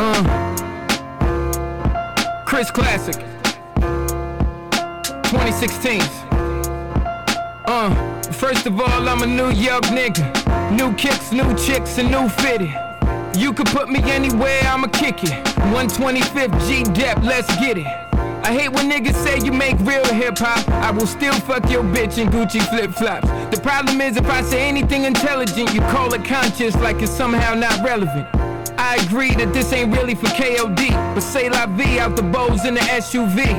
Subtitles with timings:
[0.00, 0.22] Uh.
[2.46, 3.16] Chris Classic.
[5.24, 6.00] 2016.
[7.66, 8.22] Uh.
[8.30, 10.22] First of all, I'm a New York nigga.
[10.76, 12.70] New kicks, new chicks, and new fitted.
[13.36, 15.30] You could put me anywhere, I'ma kick it.
[15.74, 17.86] 125th G Dep, let's get it.
[18.44, 20.68] I hate when niggas say you make real hip hop.
[20.68, 23.28] I will still fuck your bitch in Gucci flip flops.
[23.54, 27.54] The problem is if I say anything intelligent, you call it conscious like it's somehow
[27.54, 28.37] not relevant.
[28.78, 32.64] I agree that this ain't really for KOD, but say la vie out the bows
[32.64, 33.50] in the SUV.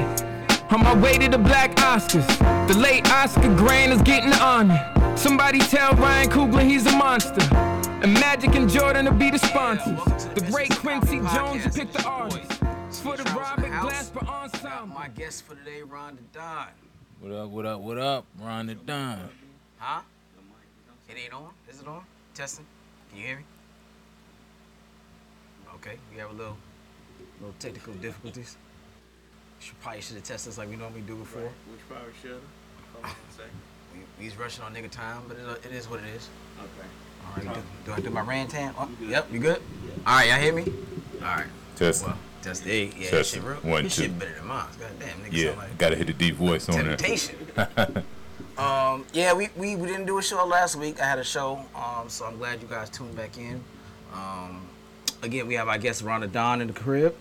[0.71, 2.25] On my way to the black Oscars,
[2.69, 4.79] the late Oscar Grant is getting the honor.
[5.17, 7.45] Somebody tell Ryan Coogler he's a monster.
[8.01, 9.99] And Magic and Jordan will be the sponsors.
[10.35, 12.53] The great Quincy Jones will pick the artist.
[13.03, 14.95] For the Robert Glasper ensemble.
[14.95, 16.67] My guest for today, Ron Da Don.
[17.19, 18.25] What up, what up, what up?
[18.39, 19.29] Ron the Don.
[19.79, 20.01] Huh?
[21.09, 21.49] It ain't on?
[21.69, 22.03] Is it on?
[22.33, 22.65] Testing?
[23.09, 23.43] Can you hear me?
[25.81, 26.57] Okay, we have a little
[27.39, 28.57] little technical difficulties.
[29.59, 31.41] Should, probably should have tested us like we normally do before.
[31.41, 32.41] Which probably should?
[32.93, 33.51] Hold on a second.
[34.19, 36.29] We, we rushing on nigga time, but it, it is what it is.
[36.59, 36.87] Okay.
[37.25, 38.71] All right, do, do I do my rantan?
[38.77, 39.59] Oh, yep, you good?
[39.83, 39.91] Yeah.
[40.05, 40.71] All right, y'all hear me?
[41.23, 41.47] All right.
[41.75, 42.05] Test.
[42.05, 42.93] Well, test the eight.
[42.93, 43.41] Yeah, this Testing.
[43.41, 43.57] shit real.
[43.61, 44.03] One, this two.
[44.03, 44.67] shit better than mine.
[44.79, 46.95] God damn, nigga Yeah, like gotta hit the deep voice on there.
[46.95, 47.35] temptation.
[48.59, 51.01] um, yeah, we, we, we didn't do a show last week.
[51.01, 53.63] I had a show, um, so I'm glad you guys tuned back in.
[54.13, 54.68] Um,
[55.21, 57.15] again, we have our guest Ron Da Don in the crib.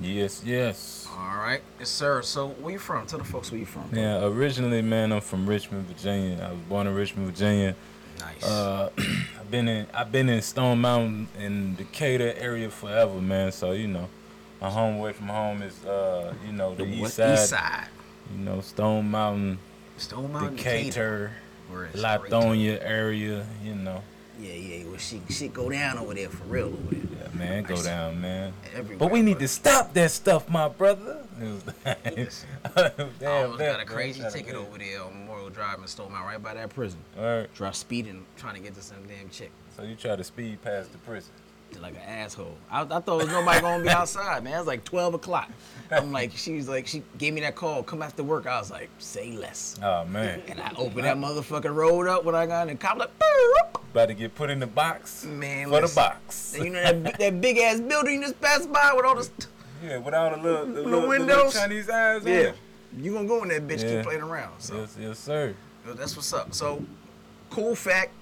[0.00, 1.06] Yes, yes.
[1.10, 2.22] All right, yes, sir.
[2.22, 3.06] So where you from?
[3.06, 3.88] Tell the folks where you from.
[3.92, 6.42] Yeah, originally, man, I'm from Richmond, Virginia.
[6.42, 7.76] I was born in Richmond, Virginia.
[8.18, 8.44] Nice.
[8.44, 13.52] Uh, I've been in I've been in Stone Mountain in Decatur area forever, man.
[13.52, 14.08] So you know,
[14.60, 17.34] my home away from home is uh, you know, the, east side.
[17.34, 17.88] East side.
[18.32, 19.58] You know, Stone Mountain,
[19.98, 21.32] Stone Mountain, Decatur,
[21.92, 23.46] it's Lithonia area.
[23.62, 24.02] You know,
[24.40, 24.84] Yeah, yeah.
[24.86, 27.00] Well, she she go down over there for real over there.
[27.32, 28.52] yeah, man, go down, man.
[28.74, 31.18] Everywhere, But we need but- to stop that stuff, my brother.
[32.16, 33.94] Listen, Damn, I almost got a bro.
[33.94, 37.00] crazy ticket over there on Memorial Drive in Stone Mountain, right by that prison.
[37.18, 37.54] All right.
[37.54, 39.50] Drive speeding, trying to get to some damn chick.
[39.76, 41.32] So you try to speed past the prison.
[41.80, 42.56] like an asshole.
[42.70, 44.54] I, I thought there was nobody gonna be outside, man.
[44.54, 45.50] It was like 12 o'clock.
[45.90, 48.46] I'm like, she was like, she gave me that call, come after work.
[48.46, 49.78] I was like, say less.
[49.82, 50.42] Oh man.
[50.48, 53.10] And I opened that motherfucking road up when I got in the cop like.
[53.92, 56.56] About to get put in the box man, for the box.
[56.58, 59.30] You know that, that big ass building you just passed by with all this,
[59.84, 61.52] Yeah, with all the little, the The little, the little windows?
[61.52, 62.24] Chinese eyes.
[62.24, 62.32] yeah.
[62.32, 62.54] it.
[62.96, 63.96] You gonna go in that bitch, Yeah.
[63.96, 64.60] keep playing around.
[64.60, 65.54] So Yes, yes, sir.
[65.86, 66.54] Yo, that's what's up.
[66.54, 66.82] So,
[67.50, 68.12] cool fact,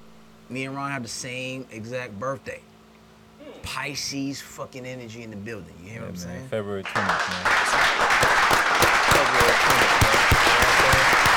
[0.48, 2.62] me and Ron have the same exact birthday.
[3.40, 3.50] Hmm.
[3.62, 5.74] Pisces fucking energy in the building.
[5.84, 6.20] You hear Yeah, what I'm man.
[6.20, 6.48] saying?
[6.48, 7.46] February 20th, man.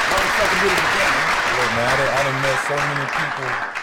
[0.09, 1.29] Motherfucking beautiful day, man.
[1.53, 3.82] Look, man, I done, I done met so many people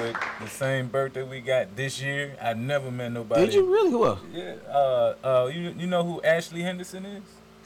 [0.00, 2.36] with the same birthday we got this year.
[2.42, 3.46] I never met nobody.
[3.46, 3.90] Did you really?
[3.90, 4.20] Who else?
[4.32, 4.54] Yeah.
[4.68, 7.22] Uh, uh, you you know who Ashley Henderson is?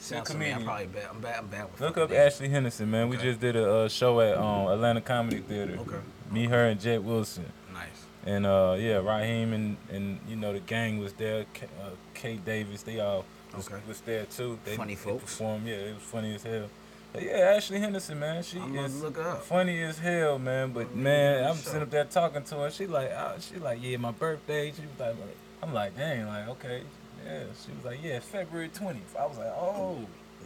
[0.09, 1.06] To me, I'm probably bad.
[1.10, 1.38] I'm bad.
[1.38, 2.10] I'm bad with Look up.
[2.10, 3.09] Ashley Henderson, man.
[3.09, 5.76] We just did a uh, show at um, Atlanta Comedy Theater.
[5.78, 5.98] Okay.
[6.31, 7.44] Me, her, and Jet Wilson.
[7.72, 7.87] Nice.
[8.26, 11.47] And uh, yeah, Raheem and, and you know the gang was there.
[11.54, 13.76] K, uh, Kate Davis, they all was, Okay.
[13.87, 14.59] was there too.
[14.64, 15.22] They, Funny they folks.
[15.22, 15.66] Performed.
[15.69, 16.69] Yeah, it was funny as hell.
[17.12, 19.43] But yeah, Ashley Henderson, man, she I'm is look up.
[19.45, 20.73] funny as hell, man.
[20.73, 21.65] But man, I'm sure.
[21.65, 22.71] sitting up there talking to her.
[22.71, 24.73] She like, oh, she like, yeah, my birthday.
[24.75, 25.17] She was like,
[25.62, 26.83] I'm like, dang, like, okay,
[27.25, 27.41] yeah.
[27.65, 28.97] She was like, yeah, February 20th.
[29.19, 29.99] I was like, oh,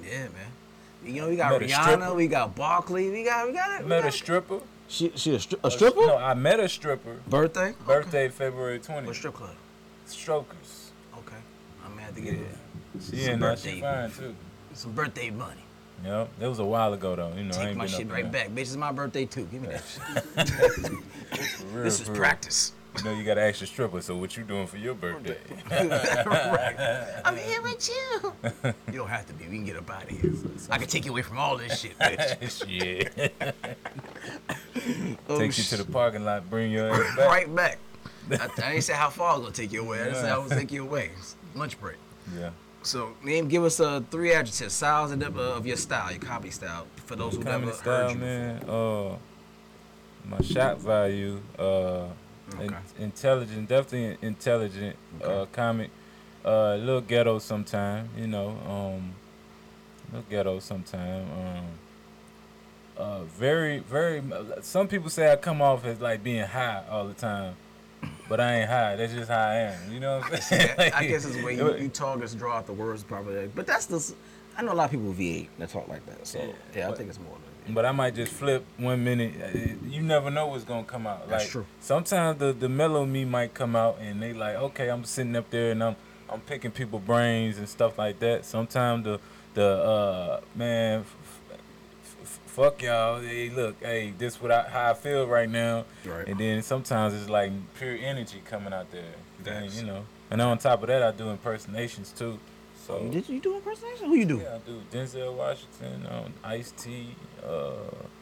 [0.05, 0.51] Yeah, man.
[1.05, 3.85] You know, we got Met a Rihanna, we got Barkley, we got, we got it.
[3.85, 4.61] we met a stripper.
[4.89, 6.01] She, she a, stri- a stripper?
[6.01, 7.21] No, I met a stripper.
[7.29, 7.69] Birthday?
[7.71, 7.77] Okay.
[7.87, 9.07] Birthday February 20th.
[9.07, 9.51] What strip club?
[10.07, 10.91] Strokers.
[11.19, 11.37] Okay.
[11.85, 12.41] I'm gonna have to get it.
[13.01, 13.57] She Some in there.
[13.57, 13.81] She birthday.
[13.81, 14.35] fine too.
[14.75, 15.63] Some birthday money.
[16.05, 17.33] Yep, that was a while ago though.
[17.37, 18.49] You know, I Take ain't my shit right in back.
[18.49, 19.47] Bitch, it's my birthday too.
[19.47, 20.91] Give me that shit.
[21.73, 22.19] real, This is real.
[22.19, 22.73] practice.
[22.99, 24.01] You know, you got ask your stripper.
[24.01, 25.37] So what you doing for your birthday?
[25.71, 27.21] right.
[27.25, 28.33] I'm here with you.
[28.93, 29.45] You don't have to be.
[29.47, 30.33] We can get up out of here.
[30.71, 32.67] I can take you away from all this shit, bitch.
[32.69, 33.35] Shit.
[35.29, 37.29] Oh, Takes you to the parking lot, bring your ass back.
[37.29, 37.79] right back.
[38.31, 40.01] I, I ain't say how far I was gonna take you away.
[40.03, 41.11] I just said I was take you away.
[41.55, 41.97] Lunch break.
[42.35, 42.51] Yeah.
[42.87, 46.51] So, name, give us uh, three adjectives, styles and of, of your style, your comedy
[46.51, 48.17] style, for those who never Comedy heard style, you.
[48.17, 48.63] man.
[48.69, 49.17] Uh,
[50.25, 51.41] my shot value.
[51.59, 52.05] Uh,
[52.61, 54.95] in- intelligent, definitely intelligent.
[55.23, 55.91] Uh, comic.
[56.45, 58.09] Uh, a little ghetto sometime.
[58.17, 58.51] You know.
[58.69, 59.13] Um,
[60.13, 61.25] a little ghetto sometime.
[61.33, 61.65] Um.
[62.97, 64.23] Uh, very, very.
[64.63, 67.57] Some people say I come off as like being high all the time,
[68.29, 68.97] but I ain't high.
[68.97, 69.93] That's just how I am.
[69.93, 70.71] You know what I'm saying?
[70.79, 73.49] Yeah, I guess it's the way you, you talk is draw out the words probably.
[73.55, 74.15] But that's the.
[74.59, 76.27] I know a lot of people with V8 that talk like that.
[76.27, 76.39] So
[76.75, 77.37] yeah, I but- think it's more
[77.67, 79.35] than But I might just flip one minute.
[79.43, 81.29] Uh, You never know what's gonna come out.
[81.29, 81.67] That's like, true.
[81.81, 85.51] Sometimes the the mellow me might come out, and they like, okay, I'm sitting up
[85.51, 85.97] there and I'm
[86.31, 88.45] I'm picking people brains and stuff like that.
[88.45, 89.21] Sometimes the
[89.55, 91.05] the uh man,
[92.57, 93.21] fuck y'all.
[93.21, 95.85] Hey, look, hey, this what I how I feel right now.
[96.05, 96.27] Right.
[96.27, 99.15] And then sometimes it's like pure energy coming out there.
[99.43, 102.39] Then you know, and on top of that, I do impersonations too.
[102.87, 104.07] So did you do impersonation?
[104.07, 104.39] Who you do?
[104.39, 107.15] yeah, I do Denzel Washington, um, Ice T.
[107.45, 108.16] Uh, who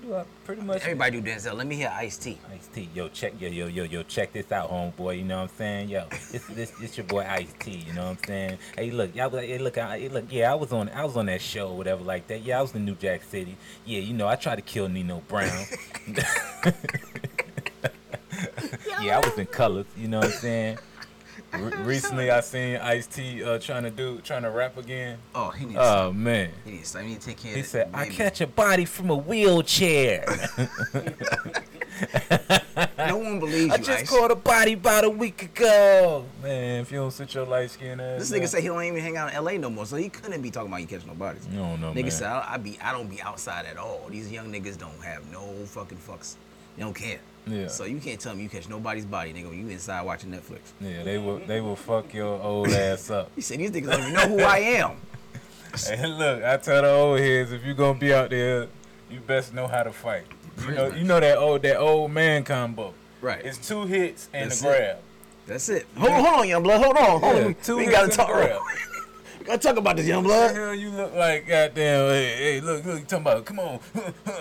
[0.00, 1.54] do I pretty much Everybody do Denzel.
[1.54, 2.38] Let me hear Ice T.
[2.52, 5.18] Ice T, yo, check, yo, yo, yo, yo, check this out, homeboy.
[5.18, 5.88] You know what I'm saying?
[5.88, 7.72] Yo, this, this, this your boy Ice T.
[7.72, 8.58] You know what I'm saying?
[8.76, 11.26] Hey, look, y'all, hey, look, I, hey, look, yeah, I was on, I was on
[11.26, 12.42] that show, or whatever, like that.
[12.42, 13.56] Yeah, I was in New Jack City.
[13.84, 15.66] Yeah, you know, I tried to kill Nino Brown.
[19.02, 19.86] yeah, I was in colors.
[19.96, 20.78] You know what I'm saying?
[21.52, 25.18] Re- recently, I seen Ice T uh, trying to do, trying to rap again.
[25.34, 25.78] Oh, he needs.
[25.80, 26.50] Oh man.
[26.64, 26.96] he needs.
[26.96, 27.52] I need to take care.
[27.52, 27.56] Of.
[27.56, 30.24] He said, "I catch a body from a wheelchair."
[32.98, 33.72] No one believes you.
[33.72, 34.10] I just Ice.
[34.10, 36.24] caught a body about a week ago.
[36.42, 38.20] Man, if you don't sit your light skin ass.
[38.20, 39.58] This nigga say he don't even hang out in L.A.
[39.58, 41.46] no more, so he couldn't be talking about you catching no bodies.
[41.48, 41.94] No, no, man.
[41.94, 42.10] Nigga man.
[42.10, 44.06] said I, I be I don't be outside at all.
[44.08, 46.36] These young niggas don't have no fucking fucks.
[46.76, 47.18] They don't care.
[47.46, 47.66] Yeah.
[47.66, 49.48] So you can't tell me you catch nobody's body, nigga.
[49.48, 50.60] When you inside watching Netflix.
[50.80, 51.38] Yeah, they will.
[51.40, 53.30] They will fuck your old ass up.
[53.34, 54.92] He said these niggas don't even know who I am.
[55.86, 58.68] Hey, look, I tell the old heads if you gonna be out there,
[59.10, 60.24] you best know how to fight.
[60.60, 62.92] You know, you know that old that old man combo.
[63.22, 63.42] Right.
[63.42, 64.96] It's two hits and That's a grab.
[65.46, 65.86] That's it.
[65.96, 66.82] Hold on, hold on, young blood.
[66.84, 67.46] Hold on, hold Yeah, on.
[67.48, 68.28] We, two we gotta and talk.
[68.28, 68.60] grab.
[69.40, 70.54] we gotta talk about this, young The blood.
[70.54, 73.78] hell you look like goddamn hey, hey look look you talking about come on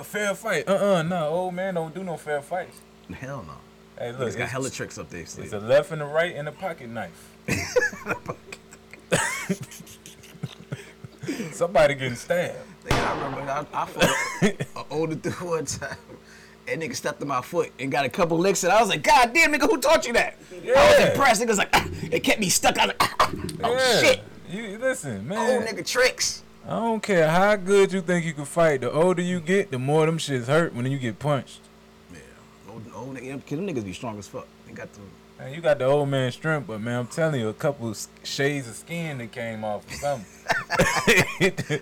[0.03, 2.81] fair fight uh uh no old man don't do no fair fights
[3.19, 3.53] Hell no.
[4.03, 5.21] hey look He's got hella tricks up there.
[5.21, 7.29] it's a left and a right and a pocket knife
[11.51, 15.95] somebody getting stabbed Nigga, I remember I, I fought an older dude one time.
[16.65, 19.03] That nigga stepped on my foot and got a couple licks, and I was like,
[19.03, 20.35] God damn, nigga, who taught you that?
[20.63, 20.73] Yeah.
[20.77, 21.41] I was impressed.
[21.43, 22.79] Niggas like, ah, it kept me stuck.
[22.79, 23.31] I was like, ah,
[23.63, 24.01] oh Yeah.
[24.01, 24.21] shit.
[24.49, 25.37] you listen man.
[25.37, 26.41] Old nigga tricks.
[26.65, 29.77] I don't care how good you think you can fight the older you get the
[29.79, 31.60] more them shits hurt when you get punched.
[33.01, 34.47] Old, old nigga, cause them niggas be strong as fuck.
[34.67, 34.99] They got the.
[35.39, 38.07] Man, you got the old man strength, but man, I'm telling you, a couple s-
[38.23, 40.27] shades of skin that came off or something.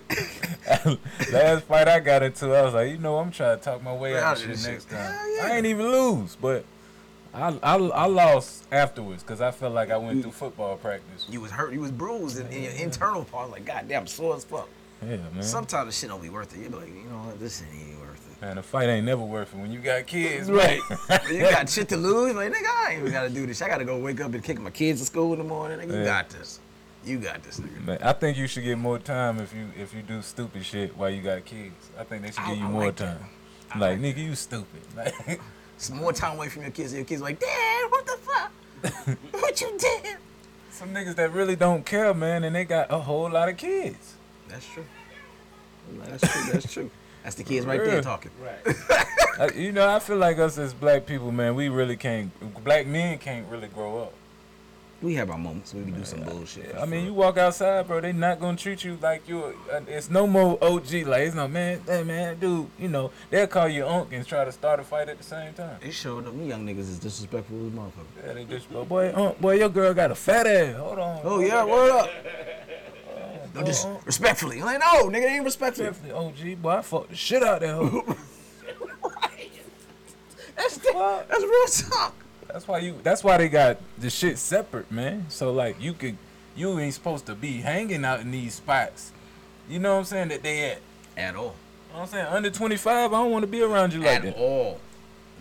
[1.32, 3.94] Last fight I got into, I was like, you know, I'm trying to talk my
[3.94, 4.96] way out of this next shit.
[4.98, 5.12] time.
[5.12, 5.44] Hell yeah.
[5.44, 6.64] I ain't even lose, but
[7.34, 11.26] I I, I lost afterwards because I felt like I went through football practice.
[11.28, 11.72] You was hurt.
[11.72, 13.50] You was bruised in, in your internal part.
[13.50, 14.68] Like, God damn, sore as fuck.
[15.02, 15.42] Yeah, man.
[15.42, 16.62] Sometimes the shit don't be worth it.
[16.62, 17.38] You be like, you know what?
[17.40, 18.09] This ain't even worth it.
[18.40, 20.80] Man, the fight ain't never worth it when you got kids, Right.
[21.30, 22.34] you got shit to lose.
[22.34, 23.62] Like, nigga, I ain't even gotta do this.
[23.62, 25.78] I gotta go wake up and kick my kids to school in the morning.
[25.78, 26.04] Nigga, you Yeah.
[26.04, 26.60] got this.
[27.04, 27.84] You got this, nigga.
[27.84, 30.96] Man, I think you should get more time if you if you do stupid shit
[30.96, 31.90] while you got kids.
[31.98, 33.18] I think they should I- give you I more like time.
[33.70, 34.80] Like, like nigga, you stupid.
[34.96, 35.40] Like,
[35.78, 36.92] Some more time away from your kids.
[36.92, 39.16] Your kids like, Dad, what the fuck?
[39.40, 40.16] what you did?
[40.70, 44.14] some niggas that really don't care, man, and they got a whole lot of kids.
[44.48, 44.84] That's true.
[46.04, 46.52] That's true.
[46.52, 46.90] That's true.
[47.22, 48.30] That's the kids right there talking.
[48.42, 48.76] Right.
[49.38, 52.30] Uh, you know, I feel like us as black people, man, we really can't.
[52.62, 54.12] Black men can't really grow up.
[55.00, 56.76] We have our moments where we do some bullshit.
[56.76, 59.54] I mean, you walk outside, bro, they not gonna treat you like you're.
[59.72, 60.92] Uh, it's no more OG.
[61.06, 62.68] Like it's no man, hey man, dude.
[62.78, 65.54] You know, they'll call you unk and try to start a fight at the same
[65.54, 65.78] time.
[65.80, 68.26] They showed them young niggas is disrespectful as motherfucker.
[68.26, 70.76] Yeah, they just go, boy, unk, boy, your girl got a fat ass.
[70.76, 71.20] Hold on.
[71.24, 72.10] Oh yeah, word up.
[73.54, 74.00] No, just oh.
[74.04, 74.60] respectfully.
[74.60, 75.84] I'm like, no, nigga, they ain't respectful.
[75.84, 76.70] Definitely OG, boy.
[76.70, 78.16] I fucked the shit out that hoe.
[80.56, 82.14] That's the, that's real talk.
[82.46, 82.98] That's why you.
[83.02, 85.24] That's why they got the shit separate, man.
[85.30, 86.18] So like you could,
[86.54, 89.12] you ain't supposed to be hanging out in these spots.
[89.70, 90.28] You know what I'm saying?
[90.28, 90.80] That they at.
[91.16, 91.42] At all.
[91.44, 91.54] You know
[91.92, 92.26] what I'm saying?
[92.26, 94.36] Under 25, I don't want to be around you like At that.
[94.36, 94.78] all.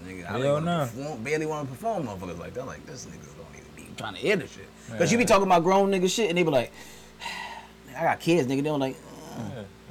[0.05, 0.83] Nigga, I Hell don't nah.
[0.85, 2.65] even perform, barely want to perform motherfuckers like that.
[2.65, 4.67] Like, this niggas don't even be trying to hear the shit.
[4.89, 6.71] Because you be talking about grown nigga shit and they be like,
[7.99, 8.57] I got kids, nigga.
[8.57, 8.95] They don't like,
[9.37, 9.41] uh,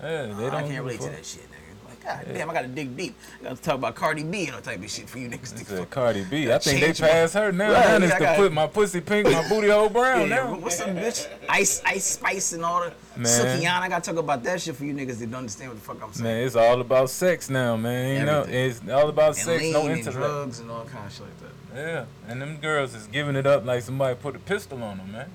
[0.02, 0.54] Yeah, yeah, they don't.
[0.54, 1.88] I can't relate to that shit, nigga.
[1.88, 3.14] Like, God damn, I gotta dig deep.
[3.40, 5.84] I gotta talk about Cardi B and all type of shit for you niggas to.
[5.86, 6.50] Cardi B.
[6.52, 7.72] I think they my- passed her now.
[7.72, 10.36] Right, now it's I to got- put my pussy pink, my booty hole brown Yeah,
[10.36, 10.54] now.
[10.56, 11.28] what's up, bitch?
[11.48, 13.26] Ice, Ice Spice and all the Man.
[13.26, 13.80] Sukihana.
[13.80, 16.02] I gotta talk about that shit for you niggas that don't understand what the fuck
[16.02, 16.24] I'm saying.
[16.24, 18.20] Man, it's all about sex now, man.
[18.20, 21.12] You know, it's all about and sex, lean no and drugs and all kind of
[21.12, 21.48] shit like that.
[21.76, 25.12] Yeah, and them girls is giving it up like somebody put a pistol on them,
[25.12, 25.30] man.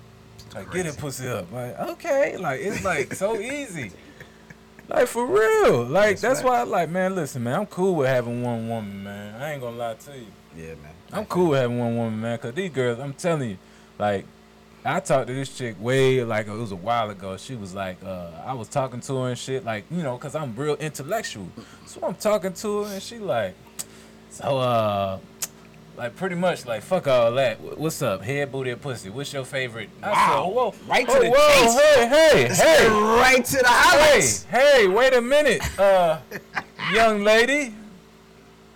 [0.54, 1.52] Like, get it pussy up.
[1.52, 3.92] Like, okay, like it's like so easy.
[4.90, 5.84] Like for real.
[5.86, 6.50] Like That's that's right.
[6.50, 7.16] why I like, man.
[7.16, 9.42] Listen, man, I'm cool with having one woman, man.
[9.42, 10.26] I ain't gonna lie to you.
[10.56, 10.94] Yeah, man.
[11.12, 12.38] I'm cool with having one woman, man.
[12.38, 13.58] Cause these girls, I'm telling you,
[13.98, 14.26] like,
[14.86, 17.38] I talked to this chick way like it was a while ago.
[17.38, 20.36] She was like, uh, I was talking to her and shit, like, you know, cause
[20.36, 21.48] I'm real intellectual.
[21.86, 23.56] So I'm talking to her and she like,
[24.30, 25.20] so uh,
[25.96, 27.60] like pretty much like fuck all that.
[27.78, 29.10] What's up, head, booty, or pussy?
[29.10, 29.90] What's your favorite?
[30.02, 30.44] Wow.
[30.46, 34.44] said, whoa, Right to oh, the whoa, hey, hey, hey, Right to the hey, highlights.
[34.46, 36.20] hey, wait a minute, uh,
[36.92, 37.74] young lady.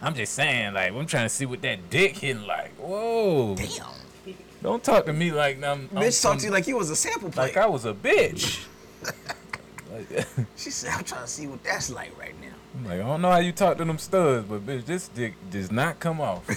[0.01, 2.75] I'm just saying, like, I'm trying to see what that dick hitting like.
[2.75, 4.35] Whoa, Damn.
[4.61, 6.89] don't talk to me like I'm, I'm Bitch some- talked to you like you was
[6.91, 7.55] a sample plate.
[7.55, 8.63] like I was a bitch.
[9.91, 12.53] like, she said, I'm trying to see what that's like right now.
[12.77, 15.33] I'm like, I don't know how you talk to them studs, but bitch, this dick
[15.49, 16.45] does not come off.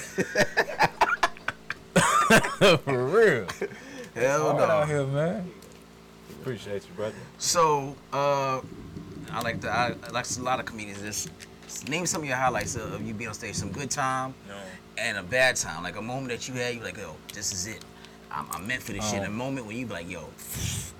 [2.84, 3.46] For real.
[4.14, 4.94] Hell Hard out no.
[4.94, 5.50] here, man.
[6.40, 7.14] Appreciate you, brother.
[7.38, 8.60] So, uh,
[9.32, 11.00] I like to, I, like a lot of comedians.
[11.00, 11.30] Just
[11.88, 13.54] name some of your highlights of, of you being on stage.
[13.54, 14.56] Some good time No.
[14.98, 15.82] and a bad time.
[15.82, 17.82] Like a moment that you had, you like, yo, this is it.
[18.30, 19.20] I'm, I'm meant for this shit.
[19.20, 19.24] Oh.
[19.24, 20.28] A moment when you be like, yo,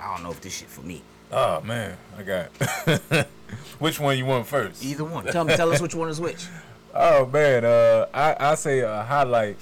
[0.01, 1.03] I don't know if this shit for me.
[1.33, 2.47] Oh man, I got.
[3.79, 4.85] which one you want first?
[4.85, 5.27] Either one.
[5.27, 6.47] Tell me, tell us which one is which.
[6.93, 9.57] Oh man, uh, I I say a highlight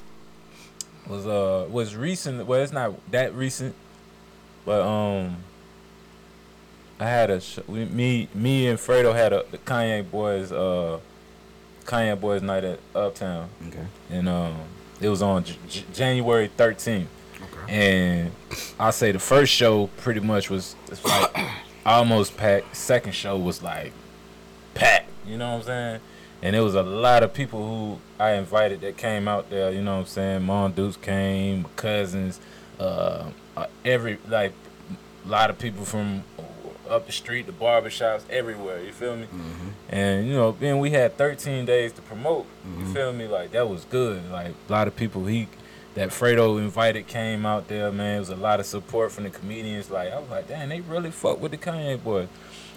[1.06, 2.46] was uh was recent.
[2.46, 3.74] Well, it's not that recent,
[4.64, 5.36] but um,
[6.98, 11.00] I had a sh- we, me me and Fredo had a the Cognac boys uh
[11.84, 13.84] Cognac boys night at Uptown, Okay.
[14.08, 14.56] and um
[14.98, 17.10] it was on J- J- January thirteenth.
[17.68, 18.32] And
[18.80, 21.36] I say the first show pretty much was like
[21.86, 22.74] almost packed.
[22.74, 23.92] Second show was like
[24.74, 25.10] packed.
[25.26, 26.00] You know what I'm saying?
[26.40, 29.70] And there was a lot of people who I invited that came out there.
[29.72, 30.42] You know what I'm saying?
[30.44, 32.40] Mon Dukes came, cousins,
[32.80, 33.24] uh,
[33.56, 34.52] uh, every like
[35.24, 36.22] a lot of people from
[36.88, 38.82] up the street, the barbershops, everywhere.
[38.82, 39.26] You feel me?
[39.90, 42.46] And you know, then we had 13 days to promote.
[42.78, 43.26] You feel me?
[43.26, 44.30] Like that was good.
[44.30, 45.48] Like a lot of people he
[45.98, 48.16] that Fredo invited came out there, man.
[48.16, 49.90] It was a lot of support from the comedians.
[49.90, 52.28] Like I was like, damn, they really fuck with the Cognac boy.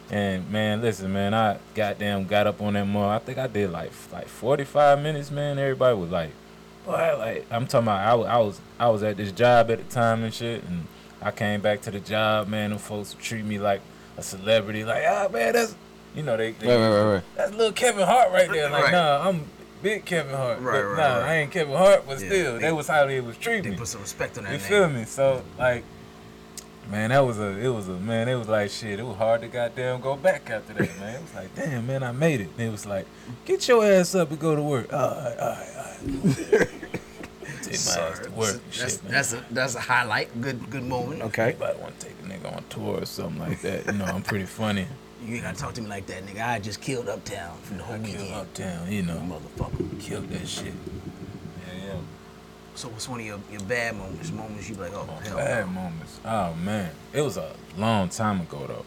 [0.09, 3.21] And man, listen, man, I goddamn got up on that mug.
[3.21, 5.59] I think I did like like 45 minutes, man.
[5.59, 6.31] Everybody was like,
[6.85, 8.01] boy, like I'm talking about.
[8.05, 10.85] I was I was I was at this job at the time and shit, and
[11.21, 12.71] I came back to the job, man.
[12.71, 13.81] And folks treat me like
[14.17, 15.75] a celebrity, like, ah, man, that's
[16.15, 17.23] you know they, they right.
[17.35, 18.69] that's little Kevin Hart right there.
[18.69, 18.91] Like, Right.
[18.91, 19.45] nah, I'm
[19.81, 20.59] big Kevin Hart.
[20.59, 21.29] Right, but right, nah, right.
[21.29, 23.69] I ain't Kevin Hart, but Yeah, still, they- that was how they was treating They
[23.71, 23.77] me.
[23.77, 24.67] put some respect on that You name.
[24.67, 25.05] feel me?
[25.05, 25.83] So like,
[26.89, 28.99] man, that was a, it was a, man, it was like shit.
[28.99, 31.15] It was hard to goddamn go back after that, man.
[31.15, 32.49] It was like, damn, man, I made it.
[32.57, 33.05] And it was like,
[33.45, 34.91] get your ass up and go to work.
[34.93, 35.83] All right, all right, all
[36.59, 36.69] right.
[37.61, 38.59] Take my ass to work.
[38.71, 39.11] That's, shit, man.
[39.13, 40.41] that's a that's a highlight.
[40.41, 41.21] Good good moment.
[41.21, 41.49] Okay.
[41.49, 43.85] Anybody want to take a nigga on tour or something like that?
[43.85, 44.87] You know, I'm pretty funny.
[45.31, 46.45] You ain't gotta talk to me like that, nigga.
[46.45, 48.33] I just killed Uptown for the whole I killed weekend.
[48.33, 49.97] uptown, you know, Motherfucker.
[50.01, 50.65] killed that shit.
[50.65, 51.93] Yeah, yeah.
[52.75, 54.29] So what's one of your, your bad moments?
[54.29, 55.37] Moments you be like, oh hell.
[55.37, 56.19] Bad moments.
[56.25, 58.85] Oh man, it was a long time ago though.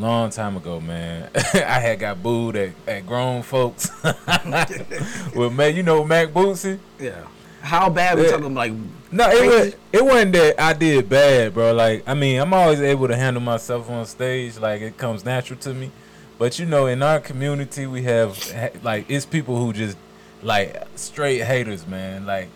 [0.00, 1.30] Long time ago, man.
[1.34, 3.90] I had got booed at, at grown folks.
[5.34, 6.78] well, man, you know Mac Bootsy.
[7.00, 7.24] Yeah.
[7.62, 8.32] How bad we Yeah.
[8.32, 8.72] talking like?
[9.10, 11.72] No, it was it wasn't that I did bad, bro.
[11.72, 14.58] Like I mean, I'm always able to handle myself on stage.
[14.58, 15.90] Like it comes natural to me.
[16.38, 18.36] But you know, in our community, we have
[18.82, 19.96] like it's people who just
[20.42, 22.26] like straight haters, man.
[22.26, 22.48] Like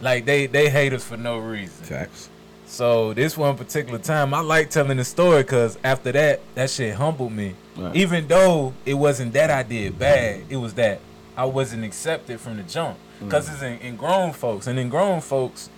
[0.00, 1.84] like they they hate us for no reason.
[1.84, 2.28] Facts.
[2.66, 6.94] So this one particular time, I like telling the story because after that, that shit
[6.94, 7.54] humbled me.
[7.76, 7.96] Right.
[7.96, 11.00] Even though it wasn't that I did bad, it was that
[11.36, 12.96] I wasn't accepted from the jump.
[13.20, 15.68] Because it's in, in grown folks, and in grown folks,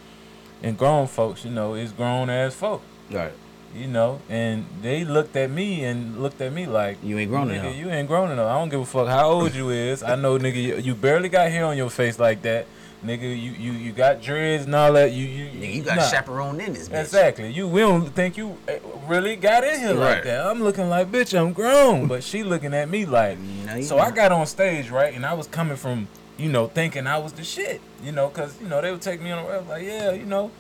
[0.63, 3.33] in grown folks, you know, it's grown ass folk, Right.
[3.75, 7.51] you know, and they looked at me and looked at me like, You ain't grown
[7.51, 7.75] enough.
[7.77, 8.47] you ain't grown enough.
[8.49, 10.03] I don't give a fuck how old you is.
[10.03, 12.67] I know, nigga, you, you barely got hair on your face like that.
[13.05, 15.11] Nigga, you you, you got dreads and all that.
[15.11, 16.03] You you Nigga, you got nah.
[16.09, 17.01] chaperone in this bitch.
[17.01, 17.51] Exactly.
[17.51, 20.15] You we don't think you eh, really got in here Right.
[20.15, 20.47] like that.
[20.47, 23.39] I'm looking like bitch, I'm grown, but she looking at me like.
[23.67, 26.07] No, so I got on stage right, and I was coming from
[26.39, 29.21] you know thinking I was the shit, you know, cause you know they would take
[29.21, 30.51] me on the road like yeah, you know.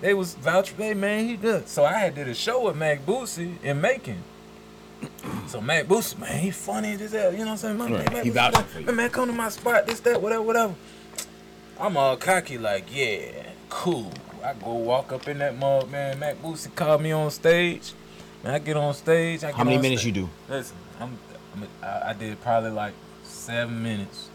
[0.00, 1.68] They was vouch, hey man, he good.
[1.68, 4.22] So I had did a show with Mac Boosie in Macon.
[5.46, 7.32] So Mac Boosie, man, he funny as hell.
[7.32, 7.76] You know what I'm saying?
[7.78, 8.04] My Right.
[8.04, 8.86] man, Mac He Boosie, for you.
[8.86, 10.74] Man, man, come to my spot, this, that, whatever, whatever.
[11.78, 14.10] I'm all cocky, like, yeah, cool.
[14.44, 16.18] I go walk up in that mug, man.
[16.18, 17.92] Mac Boosie called me on stage.
[18.42, 19.44] Man, I get on stage.
[19.44, 20.30] I get How many minutes you do?
[20.48, 21.18] Listen, I'm,
[21.54, 24.30] I'm I, I did probably like seven minutes,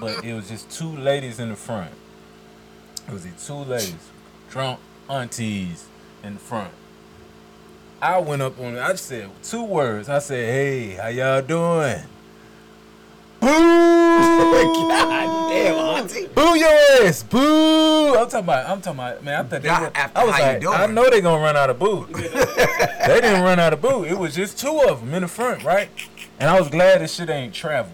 [0.00, 1.90] but it was just two ladies in the front.
[3.08, 4.10] It was these two ladies,
[4.50, 5.86] drunk aunties
[6.22, 6.72] in the front.
[8.00, 8.80] I went up on it.
[8.80, 10.08] I said two words.
[10.08, 12.02] I said, "Hey, how y'all doing?"
[13.42, 13.48] Boo!
[13.48, 16.28] God damn, auntie.
[16.28, 16.68] Boo your
[17.02, 17.24] ass!
[17.24, 18.14] Boo!
[18.14, 18.70] I'm talking about.
[18.70, 19.24] I'm talking about.
[19.24, 19.90] Man, I thought they were.
[19.94, 20.74] I was how you like, doing.
[20.74, 22.06] I know they gonna run out of boo.
[22.12, 24.04] they didn't run out of boo.
[24.04, 25.88] It was just two of them in the front, right?
[26.38, 27.92] And I was glad this shit ain't travel.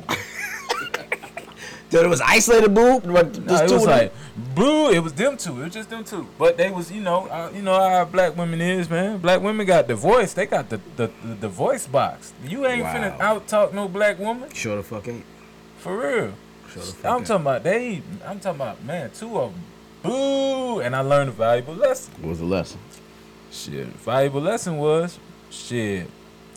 [1.90, 3.00] Dude, it was isolated boo.
[3.00, 4.12] But No, it was like
[4.54, 4.90] boo.
[4.90, 5.60] It was them two.
[5.60, 6.26] It was just them two.
[6.38, 9.18] But they was, you know, uh, you know how black women is, man.
[9.18, 10.34] Black women got the voice.
[10.34, 12.32] They got the the, the, the voice box.
[12.44, 12.94] You ain't Wow.
[12.94, 15.24] finna out talk no black woman sure the fuck ain't.
[15.78, 16.32] for real.
[16.70, 17.26] Sure the fuck I'm ain't.
[17.26, 18.02] talking about they.
[18.26, 19.62] I'm talking about man, two of them.
[20.02, 22.12] Boo, and I learned a valuable lesson.
[22.20, 22.78] What was the lesson?
[23.50, 25.18] Shit, valuable lesson was
[25.50, 26.08] shit.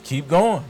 [0.04, 0.64] Keep going.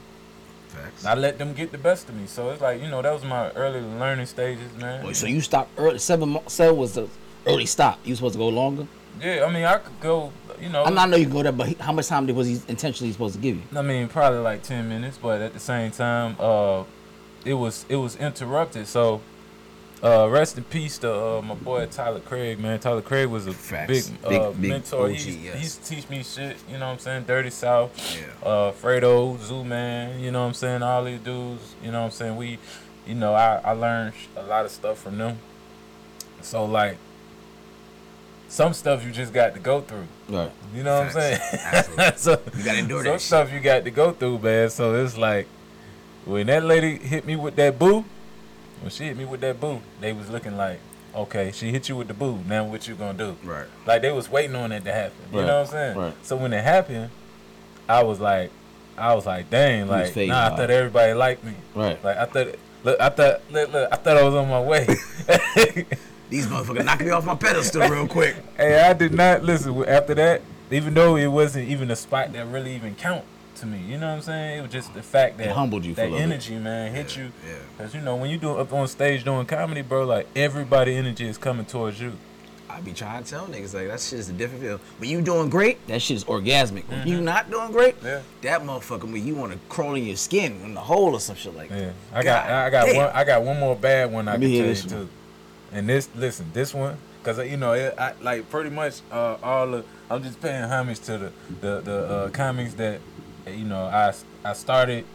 [0.72, 1.06] Facts.
[1.06, 2.28] I let them get the best of me.
[2.28, 5.06] So it's like you know that was my early learning stages, man.
[5.06, 6.00] Wait, so you stopped early.
[6.00, 6.30] Seven.
[6.30, 7.08] mo- Seven was the
[7.46, 8.00] early stop.
[8.06, 8.88] You supposed to go longer.
[9.20, 10.32] Yeah, I mean I could go.
[10.62, 12.62] You know, I'm not know you go there, but he, how much time was he
[12.68, 13.64] intentionally supposed to give you?
[13.76, 16.84] I mean, probably like ten minutes, but at the same time, uh,
[17.44, 18.88] it was it was interrupted.
[18.88, 19.22] So,
[20.04, 22.80] uh, rest in peace to uh, my boy Tyler Craig, man.
[22.80, 23.88] Tyler Craig was a Facts.
[24.10, 25.06] big, Big- uh, big mentor.
[25.10, 25.56] OG, he, yes.
[25.56, 26.58] he used to teach me shit.
[26.70, 27.24] You know what I'm saying?
[27.26, 28.48] Dirty South, Yeah.
[28.50, 30.20] uh, Fredo, Zoo Man.
[30.20, 30.82] You know what I'm saying?
[30.84, 31.76] All these dudes.
[31.84, 32.36] You know what I'm saying?
[32.36, 32.58] We,
[33.06, 35.38] you know, I I learned a lot of stuff from them.
[36.42, 36.98] So like.
[38.50, 40.08] Some stuff you just got to go through.
[40.28, 40.52] Right.
[40.76, 41.40] You know what I'm saying?
[41.40, 42.22] Facts.
[42.22, 43.22] So You gotta endure some that shit.
[43.22, 44.70] stuff you got to go through, man.
[44.70, 45.48] So it's like
[46.26, 48.04] when that lady hit me with that boo,
[48.82, 50.80] when she hit me with that boo, they was looking like,
[51.16, 52.40] okay, she hit you with the boo.
[52.48, 53.38] Now what you gonna do?
[53.44, 53.68] Right.
[53.86, 55.18] Like they was waiting on it to happen.
[55.32, 55.98] You know what I'm saying?
[55.98, 56.14] right.
[56.24, 57.10] So when it happened,
[57.88, 58.52] I was like,
[58.98, 61.54] I was like, dang, like nah, I thought everybody liked me.
[61.76, 62.04] Right.
[62.04, 62.48] Like I thought,
[62.84, 64.86] look, I thought, look, look, I thought I was on my way.
[66.30, 68.36] These motherfuckers knocked me off my pedestal real quick.
[68.56, 69.84] Hey, I did not listen.
[69.84, 73.26] After that, even though it wasn't even a spot that really even count
[73.62, 74.60] to me, you know what I'm saying?
[74.60, 76.24] It was just the fact that It humbled you that little bit.
[76.24, 77.32] energy, man, hit you.
[77.48, 77.56] yeah.
[77.78, 81.28] Cause you know when you do up on stage doing comedy, bro, like everybody energy
[81.28, 82.14] is coming towards you.
[82.70, 84.80] I be trying to tell niggas like that shit is a different feel.
[84.98, 86.88] When you doing great, that shit is orgasmic.
[86.88, 88.06] When you not doing great, Mm-hmm.
[88.08, 88.22] Yeah.
[88.44, 91.36] that motherfucker when you want to crawl in your skin in the hole or some
[91.36, 91.80] shit like that.
[91.80, 91.92] Yeah.
[92.14, 92.96] I got, I got damn.
[92.96, 94.96] one, I got one more bad one I Let can tell you too.
[94.96, 95.10] one.
[95.74, 99.36] And this, listen, this one, cause uh, you know, it, I like pretty much uh,
[99.44, 99.84] all the.
[100.10, 103.00] I'm just paying homage to the the the uh, comics that
[103.48, 105.06] you know I I started,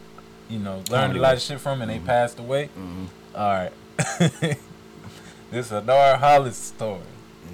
[0.49, 2.05] you know, learned a lot of shit from, and they mm-hmm.
[2.05, 2.65] passed away.
[2.67, 3.05] Mm-hmm.
[3.35, 3.71] All right,
[5.51, 7.01] this is a Nard Hollis story.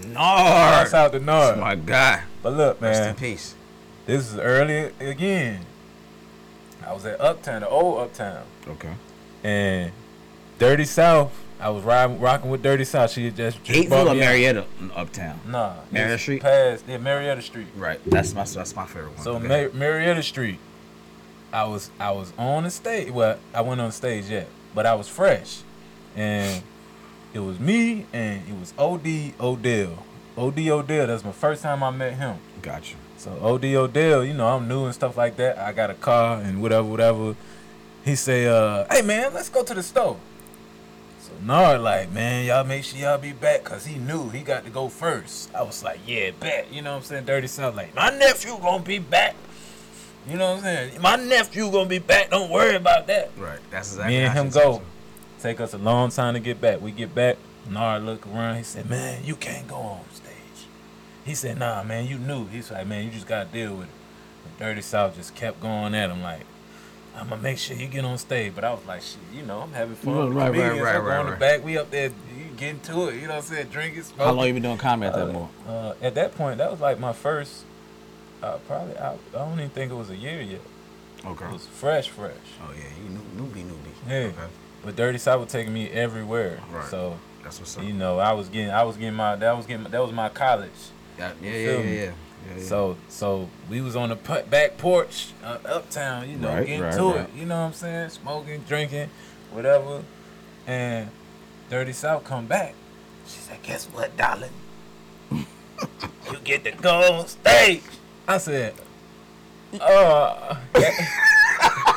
[0.08, 0.88] Nard.
[0.90, 1.56] Shouts out to Nar.
[1.56, 2.22] My God.
[2.42, 3.56] But look, Rest in man, peace.
[4.06, 5.66] this is early again.
[6.86, 8.44] I was at Uptown, the old Uptown.
[8.68, 8.94] Okay.
[9.44, 9.92] and
[10.60, 11.43] Dirty South.
[11.64, 13.12] I was riding, rocking with Dirty South.
[13.12, 14.16] She just, just Hapeville or.
[14.16, 15.40] Marietta Uptown?
[15.48, 16.42] Nah, Marietta Street?
[16.42, 17.68] Past yeah, Marietta Street.
[17.78, 18.02] Right.
[18.06, 19.24] That's my that's my favorite one.
[19.24, 19.40] So.
[19.40, 20.60] Mar- Marietta Street.
[21.54, 23.12] I was I was on the stage.
[23.12, 25.62] Well, I wasn't on stage yet, but I was fresh,
[26.18, 26.62] and
[27.34, 29.08] it was me and it was Od
[29.40, 30.04] Odell.
[30.36, 31.08] Od Odell.
[31.08, 32.40] That's my first time I met him.
[32.62, 32.98] Gotcha.
[33.16, 35.58] So OD Odell, you know, I'm new and stuff like that.
[35.58, 37.38] I got a car and whatever, whatever.
[38.04, 40.18] He say, uh, hey man, let's go to the store.
[41.46, 44.70] Nard like, man, y'all make sure y'all be back, cause he knew he got to
[44.70, 45.54] go first.
[45.54, 46.72] I was like, yeah, bet.
[46.72, 47.26] You know what I'm saying?
[47.26, 49.36] Dirty South, like, my nephew gonna be back.
[50.28, 51.02] You know what I'm saying?
[51.02, 52.30] My nephew gonna be back.
[52.30, 53.32] Don't worry about that.
[53.38, 53.60] Right.
[53.72, 54.16] That's exactly.
[54.16, 54.82] Me and him go.
[55.42, 56.80] Take us a long time to get back.
[56.82, 57.38] We get back.
[57.70, 58.56] Nard look around.
[58.58, 60.68] He said, "Man, you can't go on stage."
[61.26, 63.94] He said, "Nah, man, you knew." He's like, "Man, you just gotta deal with it."
[64.46, 66.46] And Dirty South just kept going at him like,
[67.16, 69.62] "I'm gonna make sure you get on stage." But I was like, "Shit, you know,
[69.62, 70.82] I'm having fun." Right, right, comedians.
[70.82, 71.40] right, I'm right, on the right.
[71.40, 71.64] back.
[71.64, 73.16] We up there, you getting to it.
[73.16, 73.68] You know what I'm saying?
[73.68, 74.26] Drinking, smoking.
[74.26, 75.52] How long you been doing comedy at that moment?
[75.68, 77.66] Uh, at that point, that was like my first.
[78.42, 80.60] Uh, probably, I, I don't even think it was a year yet.
[81.26, 81.46] Okay.
[81.46, 82.34] It was fresh, fresh.
[82.62, 84.10] Oh yeah, you new, newbie, newbie.
[84.10, 84.16] Yeah.
[84.16, 84.54] Okay.
[84.84, 86.60] But Dirty South was taking me everywhere.
[86.70, 86.86] Right.
[86.90, 87.86] So That's what's up.
[87.86, 90.28] you know, I was getting, I was getting my, that was getting, that was my
[90.28, 90.72] college.
[91.18, 92.12] Yeah, yeah, yeah, yeah,
[92.48, 92.64] yeah, yeah.
[92.64, 96.94] So, so we was on the back porch, uh, uptown, you know, Right, getting right,
[96.94, 97.20] to right.
[97.22, 97.30] it.
[97.36, 98.10] You know what I'm saying?
[98.10, 99.10] Smoking, drinking,
[99.52, 100.04] whatever.
[100.68, 101.10] And
[101.70, 102.74] Dirty South come back.
[103.28, 104.52] She said, "Guess what, darling?
[105.32, 105.46] you
[106.44, 107.84] get to go on stage."
[108.28, 108.74] I said,
[109.80, 110.58] "Oh."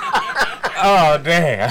[0.79, 1.71] Oh damn!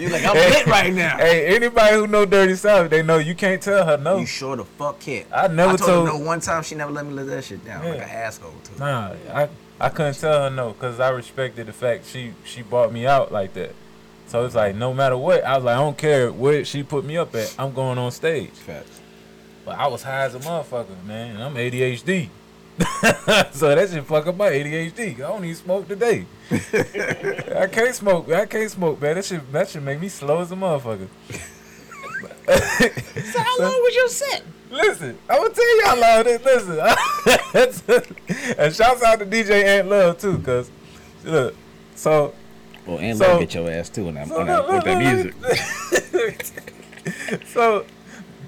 [0.00, 1.16] You like, I'm lit right now.
[1.18, 4.18] Hey, anybody who know Dirty South, they know you can't tell her no.
[4.18, 5.26] You sure the fuck can't.
[5.32, 7.44] I never I told, told- her no one time she never let me let that
[7.44, 7.84] shit down.
[7.84, 8.04] Like Yeah.
[8.04, 8.78] an asshole too.
[8.78, 9.48] Nah, I
[9.80, 13.32] I couldn't tell her no because I respected the fact she she bought me out
[13.32, 13.74] like that.
[14.26, 17.04] So it's like no matter what, I was like I don't care where she put
[17.04, 18.50] me up at, I'm going on stage.
[18.50, 19.00] Facts.
[19.64, 21.34] But I was high as a motherfucker, man.
[21.36, 22.28] And I'm ADHD.
[23.52, 25.14] so that shit fuck up my ADHD.
[25.14, 26.26] I don't even smoke today.
[26.50, 28.30] I can't smoke.
[28.30, 29.16] I can't smoke, man.
[29.16, 31.08] That shit that should make me slow as a motherfucker.
[32.48, 34.42] So how long was your set?
[34.70, 36.42] Listen, I'm gonna tell y'all all this.
[37.54, 38.16] Listen,
[38.58, 40.70] and shouts out to DJ Ant Love too, cause
[41.24, 41.54] look,
[41.94, 42.32] so
[42.86, 44.84] Well, and So- love get your ass too when I'm so when I look, with
[44.84, 45.34] that music.
[47.46, 47.84] so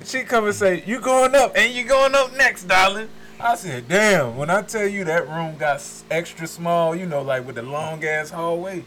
[0.04, 3.08] she come and say, "You going up, and you going up next, darling."
[3.42, 7.46] I said, "Damn!" When I tell you that room got extra small, you know, like
[7.46, 8.84] with the long ass hallway.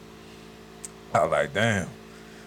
[1.13, 1.89] I was like, "Damn!"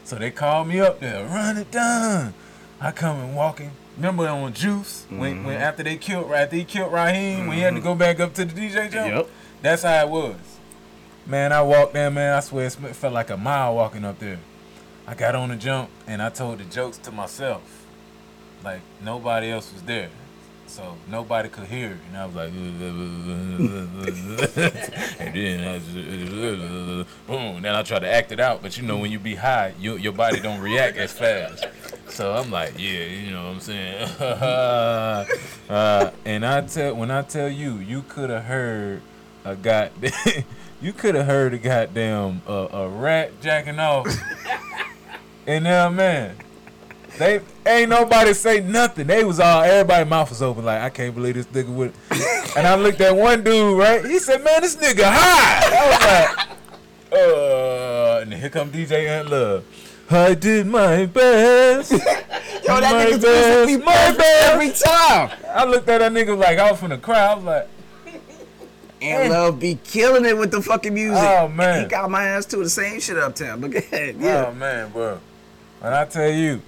[0.04, 2.34] So they called me up there, run it down.
[2.80, 3.72] I come and walking.
[3.96, 5.50] Remember on Juice when, when mm-hmm.
[5.50, 7.98] after they killed after he killed Raheem when he had to go mm-hmm.
[7.98, 9.08] back up to the DJ jump.
[9.08, 9.28] Yep.
[9.62, 10.36] That's how it was.
[11.24, 12.34] Man, I walked there, man.
[12.34, 14.38] I swear it felt like a mile walking up there.
[15.06, 17.86] I got on the jump and I told the jokes to myself.
[18.62, 20.10] Like nobody else was there.
[20.66, 21.98] So nobody could hear it.
[22.08, 22.48] And I was like,
[25.20, 27.62] and then I just, boom.
[27.62, 28.62] Then I try to act it out.
[28.62, 31.66] But you know, when you be high, you, your body don't react as fast.
[32.08, 34.04] So I'm like, yeah, you know what I'm saying?
[35.68, 39.02] uh, and I tell, when I tell you, you could have heard
[39.44, 39.92] a god,
[40.80, 44.08] you could have heard a goddamn uh, a rat jacking off.
[45.46, 46.36] and now, man,
[47.18, 49.06] they ain't nobody say nothing.
[49.06, 51.92] They was all everybody mouth was open like I can't believe this nigga would.
[52.56, 54.04] and I looked at one dude right.
[54.04, 56.48] He said, "Man, this nigga high." I was
[57.10, 59.64] like, "Uh," and here come DJ Ant Love.
[60.10, 61.90] I did my best.
[61.92, 64.52] Yo, my that nigga's best, be my best.
[64.52, 65.30] every time.
[65.52, 67.30] I looked at that nigga like I was from the crowd.
[67.30, 67.68] I was like,
[69.02, 71.18] Ant Love be killing it with the fucking music.
[71.22, 71.82] Oh, man.
[71.82, 73.62] He got my ass to the same shit uptown.
[73.64, 74.16] Ahead.
[74.20, 74.46] Yeah.
[74.48, 75.18] Oh man, bro.
[75.80, 76.62] When I tell you,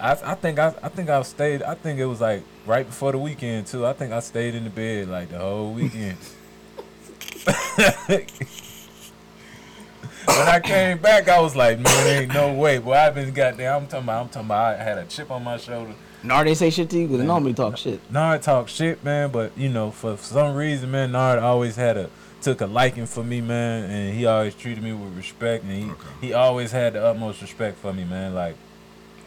[0.00, 1.62] I I think I I think I stayed.
[1.62, 3.86] I think it was like right before the weekend too.
[3.86, 6.16] I think I stayed in the bed like the whole weekend.
[10.28, 12.78] when I came back, I was like, man, ain't no way.
[12.78, 13.82] Boy, I've been goddamn.
[13.82, 14.22] I'm talking about.
[14.22, 14.80] I'm talking about.
[14.80, 15.94] I had a chip on my shoulder.
[16.22, 18.00] Nard ain't say shit to you because they normally talk shit.
[18.10, 22.10] Nard talk shit, man, but you know, for some reason, man, Nard always had a
[22.40, 26.26] took a liking for me, man, and he always treated me with respect, and he
[26.26, 28.34] he always had the utmost respect for me, man.
[28.34, 28.56] Like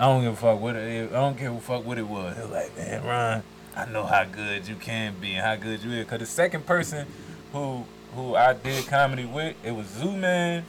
[0.02, 2.36] I don't give a fuck what it, I don't give a fuck what it was.
[2.36, 3.44] He was like, man, Ron,
[3.76, 6.08] I know how good you can be and how good you is.
[6.08, 7.06] Cause the second person
[7.54, 7.86] who
[8.16, 10.66] who I did comedy with, it was Zoo Man.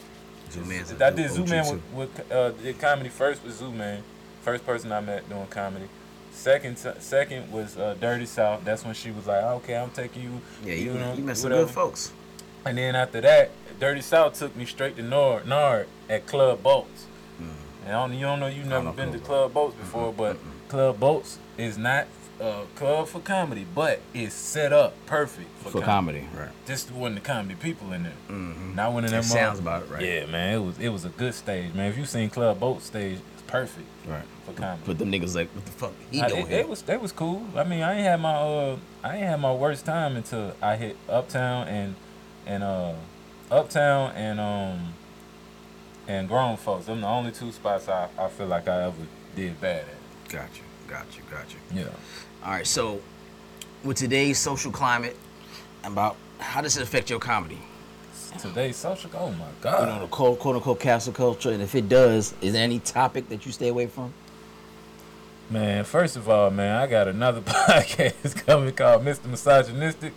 [0.51, 4.03] Zoo Man's I did Zoo Man with, with uh, did comedy first with Zoo Man.
[4.43, 5.89] First person I met doing comedy.
[6.33, 8.63] Second, second was uh, Dirty South.
[8.67, 11.53] That's when she was like, "Okay, I'm taking you." Yeah, you, know, you met some
[11.53, 12.13] good folks.
[12.67, 17.07] And then after that, Dirty South took me straight to Nard, Nard at Club Boats.
[17.85, 20.37] And I don't, you don't know, you've never been to Club Boats before, but
[20.69, 22.07] Club Boats is not
[22.41, 26.49] a club for comedy, but it's set up perfect for, For comedy, right.
[26.67, 28.13] Just wasn't the comedy people in there.
[28.29, 28.75] Mm-hmm.
[28.75, 29.21] Not one of them.
[29.23, 30.03] That sounds about it, right.
[30.03, 31.91] Yeah, man, it was it was a good stage, man.
[31.91, 34.25] If you seen Club Boat stage, it's perfect Right.
[34.47, 34.83] for comedy.
[34.87, 35.93] But them niggas like, what the fuck?
[36.11, 36.63] He Nah, doing here?
[36.63, 37.45] they was they was cool.
[37.57, 40.77] I mean, I ain't had my uh, I ain't had my worst time until I
[40.77, 41.95] hit Uptown and
[42.47, 42.95] and uh,
[43.51, 44.95] Uptown and um,
[46.09, 46.87] and Grown Folks.
[46.87, 50.31] Them the only two spots I, I feel like I ever did bad at.
[50.31, 51.81] Got you, got you, got you.
[51.83, 51.89] Yeah.
[52.45, 53.01] All right, so
[53.85, 55.17] with today's social climate,
[55.85, 57.59] about how does it affect your comedy?
[58.39, 59.11] Today's social.
[59.15, 59.81] Oh my God.
[59.81, 62.79] You know, the quote, quote unquote cancel culture, and if it does, is there any
[62.79, 64.13] topic that you stay away from?
[65.51, 69.27] Man, first of all, man, I got another podcast coming called Mr.
[69.27, 70.15] Misogynistic.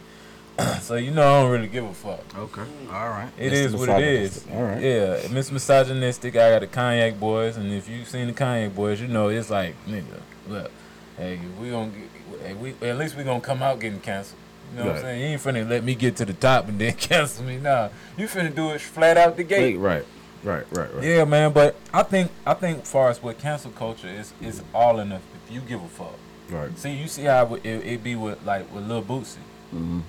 [0.82, 2.24] so you know I don't really give a fuck.
[2.38, 3.30] Okay, all right.
[3.38, 4.46] It is what it is.
[4.52, 4.82] All right.
[4.82, 6.36] Yeah, Miss Misogynistic.
[6.36, 9.50] I got the Cognac Boys, and if you've seen the Cognac Boys, you know it's
[9.50, 10.22] like nigga.
[10.48, 10.72] Look,
[11.18, 14.40] hey, we gonna get, hey, we at least we gonna come out getting canceled.
[14.72, 15.22] You know what I'm saying?
[15.22, 17.58] You ain't finna let me get to the top and then cancel me.
[17.58, 19.78] Nah, you finna do it flat out the gate.
[19.78, 20.06] right,
[20.44, 21.04] right, right, right.
[21.04, 21.52] Yeah, man.
[21.52, 25.54] But I think I think far as with cancel culture is is all enough if
[25.54, 26.16] you give a fuck.
[26.50, 26.78] Right.
[26.78, 29.38] See, you see how it, it, it be with like with Lil Boosie.
[29.74, 30.00] Mm-hmm.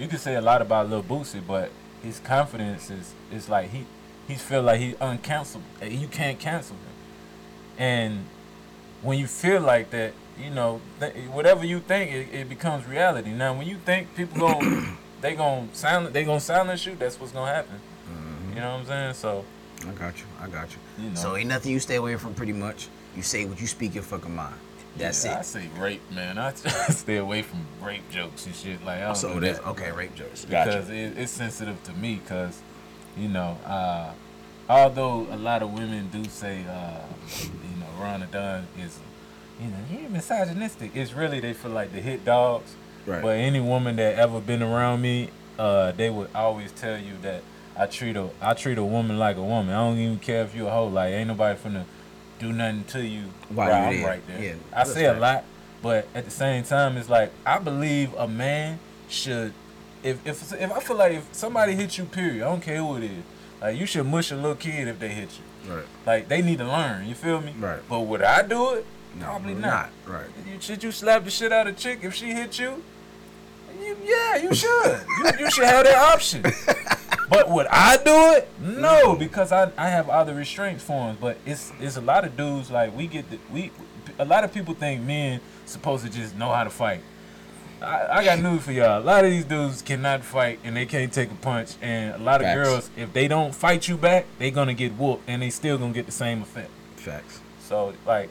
[0.00, 1.70] Like, you can say a lot about Lil Boosie, but
[2.02, 3.84] his confidence is is like he
[4.26, 5.62] he feel like he uncancelable.
[5.82, 6.94] You can't cancel him.
[7.76, 8.24] And
[9.02, 13.32] when you feel like that, you know, th- whatever you think, it, it becomes reality.
[13.32, 17.32] Now, when you think people going they gonna silence they gonna silence you, that's what's
[17.32, 17.78] gonna happen.
[18.08, 18.54] Mm-hmm.
[18.54, 19.14] You know what I'm saying?
[19.14, 19.44] So
[19.86, 20.24] I got you.
[20.40, 21.04] I got you.
[21.04, 21.16] You know.
[21.16, 22.32] So ain't nothing you stay away from.
[22.32, 24.54] Pretty much, you say what you speak your fucking mind.
[24.96, 26.36] That's yeah, I say rape, man.
[26.38, 28.84] I stay away from rape jokes and shit.
[28.84, 29.66] Like I don't So that.
[29.68, 29.92] okay.
[29.92, 30.44] Rape jokes.
[30.44, 30.94] because Gotcha.
[30.94, 32.60] it, it's sensitive to me because
[33.16, 34.12] you know uh,
[34.68, 37.00] although a lot of women do say uh,
[37.42, 38.98] you know Ron Dunn is
[39.60, 42.74] you know he misogynistic it's really they feel like the hit dogs
[43.06, 43.22] Right.
[43.22, 47.42] but any woman that ever been around me uh, they would always tell you that
[47.76, 50.54] I treat a I treat a woman like a woman I don't even care if
[50.54, 51.84] you a hoe like ain't nobody finna
[52.40, 55.44] do nothing to you While while I'm right there Yeah, I say a lot
[55.82, 59.52] but at the same time it's like I believe a man should
[60.02, 62.96] if if if I feel like if somebody hits you, period, I don't care who
[62.96, 63.24] it is.
[63.60, 65.74] Like you should mush a little kid if they hit you.
[65.74, 65.84] Right.
[66.06, 67.06] Like they need to learn.
[67.06, 67.54] You feel me?
[67.58, 67.80] Right.
[67.88, 68.86] But would I do it?
[69.18, 69.90] No, Probably not.
[70.06, 70.14] not.
[70.14, 70.26] Right.
[70.46, 72.82] You, should you slap the shit out of chick if she hit you?
[73.80, 75.00] you yeah, you should.
[75.18, 76.42] you, you should have that option.
[77.30, 78.48] But would I do it?
[78.60, 79.18] No, mm-hmm.
[79.18, 81.16] because I, I have other restraints forms.
[81.20, 83.70] But it's it's a lot of dudes like we get the, we
[84.18, 87.00] a lot of people think men supposed to just know how to fight.
[87.80, 89.00] I, I got news for y'all.
[89.00, 91.76] A lot of these dudes cannot fight and they can't take a punch.
[91.80, 92.56] And a lot of Facts.
[92.56, 95.94] girls, if they don't fight you back, they gonna get whooped and they still gonna
[95.94, 96.70] get the same effect.
[96.96, 97.40] Facts.
[97.60, 98.28] So like,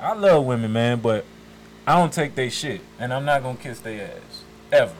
[0.00, 1.24] I love women, man, but
[1.86, 4.94] I don't take their shit, and I'm not gonna kiss their ass ever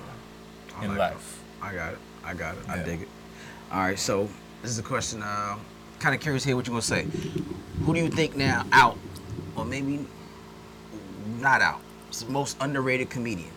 [0.76, 1.42] I in like life.
[1.60, 1.98] I got it.
[2.24, 2.68] I got it.
[2.68, 3.08] I dig it.
[3.72, 3.98] All right.
[3.98, 4.28] So
[4.62, 5.22] this is a question.
[5.22, 5.56] Uh,
[5.98, 7.06] kind of curious to hear what you're gonna say.
[7.84, 8.98] Who do you think now out,
[9.56, 10.06] or maybe
[11.38, 11.80] not out?
[12.10, 13.50] is the most underrated comedian,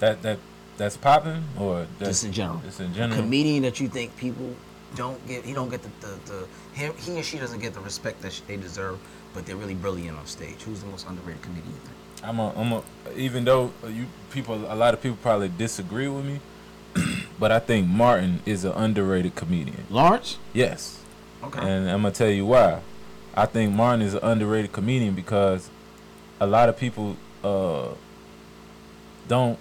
[0.00, 0.38] That that
[0.78, 2.60] that's popping or that's, just in general.
[2.64, 3.20] Just in general.
[3.20, 4.54] comedian that you think people
[4.94, 5.44] don't get.
[5.44, 8.40] He don't get the the, the him, he or she doesn't get the respect that
[8.46, 8.98] they deserve,
[9.34, 10.62] but they're really brilliant on stage.
[10.62, 11.68] Who's the most underrated comedian?
[11.74, 11.96] You think?
[12.24, 12.82] I'm a, I'm a,
[13.16, 16.40] even though you people, a lot of people probably disagree with me,
[17.38, 19.84] but I think Martin is an underrated comedian.
[19.90, 20.38] Lawrence.
[20.52, 21.00] Yes.
[21.42, 21.60] Okay.
[21.60, 22.80] And I'm gonna tell you why.
[23.34, 25.70] I think Martin is an underrated comedian because
[26.40, 27.88] a lot of people uh,
[29.28, 29.58] don't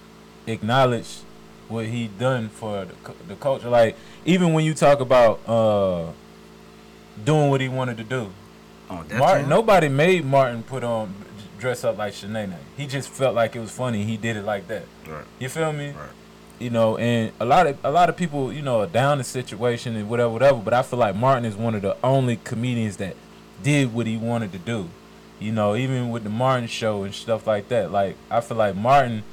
[0.48, 1.20] acknowledge
[1.68, 2.94] what he done for the,
[3.28, 3.70] the culture.
[3.70, 6.12] Like even when you talk about uh,
[7.24, 8.32] doing what he wanted to do,
[8.90, 9.50] oh, Martin.
[9.50, 11.14] Nobody made Martin put on
[11.58, 12.56] dress up like Shanae.
[12.76, 14.04] He just felt like it was funny.
[14.04, 14.84] He did it like that.
[15.08, 15.24] Right.
[15.40, 15.92] You feel me?
[15.92, 16.10] Right.
[16.62, 19.24] You know, and a lot of a lot of people, you know, are down the
[19.24, 20.60] situation and whatever, whatever.
[20.60, 23.16] But I feel like Martin is one of the only comedians that
[23.64, 24.90] did what he wanted to do.
[25.40, 27.92] You know, even with the Martin show and stuff like that.
[27.92, 29.24] Like I feel like Martin,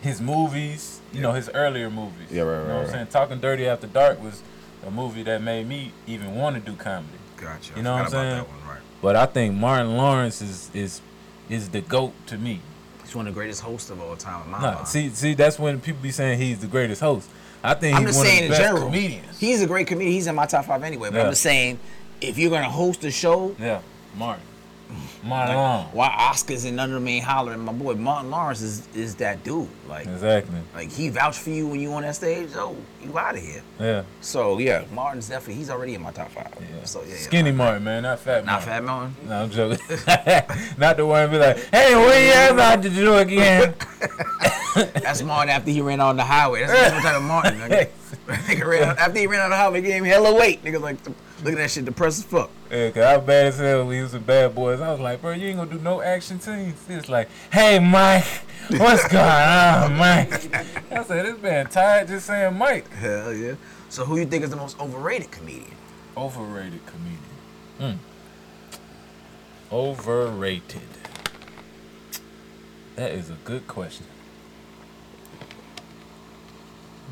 [0.00, 2.28] his movies, you know, his earlier movies.
[2.30, 2.62] Yeah, right, right.
[2.62, 2.92] You know right, what I'm right.
[2.92, 3.06] saying?
[3.08, 4.42] Talking Dirty After Dark was
[4.86, 7.18] a movie that made me even want to do comedy.
[7.36, 7.74] Gotcha.
[7.76, 8.36] You know what I'm saying?
[8.36, 8.68] that one.
[8.68, 8.80] Right.
[9.02, 11.02] But I think Martin Lawrence is is
[11.50, 12.60] is the goat to me.
[13.12, 14.42] He's one of the greatest hosts of all time.
[14.46, 14.88] In my Nah, mind.
[14.88, 17.28] see, see, that's when people be saying he's the greatest host.
[17.62, 18.86] I think I'm he's just one saying of the in best general.
[18.86, 19.38] comedians.
[19.38, 20.12] He's a great comedian.
[20.14, 21.10] He's in my top five anyway.
[21.10, 21.24] But Yeah.
[21.24, 21.78] I'm just saying,
[22.22, 23.80] if you're gonna host a show, yeah,
[24.16, 24.42] Martin.
[25.24, 25.88] Martin Lawrence.
[25.92, 27.60] why Oscars and them ain't hollering?
[27.60, 29.68] My boy Martin Lawrence is is that dude.
[29.88, 30.58] Like, Exactly.
[30.74, 32.50] like he vouched for you when you on that stage.
[32.54, 33.62] Oh, you out of here.
[33.78, 34.02] Yeah.
[34.20, 36.52] So yeah, Martin's definitely he's already in my top five.
[36.60, 36.84] yeah.
[36.84, 37.16] So yeah, yeah.
[37.16, 38.44] Skinny Martin, man, not fat.
[38.44, 38.68] Not Martin.
[38.68, 39.14] Fat Martin.
[39.28, 39.78] No, I'm joking.
[40.78, 43.74] not the one be like, hey, what you about to do again?
[44.74, 46.60] That's Martin after he ran on the highway.
[46.66, 47.58] That's different type of Martin.
[47.58, 47.88] Nigga.
[48.46, 50.64] Nigga ran, after he ran on the highway, he gave him hella weight.
[50.64, 52.50] Nigga like, look at that shit, depressed as fuck.
[52.72, 54.80] Yeah, cause I was bad as hell when we was in Bad Boys.
[54.80, 56.82] I was like, bro, you ain't gonna do no action scenes.
[56.88, 58.24] It's like, hey, Mike,
[58.70, 60.32] what's going on, Mike?
[60.90, 62.90] I said, this man tired just saying Mike.
[62.94, 63.56] Hell yeah.
[63.90, 65.76] So who you think is the most overrated comedian?
[66.16, 67.98] Overrated comedian.
[69.70, 69.74] Hmm.
[69.74, 70.80] Overrated.
[72.96, 74.06] That is a good question.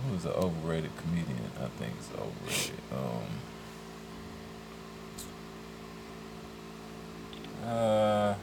[0.09, 1.51] Who is an overrated comedian?
[1.63, 2.81] I think is overrated.
[2.91, 3.40] Um.
[7.65, 8.35] Uh.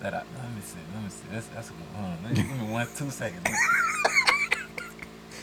[0.00, 0.78] That I, let me see.
[0.94, 1.24] Let me see.
[1.30, 2.18] That's that's a good one.
[2.22, 3.48] Let me, give me one, two seconds.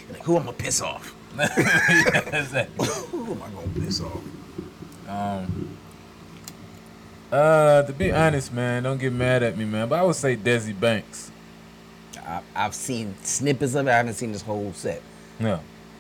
[0.10, 1.15] Like, who am I piss off?
[1.36, 2.67] That's that.
[3.12, 4.21] Who am I gonna piss off?
[5.08, 5.77] Um.
[7.32, 9.89] Uh, to be honest, man, don't get mad at me, man.
[9.89, 11.32] But I would say Desi Banks.
[12.19, 13.91] I, I've seen snippets of it.
[13.91, 15.01] I haven't seen this whole set.
[15.39, 15.60] Yeah.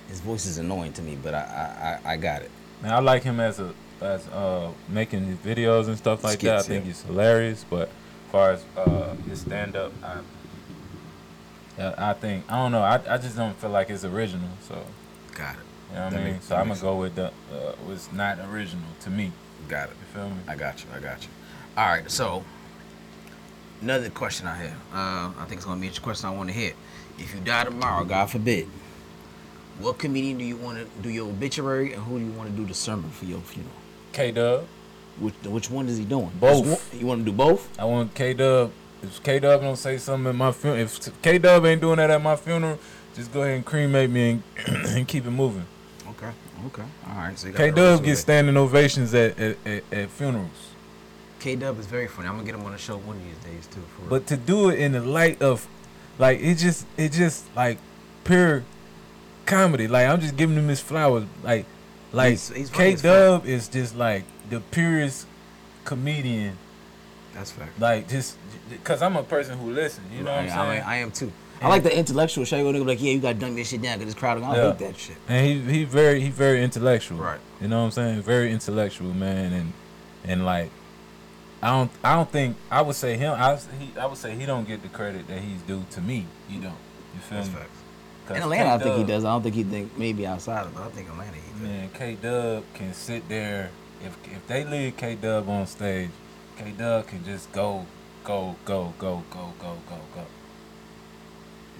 [0.09, 2.51] His voice is annoying to me, but I I, I, I got it.
[2.83, 6.59] Now I like him as a as uh making his videos and stuff like that.
[6.59, 6.87] I think yeah.
[6.89, 7.65] he's hilarious.
[7.69, 10.19] But as far as uh his stand up, I
[11.81, 12.81] uh, I think I don't know.
[12.81, 14.49] I, I just don't feel like it's original.
[14.67, 14.83] So
[15.33, 15.59] Got it.
[15.89, 16.33] you know what That I mean?
[16.33, 19.31] Makes, so I'm gonna go with the uh, was not original to me.
[19.67, 19.95] Got it.
[19.99, 20.35] You feel me?
[20.47, 20.89] I got you.
[20.95, 21.29] I got you.
[21.77, 22.09] All right.
[22.11, 22.43] So
[23.81, 24.77] another question I have.
[24.93, 26.73] Uh, I think it's gonna be a question I want to hear.
[27.17, 28.67] If you die tomorrow, God forbid,
[29.79, 32.55] what comedian do you want to do your obituary, and who do you want to
[32.55, 33.73] do the sermon for your funeral?
[34.13, 34.65] K Dub.
[35.19, 36.31] Which which one is he doing?
[36.39, 36.93] Both.
[36.93, 37.79] You want to do both?
[37.79, 38.71] I want K Dub.
[39.01, 42.09] If K Dub don't say something at my funeral, if K Dub ain't doing that
[42.09, 42.79] at my funeral,
[43.13, 44.43] just go ahead and cremate me and,
[44.87, 45.65] and keep it moving.
[46.11, 46.31] Okay.
[46.67, 46.83] Okay.
[47.09, 47.37] All right.
[47.37, 50.69] So K Dub gets standing ovations at, at, at, at funerals.
[51.39, 52.27] K Dub is very funny.
[52.27, 53.83] I'm gonna get him on the show one of these days too.
[53.99, 54.09] Real.
[54.09, 55.67] But to do it in the light of,
[56.17, 57.77] like it just it just like
[58.23, 58.63] pure
[59.45, 59.87] comedy.
[59.87, 61.25] Like I'm just giving him his flowers.
[61.43, 61.65] Like
[62.13, 62.39] like
[62.71, 65.27] K Dub is just like the purest
[65.83, 66.57] comedian.
[67.33, 67.79] that's fact.
[67.79, 68.37] Like just
[68.69, 70.07] because I'm a person who listens.
[70.13, 70.83] You know what I'm I, saying?
[70.83, 71.31] I, I am too.
[71.61, 72.59] I like the intellectual shit.
[72.59, 74.41] Nigga like, yeah, you gotta dumb this shit down because this crowd.
[74.43, 74.69] I Yeah.
[74.71, 75.15] hate that shit.
[75.29, 77.17] and he he very he very intellectual.
[77.19, 77.39] Right.
[77.61, 78.21] You know what I'm saying?
[78.21, 79.73] Very intellectual, man, and
[80.25, 80.69] and like
[81.61, 83.33] I don't I don't think I would say him.
[83.33, 86.25] I he I would say he don't get the credit that he's due to me.
[86.49, 86.75] He don't.
[87.13, 87.55] You feel That's me?
[87.55, 87.77] facts.
[88.29, 89.25] In Atlanta, I think he does.
[89.25, 90.79] I don't think he think maybe outside of it.
[90.79, 91.61] I think Atlanta he does.
[91.61, 93.69] Man, K Dub can sit there.
[94.03, 96.09] If if they leave K Dub on stage,
[96.57, 97.85] K Dub can just go,
[98.23, 100.25] go, go, go, go, go, go, go.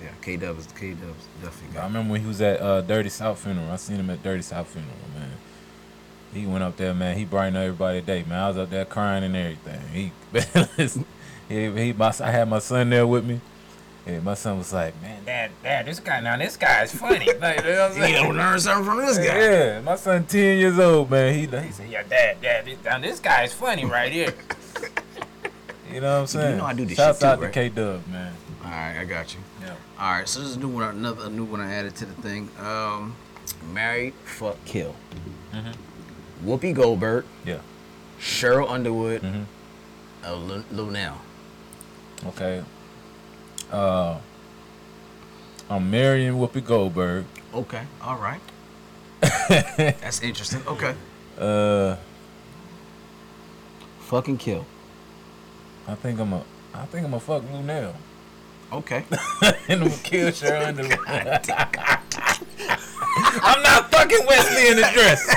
[0.02, 3.40] Yeah, K Dubs, K Dubs definitely I remember when he was at uh, Dirty South
[3.40, 3.72] funeral.
[3.72, 5.32] I seen him at Dirty South funeral, man.
[6.34, 7.18] He went up there, man.
[7.18, 8.40] He brightened everybody day, man.
[8.44, 9.82] I was up there crying and everything.
[9.90, 10.12] He,
[11.50, 13.40] he, he my, I had my son there with me.
[14.06, 17.26] And my son was like, man, dad, dad, this guy, now this guy is funny.
[17.42, 18.14] like, you know what I'm saying?
[18.24, 19.24] don't learn something from this guy.
[19.40, 21.34] Yeah, my son ten years old, man.
[21.34, 24.34] He he said, yeah, dad, dad, this, now this guy is funny right here.
[25.92, 26.52] you know what I'm saying?
[26.52, 27.48] You know I do this Shouts shit too, out right?
[27.48, 28.34] to K Dub, man.
[28.66, 29.40] All right, I got you.
[29.62, 29.76] Yeah.
[30.00, 32.06] All right, so this is a new one, another a new one I added to
[32.06, 32.50] the thing.
[32.60, 33.16] Um,
[33.72, 34.96] married, fuck, kill.
[36.44, 37.60] Whoopi Goldberg, Yeah.
[38.20, 39.46] Cheryl Underwood, Mhm.
[40.26, 41.16] uh, Lu- Luenell.
[42.28, 42.64] Okay.
[43.74, 44.20] Uh,
[45.70, 47.26] I'm marrying Whoopi Goldberg.
[47.54, 48.40] Okay, all right.
[49.50, 50.62] That's interesting.
[50.68, 50.94] Okay,
[51.40, 51.96] Uh,
[54.02, 54.66] fucking kill.
[55.88, 57.96] I think I'm a, I think I'm a fuck Luenell.
[58.72, 59.04] Okay.
[59.42, 61.00] and I'm gonna kill Cheryl Underwood.
[63.42, 65.28] I'm not fucking Wesley in the dress.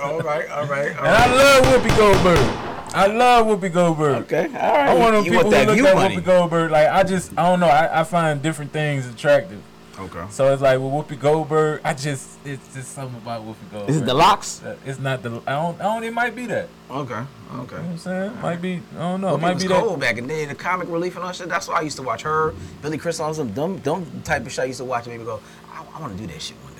[0.00, 2.77] all right, all right, all And I love Whoopi Goldberg.
[2.94, 4.22] I love Whoopi Goldberg.
[4.24, 4.88] Okay, all right.
[4.88, 6.16] I want them you people want that who look at money?
[6.16, 6.70] Whoopi Goldberg.
[6.70, 7.66] Like I just, I don't know.
[7.68, 9.60] I, I find different things attractive.
[9.98, 10.24] Okay.
[10.30, 13.90] So it's like with Whoopi Goldberg, I just, it's just something about Whoopi Goldberg.
[13.90, 14.62] Is it the locks?
[14.62, 15.42] Uh, It's not the.
[15.46, 15.80] I don't.
[15.80, 16.04] I don't.
[16.04, 16.68] It might be that.
[16.90, 17.26] Okay, okay.
[17.52, 18.40] You know what I'm saying?
[18.40, 18.80] Might be.
[18.94, 19.32] I don't know.
[19.34, 19.98] Whoopi it might was be that.
[20.00, 20.44] back in the day.
[20.46, 21.48] The comic relief and all that shit.
[21.48, 24.52] That's why I used to watch her, Billy Crystal, all some dumb, dumb type of
[24.52, 24.60] shit.
[24.60, 26.72] I used to watch and maybe go, I, I want to do that shit one
[26.74, 26.77] day.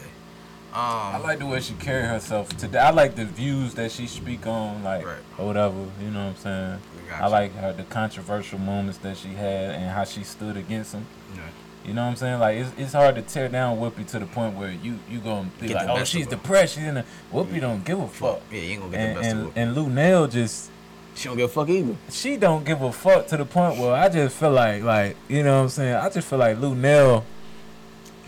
[0.73, 2.79] Um, I like the way she carry herself today.
[2.79, 5.17] I like the views that she speak on, like Right.
[5.39, 5.75] or whatever.
[6.01, 6.79] You know what I'm saying?
[7.19, 7.31] I you.
[7.33, 11.07] like her the controversial moments that she had and how she stood against them.
[11.35, 11.41] yeah.
[11.85, 12.39] You know what I'm saying?
[12.41, 15.49] Like it's, it's hard to tear down Whoopi to the point where you you gonna
[15.59, 16.75] be like, oh, she's depressed.
[16.75, 18.41] She's in a Whoopi don't give a fuck.
[18.53, 20.71] Yeah, you ain't gonna get And the best and, of and Luenell just
[21.15, 21.97] She don't give a fuck either.
[22.11, 25.43] she don't give a fuck to the point where I just feel like like you
[25.43, 25.95] know what I'm saying.
[25.95, 27.25] I just feel like Luenell,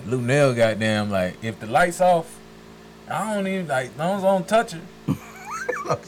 [0.04, 2.38] Luenell, goddamn, like if the lights off,
[3.10, 4.80] I don't even like as long as I don't touch her.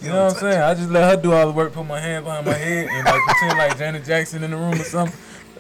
[0.01, 0.61] You know what I'm saying?
[0.61, 3.05] I just let her do all the work, put my hand behind my head, and
[3.05, 5.17] like pretend like Janet Jackson in the room or something.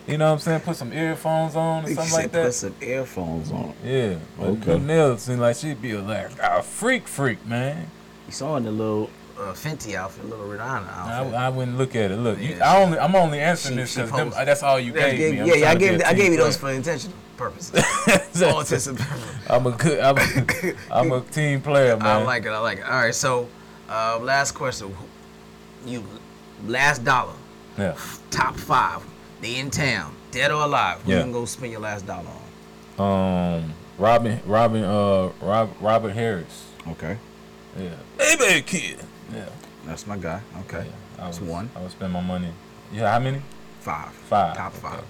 [0.06, 0.60] You know what I'm saying?
[0.60, 2.44] Put some earphones on or something she like that.
[2.46, 3.74] Put some earphones on.
[3.84, 4.16] Yeah.
[4.38, 4.74] But Okay.
[4.74, 7.90] Lou Nail seemed like she'd be a, like a freak, freak man.
[8.26, 11.34] You saw in the little uh, Fenty outfit, little Rihanna I, outfit.
[11.34, 12.16] I wouldn't look at it.
[12.16, 14.46] Look, you, Yeah, I only I'm only answering she- this she because posed.
[14.48, 15.40] that's all you Yeah, gave gave- me.
[15.40, 17.84] I'm yeah, yeah, I gave, be a I gave you those for intentional purposes.
[18.42, 19.26] All intents and purposes.
[19.50, 20.00] I'm a good.
[20.00, 22.06] I'm a, I'm a team player, man.
[22.06, 22.50] I like it.
[22.50, 22.84] I like it.
[22.84, 23.48] All right, so
[23.88, 24.94] uh, last question.
[25.86, 26.04] You
[26.66, 27.32] last dollar,
[27.78, 27.96] Yeah.
[28.30, 29.02] top five.
[29.40, 31.00] They in town, dead or alive.
[31.02, 31.16] Who Yeah.
[31.18, 32.28] you gonna go spend your last dollar
[32.98, 33.54] on?
[33.64, 36.66] Um, Robin, Robin, uh, Rob, Robert Harris.
[36.88, 37.16] Okay,
[37.76, 37.90] Yeah.
[38.18, 39.00] Hey, baby, kid.
[39.32, 39.46] Yeah.
[39.86, 40.40] that's my guy.
[40.62, 41.22] Okay, yeah.
[41.22, 41.70] I that's was, one.
[41.76, 42.52] I would spend my money.
[42.92, 43.12] Yeah.
[43.12, 43.40] How many?
[43.80, 44.10] Five.
[44.12, 44.56] Five.
[44.56, 44.80] Top okay.
[44.82, 45.04] five.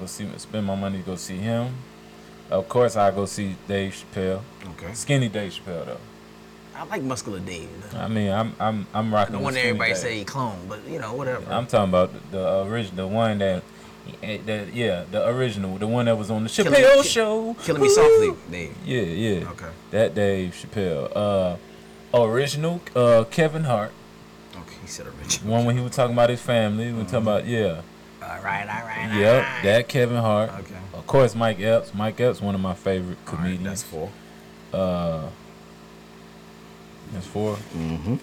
[0.00, 0.28] Go see.
[0.38, 1.74] Spend my money to go see him.
[2.50, 4.40] Of course, I go see Dave Chappelle.
[4.70, 4.92] Okay.
[4.94, 5.98] Skinny Dave Chappelle, though.
[6.76, 7.68] I like Muscular Dave.
[7.94, 9.36] I mean, I'm I'm I'm rocking.
[9.36, 9.98] The one everybody Dave.
[9.98, 11.50] say he clone, but you know whatever.
[11.50, 13.62] I'm talking about the, the original, the one that,
[14.20, 17.56] that, yeah, the original, the one that was on the Killing- Chappelle Kill- show.
[17.62, 18.76] Killing me softly, Dave.
[18.84, 19.48] Yeah, yeah.
[19.50, 19.70] Okay.
[19.90, 21.10] That Dave Chappelle.
[21.16, 21.56] Uh,
[22.24, 23.92] original uh Kevin Hart.
[24.54, 25.52] Okay, he said original.
[25.52, 26.86] One when he was talking about his family.
[26.92, 27.82] We were talking about yeah.
[28.22, 29.10] All right, all right.
[29.12, 29.62] all Yep, right.
[29.62, 30.50] that Kevin Hart.
[30.60, 30.74] Okay.
[30.94, 31.94] Of course, Mike Epps.
[31.94, 33.64] Mike Epps, one of my favorite right, comedians.
[33.64, 34.10] that's four.
[34.72, 35.28] Uh,
[37.12, 37.54] that's four.
[37.76, 38.16] Mm-hmm.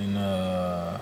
[0.00, 0.98] And uh,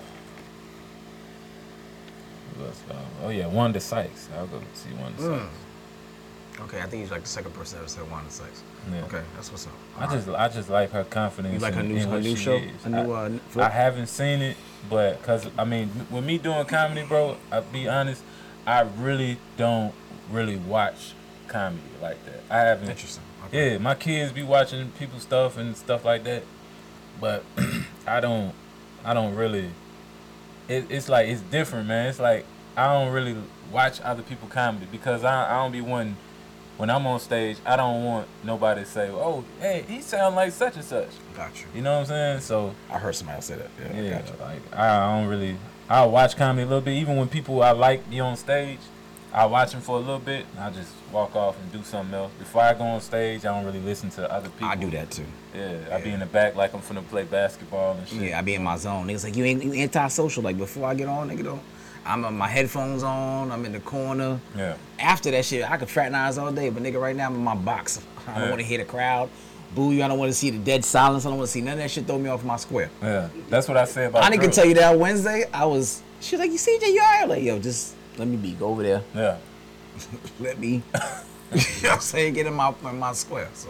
[2.57, 2.81] who else?
[2.89, 4.29] Uh, oh yeah, Wanda Sykes.
[4.35, 5.39] I'll go see Wanda Mm.
[5.39, 6.61] Sykes.
[6.61, 8.63] Okay, I think he's like the second person that ever said Wanda Sykes.
[8.91, 9.03] Yeah.
[9.03, 9.73] Okay, that's what's up.
[9.97, 11.53] I just I just like her confidence.
[11.53, 12.59] You like her new in her new show?
[12.59, 13.71] Her new I, uh, I flip?
[13.71, 14.57] haven't seen it,
[14.89, 18.23] but cause I mean, with me doing comedy, bro, I'll be honest,
[18.65, 19.93] I really don't
[20.31, 21.13] really watch
[21.47, 22.41] comedy like that.
[22.49, 22.89] I haven't.
[22.89, 23.23] Interesting.
[23.47, 23.71] Okay.
[23.73, 26.43] Yeah, my kids be watching people's stuff and stuff like that,
[27.19, 27.43] but
[28.07, 28.53] I don't.
[29.03, 29.69] I don't really.
[30.67, 32.07] It, it's like it's different, man.
[32.07, 33.35] It's like I don't really
[33.71, 36.17] watch other people comedy because I I don't be one.
[36.77, 40.51] When I'm on stage, I don't want nobody to say, "Oh, hey, he sound like
[40.51, 41.65] such and such." Got you.
[41.73, 42.39] You know what I'm saying?
[42.41, 43.69] So I heard somebody else say that.
[43.79, 44.01] Yeah.
[44.01, 44.35] yeah, Got you.
[44.39, 45.57] like I, don't really,
[45.89, 46.93] I watch comedy a little bit.
[46.93, 48.77] Even when people I like be on stage,
[49.33, 50.45] I watch them for a little bit.
[50.51, 52.31] And I just walk off and do something else.
[52.37, 54.67] Before I go on stage, I don't really listen to other people.
[54.67, 55.25] I do that too.
[55.55, 58.21] Yeah, I be in the back like I'm finna play basketball and shit.
[58.21, 59.07] Yeah, I be in my zone.
[59.07, 60.43] Niggas like you ain't you antisocial.
[60.43, 61.59] Like before I get on, nigga.
[62.07, 63.51] I'm on my headphones on.
[63.51, 64.39] I'm in the corner.
[64.55, 64.75] Yeah.
[64.99, 66.69] After that shit, I could fraternize all day.
[66.69, 67.99] But nigga, right now I'm in my box.
[68.27, 68.49] I don't Yeah.
[68.49, 69.29] want to hear the crowd.
[69.75, 70.01] Boo you.
[70.03, 71.25] I don't want to see the dead silence.
[71.25, 72.07] I don't want to see none of that shit.
[72.07, 72.89] Throw me off my square.
[73.01, 74.23] Yeah, that's what I said about.
[74.23, 75.43] I didn't tell you that Wednesday.
[75.53, 76.01] I was.
[76.21, 78.53] She was like, "You CJ, you alright?" Like, yo, just let me be.
[78.53, 79.03] Go over there.
[79.13, 79.37] Yeah,
[80.39, 80.67] Let me.
[80.73, 80.83] you know
[81.81, 82.33] what I'm saying?
[82.35, 83.49] Get in my in my square.
[83.53, 83.69] So.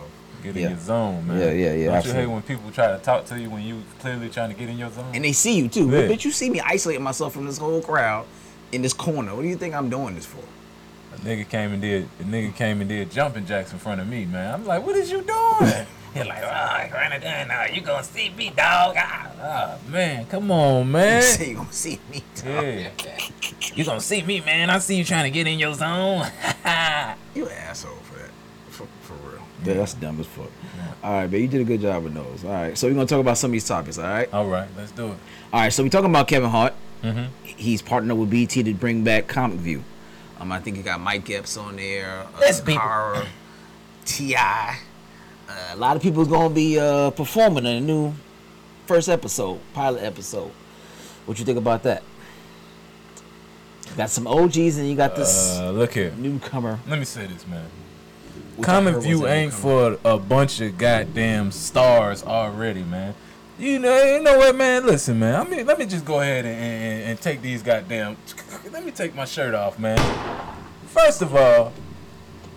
[0.53, 0.65] Get Yeah.
[0.67, 1.39] in your zone, man.
[1.39, 3.83] Yeah, yeah, yeah, Don't you hate when people try to talk to you when you
[3.99, 5.11] clearly trying to get in your zone?
[5.13, 5.89] And they see you too.
[5.89, 6.01] Yeah.
[6.07, 8.25] Bitch, you see me isolating myself from this whole crowd
[8.71, 9.35] in this corner.
[9.35, 10.39] What do you think I'm doing this for?
[11.15, 12.07] A nigga came and did.
[12.19, 14.53] The nigga came and did jumping jacks in front of me, man.
[14.53, 15.73] I'm like, what is you doing?
[16.13, 18.95] He like, oh, granted, now you gonna see me, dog.
[18.97, 21.21] Ah, ah, man, come on, You man.
[21.21, 22.23] say you gonna see me.
[22.33, 22.45] dog.
[22.63, 22.89] Yeah.
[23.75, 24.71] You gonna see me, man.
[24.71, 26.25] I see you trying to get in your zone.
[27.35, 28.29] You asshole for that.
[28.69, 29.47] For, for real.
[29.64, 30.51] Yeah, that's dumb as fuck.
[31.03, 32.43] All right, but you did a good job with those.
[32.45, 33.97] All right, so we're gonna talk about some of these topics.
[33.97, 34.32] All right.
[34.34, 35.18] All right, let's do it.
[35.51, 36.74] All right, so we're talking about Kevin Hart.
[37.03, 37.26] Mm-hmm.
[37.43, 39.84] He's partnered with BET to bring back Comic View.
[40.39, 42.20] Um, I think you got Mike Epps on there.
[42.36, 43.24] Uh, Yes, people.
[44.05, 44.36] Ti.
[44.36, 44.74] Uh,
[45.74, 48.14] a lot of people's gonna be uh, performing in a new
[48.86, 50.51] first episode, pilot episode.
[51.26, 52.03] What you think about that?
[53.95, 56.14] Got some OGs and you got this Uh, look here.
[56.18, 56.80] newcomer.
[56.88, 57.66] Let me say this, man.
[58.62, 63.14] Comic View ain't for a bunch of goddamn stars already, man.
[63.60, 64.86] You know, you know what, man?
[64.86, 65.36] Listen, man.
[65.36, 68.18] I mean, let me just go ahead and, and, and take these goddamn.
[68.72, 69.97] Let me take my shirt off, man.
[70.88, 71.74] First of all,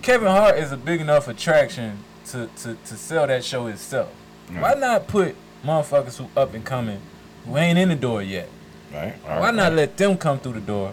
[0.02, 4.10] Kevin Hart is a big enough attraction to, to, to sell that show itself.
[4.50, 7.00] Why not put motherfuckers who up and coming,
[7.46, 8.48] who ain't in the door yet?
[8.92, 9.14] Right.
[9.24, 10.92] Why not let them come through the door?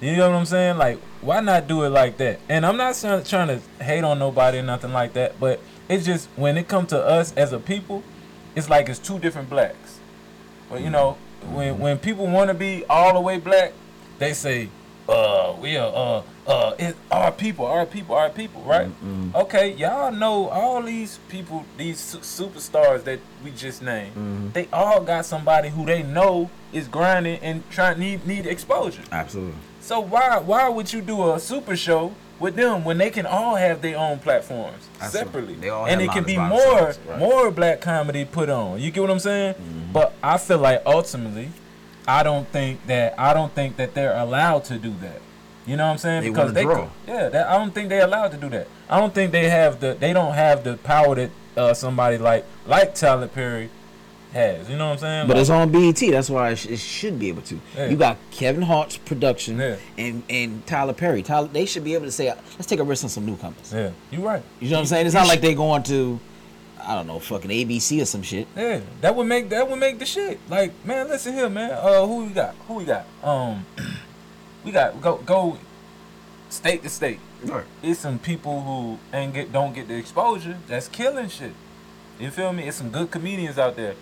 [0.00, 0.78] You know what I'm saying?
[0.78, 2.38] Like, why not do it like that?
[2.48, 6.04] And I'm not trying, trying to hate on nobody or nothing like that, but it's
[6.04, 8.02] just when it comes to us as a people,
[8.54, 9.98] it's like it's two different blacks.
[10.70, 11.16] But you know,
[11.50, 13.72] when when people want to be all the way black,
[14.18, 14.68] they say,
[15.08, 18.88] "Uh, we are uh uh it, our people, our people, our people," right?
[19.34, 24.52] Okay, y'all know all these people, these su- superstars that we just named.
[24.54, 29.02] They all got somebody who they know is grinding and trying need need exposure.
[29.12, 29.54] Absolutely.
[29.84, 33.56] So why why would you do a super show with them when they can all
[33.56, 35.56] have their own platforms Absolutely.
[35.58, 35.70] separately?
[35.70, 37.18] And it can be more themselves, right.
[37.18, 38.80] more black comedy put on.
[38.80, 39.56] You get what I'm saying?
[39.92, 41.50] But I feel like ultimately,
[42.08, 45.20] I don't think that I don't think that they're allowed to do that.
[45.66, 46.22] You know what I'm saying?
[46.22, 48.68] They because they could, yeah, that, I don't think they're allowed to do that.
[48.88, 52.46] I don't think they have the they don't have the power that uh, somebody like
[52.66, 53.68] like Tyler Perry
[54.34, 54.68] has.
[54.68, 55.26] You know what I'm saying?
[55.26, 55.96] But Like- it's on BET.
[56.10, 57.58] That's why it, sh- it should be able to.
[57.76, 57.86] Yeah.
[57.86, 59.76] You got Kevin Hart's production Yeah.
[59.96, 61.22] and and Tyler Perry.
[61.22, 63.90] Tyler, they should be able to say, "Let's take a risk on some newcomers." yeah,
[64.10, 64.42] you're right.
[64.60, 65.06] You know what I'm saying?
[65.06, 66.20] It's not like they're going to,
[66.86, 68.46] I don't know, fucking ABC or some shit.
[68.56, 70.38] Yeah, that would make that would make the shit.
[70.50, 71.70] Like, man, listen here, man.
[71.70, 72.54] Uh, who we got?
[72.68, 73.06] Who we got?
[73.22, 73.64] Um,
[74.64, 75.58] we got go go
[76.50, 77.20] state to state.
[77.44, 77.64] Right.
[77.82, 80.56] It's some people who ain't get don't get the exposure.
[80.66, 81.52] That's killing shit.
[82.18, 82.64] You feel me?
[82.68, 83.94] It's some good comedians out there.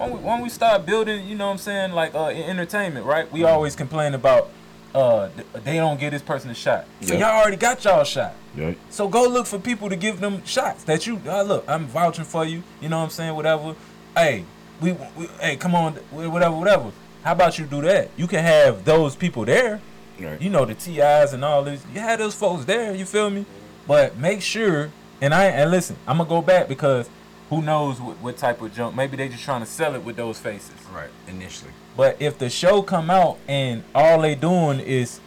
[0.00, 3.04] When we, when we start building, you know what I'm saying, like uh, in entertainment,
[3.04, 3.30] right?
[3.30, 4.48] We always complain about
[4.94, 5.28] uh
[5.62, 6.86] they don't give this person a shot.
[7.02, 8.34] So y'all already got y'all shot.
[8.56, 8.78] Right.
[8.88, 11.64] So go look for people to give them shots that you uh, look.
[11.68, 12.62] I'm vouching for you.
[12.80, 13.36] You know what I'm saying?
[13.36, 13.76] Whatever.
[14.16, 14.46] Hey,
[14.80, 16.92] we, we hey, come on, whatever, whatever.
[17.22, 18.08] How about you do that?
[18.16, 19.82] You can have those people there.
[20.18, 20.40] Right.
[20.40, 21.84] You know the TIs and all this.
[21.92, 22.94] You had those folks there.
[22.94, 23.44] You feel me?
[23.86, 24.92] But make sure.
[25.20, 25.96] And I and listen.
[26.06, 27.10] I'm gonna go back because
[27.50, 28.94] who knows what, what type of junk?
[28.94, 30.72] Maybe they just trying to sell it with those faces.
[30.92, 31.10] Right.
[31.28, 31.72] Initially.
[31.96, 35.20] But if the show come out and all they doing is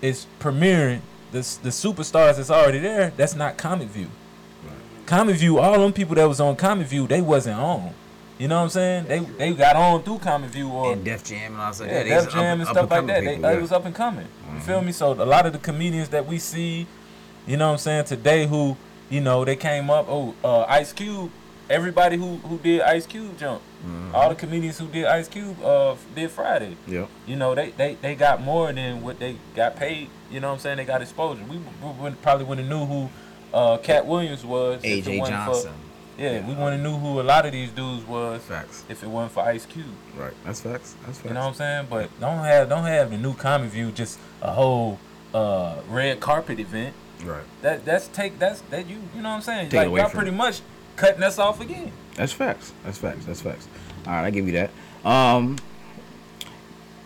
[0.00, 1.00] is premiering
[1.32, 4.08] the the superstars that's already there, that's not Comic View.
[5.04, 7.92] Comic View, all them people that was on Comic View, they wasn't on.
[8.38, 9.04] You know what I'm saying?
[9.06, 11.88] They they got on through Comic View or and Def Jam and all that.
[11.88, 13.24] yeah, Def Jam and stuff like that.
[13.24, 13.60] They, people, they yeah.
[13.60, 14.26] was up and coming.
[14.54, 14.92] You feel me?
[14.92, 16.86] So a lot of the comedians that we see,
[17.46, 18.76] you know what I'm saying, today who,
[19.08, 21.30] you know, they came up, oh, uh, Ice Cube,
[21.68, 23.62] everybody who who did Ice Cube jump.
[24.12, 26.76] All the comedians who did Ice Cube uh did Friday.
[26.88, 27.08] Yep.
[27.26, 30.08] You know, they, they, they got more than what they got paid.
[30.30, 30.76] You know what I'm saying?
[30.78, 31.42] They got exposure.
[31.44, 33.08] We, we probably wouldn't have knew who
[33.54, 34.82] uh, Katt Williams was.
[34.82, 35.72] if it AJ wasn't for- Johnson.
[36.18, 38.82] yeah, we wouldn't have knew who a lot of these dudes was Facts.
[38.88, 39.86] if it wasn't for Ice Cube.
[40.16, 40.32] Right.
[40.44, 40.96] That's facts.
[41.04, 41.28] That's facts.
[41.28, 41.86] You know what I'm saying?
[41.88, 44.98] But don't have don't have the new comic view just a whole
[45.32, 46.94] uh, red carpet event.
[47.24, 47.44] Right.
[47.62, 49.68] That that's take that's that you you know what I'm saying?
[49.68, 50.38] Take like away y'all from pretty it.
[50.38, 50.60] much
[50.96, 51.92] cutting us off again.
[52.14, 52.72] That's facts.
[52.84, 53.24] That's facts.
[53.26, 53.68] That's facts.
[54.06, 54.70] All right, I give you that.
[55.08, 55.56] Um,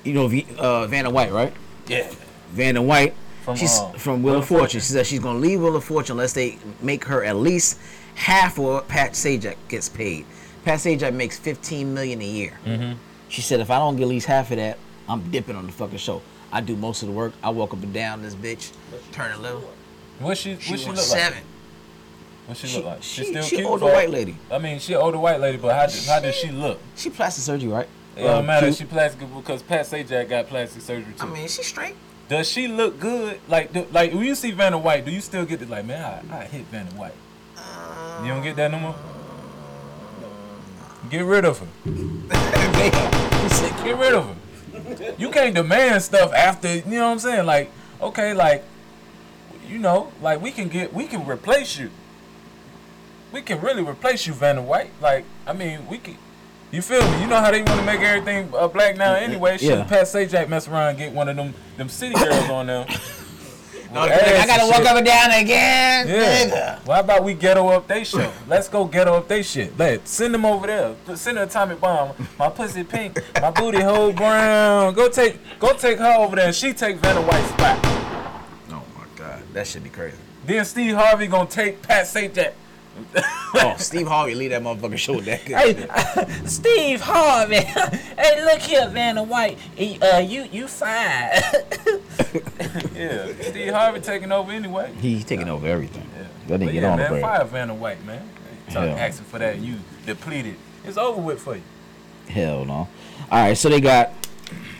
[0.04, 1.52] you know V- uh, Vanna White, right?
[1.86, 2.10] Yeah.
[2.52, 3.14] Vanna White.
[3.42, 4.58] From, she's uh, from Wheel, Wheel of Fortune.
[4.64, 4.80] Fortune.
[4.80, 7.78] She said she's gonna leave Wheel of Fortune unless they make her at least
[8.14, 10.26] half of what Pat Sajak gets paid.
[10.64, 12.58] Pat Sajak makes 15 million a year.
[12.66, 12.98] Mm-hmm.
[13.28, 14.78] She said if I don't get at least half of that,
[15.08, 16.20] I'm dipping on the fucking show.
[16.52, 17.32] I do most of the work.
[17.42, 18.72] I walk up and down this bitch,
[19.12, 19.70] turn a little.
[20.18, 21.20] What she She, what she look wants like?
[22.54, 22.56] Seven.
[22.56, 23.02] What she, She, look like?
[23.02, 23.68] she, still she cute.
[23.68, 24.36] older white lady.
[24.50, 26.78] I mean, she an older white lady, but how did, how does she look?
[26.96, 27.88] She plastic surgery, right?
[28.16, 28.66] It don't Uh, matter.
[28.66, 28.78] cute.
[28.78, 31.26] She plastic because Pat Sajak got plastic surgery too.
[31.26, 31.94] I mean, she's straight.
[32.28, 33.40] Does she look good?
[33.48, 36.28] Like, do, like when you see Vanna White, do you still get the like, man,
[36.30, 37.14] I, I hit Vanna White.
[38.22, 38.94] You don't get that no more.
[41.08, 41.66] Get rid of her.
[43.84, 45.14] Get rid of her.
[45.18, 46.76] You can't demand stuff after.
[46.76, 47.46] You know what I'm saying?
[47.46, 47.70] Like,
[48.00, 48.64] okay, like,
[49.66, 51.90] you know, like we can get, we can replace you.
[53.32, 54.90] We can really replace you, Vanna White.
[55.00, 56.16] Like, I mean, we can.
[56.72, 57.20] You feel me?
[57.22, 59.58] You know how they want to make everything uh, black now anyway.
[59.58, 59.84] Shit, Yeah.
[59.84, 62.86] Pat Sajak mess around and get one of them them city girls on there.
[63.92, 64.08] No, I
[64.46, 64.86] gotta and walk shit.
[64.86, 66.06] up and down again.
[66.06, 66.44] Yeah.
[66.78, 66.86] Nigga.
[66.86, 68.32] Well, how about we ghetto up they show?
[68.46, 69.76] Let's go ghetto up they shit.
[69.76, 70.94] Let send them over there.
[71.04, 72.12] Put- Send an atomic bomb.
[72.38, 73.18] My pussy pink.
[73.42, 74.94] My booty hole brown.
[74.94, 77.78] Go take go take her over there and she take Vanna White's spot.
[78.70, 80.16] Oh my god, that should be crazy.
[80.46, 82.52] Then Steve Harvey gonna take Pat Sajak.
[83.54, 85.40] Oh, Steve Harvey leave that motherfucker show with that.
[85.46, 87.56] Hey, Steve Harvey.
[87.56, 89.58] hey, look here, Vanna White.
[89.76, 91.30] He, Uh, you you fine.
[92.94, 94.92] Yeah, Steve Harvey taking over anyway.
[95.00, 96.06] He's taking over everything.
[96.16, 96.22] Yeah.
[96.48, 97.22] That didn't But get yeah, on the man, bread.
[97.22, 98.28] fire Vanna White, man.
[98.68, 98.94] Start Yeah.
[98.96, 99.76] asking for that you
[100.06, 100.56] depleted.
[100.84, 101.62] It's over with for you.
[102.28, 102.72] Hell no.
[102.72, 102.88] All
[103.30, 104.10] right, so they got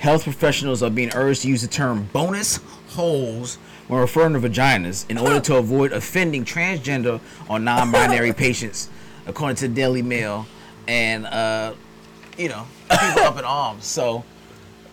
[0.00, 2.60] health professionals are being urged to use the term bonus
[2.90, 3.58] holes
[3.90, 8.88] when referring to vaginas in order to avoid offending transgender or non-binary patients,
[9.26, 10.46] according to Daily Mail,
[10.86, 11.74] and uh,
[12.38, 13.84] you know people up in arms.
[13.84, 14.24] So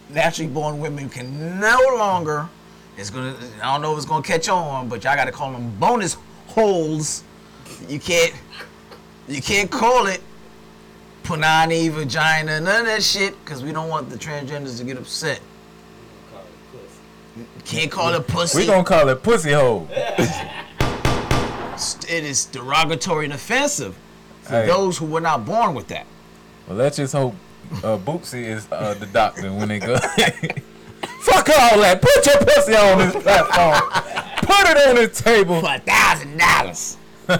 [0.09, 2.49] naturally born women can no longer.
[2.97, 3.37] It's gonna.
[3.61, 6.17] I don't know if it's gonna catch on, but y'all got to call them bonus
[6.47, 7.23] holes.
[7.87, 8.33] You can't.
[9.27, 10.21] You can't call it
[11.21, 15.39] punani, vagina, none of that shit, because we don't want the transgenders to get upset.
[17.67, 18.59] Can't call it pussy.
[18.59, 19.87] We gonna call it pussy hole.
[22.09, 23.95] it is derogatory and offensive
[24.43, 24.67] for Hey.
[24.67, 26.05] those who were not born with that.
[26.67, 27.35] Well, let's just hope
[27.83, 29.97] uh, Bootsy is uh, the doctor when they go.
[29.99, 32.01] Fuck all that.
[32.01, 33.81] Put your pussy on this platform.
[34.37, 35.59] Put it on this table.
[35.59, 36.97] For a thousand dollars.
[37.27, 37.37] Yeah,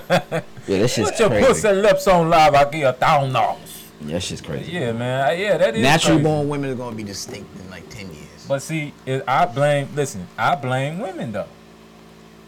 [0.80, 1.04] that shit's crazy.
[1.12, 1.46] Put your crazy.
[1.48, 2.54] pussy lips on live.
[2.54, 3.86] I give you a thousand dollars.
[4.02, 4.74] That shit's crazy.
[4.74, 5.40] Yeah, man.
[5.40, 6.24] Yeah, that is Naturally crazy.
[6.36, 8.17] born women are gonna be distinct in like ten years.
[8.48, 9.90] But see, it, I blame.
[9.96, 11.48] Listen, I blame women though.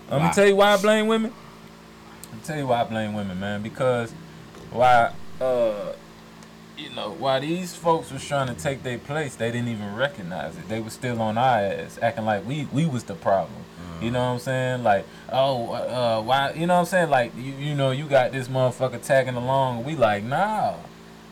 [0.10, 1.34] Let me tell you why I blame women.
[2.24, 3.62] Let me tell you why I blame women, man.
[3.62, 4.12] Because
[4.72, 5.94] why, uh,
[6.78, 10.58] you know, why these folks was trying to take their place, they didn't even recognize
[10.58, 10.68] it.
[10.68, 13.66] They was still on our ass, acting like we we was the problem.
[14.02, 14.84] You know what I'm saying?
[14.84, 16.54] Like, oh, uh, why?
[16.54, 17.10] You know what I'm saying?
[17.10, 19.84] Like, you you know, you got this motherfucker tagging along.
[19.84, 20.76] We like, nah.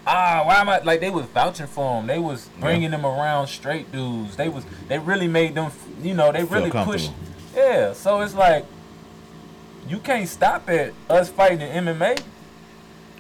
[0.10, 2.08] Ah, why am I like they was vouching for them?
[2.08, 4.38] They was bringing them around straight dudes.
[4.38, 5.70] They was they really made them,
[6.02, 7.12] you know, they Feel really pushed.
[7.54, 8.66] Yeah, so it's like
[9.90, 12.22] you can't stop at us fighting in MMA.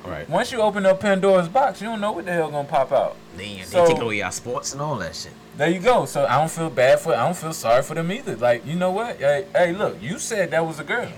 [0.05, 0.29] Right.
[0.29, 3.17] Once you open up Pandora's box, you don't know what the hell gonna pop out.
[3.35, 5.33] They, they take away our sports and all that shit.
[5.57, 6.05] There you go.
[6.05, 7.13] So I don't feel bad for.
[7.13, 8.37] I don't feel sorry for them either.
[8.37, 9.17] Like you know what?
[9.17, 11.11] Hey, hey, look, you said that was a girl.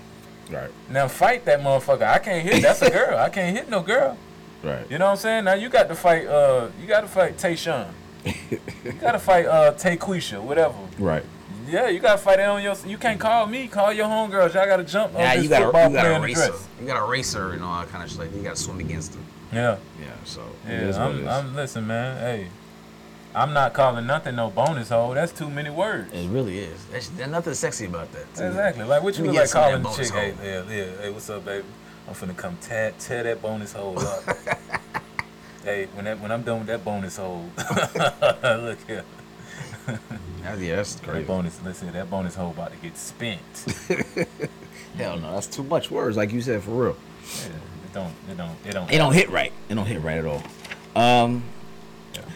[0.50, 0.70] Right.
[0.88, 2.02] Now fight that motherfucker.
[2.02, 2.60] I can't hit.
[2.62, 3.16] That's a girl.
[3.16, 4.18] I can't hit no girl.
[4.62, 4.90] Right.
[4.90, 5.44] You know what I'm saying?
[5.44, 6.26] Now you got to fight.
[6.26, 7.88] Uh, you got to fight Tayshawn.
[8.24, 10.74] you got to fight uh Tayquisha, whatever.
[10.98, 11.24] Right.
[11.66, 12.74] Yeah, you got to fight it on your.
[12.86, 13.68] You can't call me.
[13.68, 14.54] Call your homegirls.
[14.54, 16.16] Y'all got to jump on Now this you got football a you got player a
[16.16, 16.46] in the racer.
[16.48, 16.68] dress.
[16.80, 18.32] You got a racer and all that kind of shit.
[18.32, 19.24] You got to swim against them.
[19.52, 20.06] Yeah, Yeah.
[20.24, 20.86] So yeah.
[20.86, 21.26] what I'm, is.
[21.26, 21.56] I'm.
[21.56, 22.18] Listen, man.
[22.18, 22.48] Hey,
[23.34, 25.12] I'm not calling nothing no bonus hole.
[25.14, 26.12] That's too many words.
[26.12, 26.84] It really is.
[26.86, 28.32] There's, there's nothing sexy about that.
[28.34, 28.48] to me.
[28.48, 28.84] Exactly.
[28.84, 31.10] Like what you Let me look like calling the chick, bonus hey, yeah, yeah, hey,
[31.10, 31.64] what's up, baby?
[32.10, 34.24] I'm finna come tear, tear that bonus hole up.
[35.64, 37.48] hey, when that when I'm done with that bonus hole,
[38.42, 39.04] look here.
[40.42, 43.38] Yeah, yeah, that's That bonus, listen, that bonus hole about to get spent.
[44.96, 46.96] Hell no, that's too much words, like you said, for real.
[47.22, 48.92] Yeah, it don't, it don't, it don't.
[48.92, 49.52] It don't hit right.
[49.68, 50.42] It don't hit right at all.
[50.96, 51.44] Um,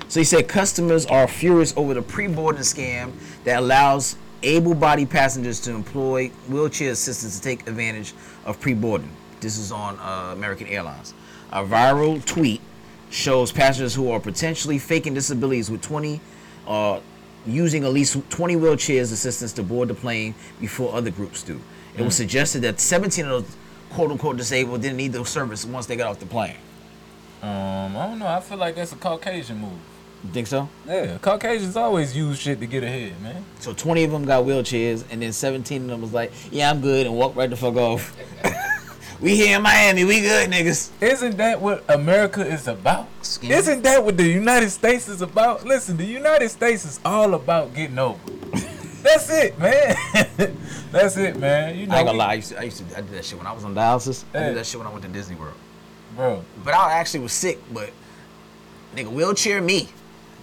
[0.06, 3.10] so he said customers are furious over the pre-boarding scam
[3.42, 4.14] that allows
[4.44, 8.14] able-bodied passengers to employ wheelchair assistants to take advantage
[8.44, 9.10] of pre-boarding.
[9.44, 11.12] This is on uh, American Airlines.
[11.52, 12.62] A viral tweet
[13.10, 16.18] shows passengers who are potentially faking disabilities with 20,
[16.66, 17.00] uh,
[17.46, 21.60] using at least 20 wheelchairs assistance to board the plane before other groups do.
[21.94, 23.56] It was suggested that 17 of those
[23.90, 26.56] quote-unquote disabled didn't need the service once they got off the plane.
[27.42, 28.26] Um, I don't know.
[28.26, 29.78] I feel like that's a Caucasian move.
[30.24, 30.70] You think so?
[30.86, 33.44] Yeah, Caucasians always use shit to get ahead, man.
[33.60, 36.80] So 20 of them got wheelchairs, and then 17 of them was like, "Yeah, I'm
[36.80, 38.16] good," and walked right the fuck off.
[39.24, 40.90] we here in Miami, we good, niggas.
[41.00, 43.08] Isn't that what America is about?
[43.22, 43.52] Skin.
[43.52, 45.64] Isn't that what the United States is about?
[45.64, 48.20] Listen, the United States is all about getting over.
[49.02, 49.96] That's it, man.
[50.92, 51.74] That's it, man.
[51.74, 53.24] You know, I ain't gonna lie, I used, to, I used to, I did that
[53.24, 54.24] shit when I was on dialysis.
[54.34, 55.56] I did that shit when I went to Disney World.
[56.14, 56.44] bro.
[56.62, 57.90] But I actually was sick, but
[58.94, 59.88] nigga, wheelchair me.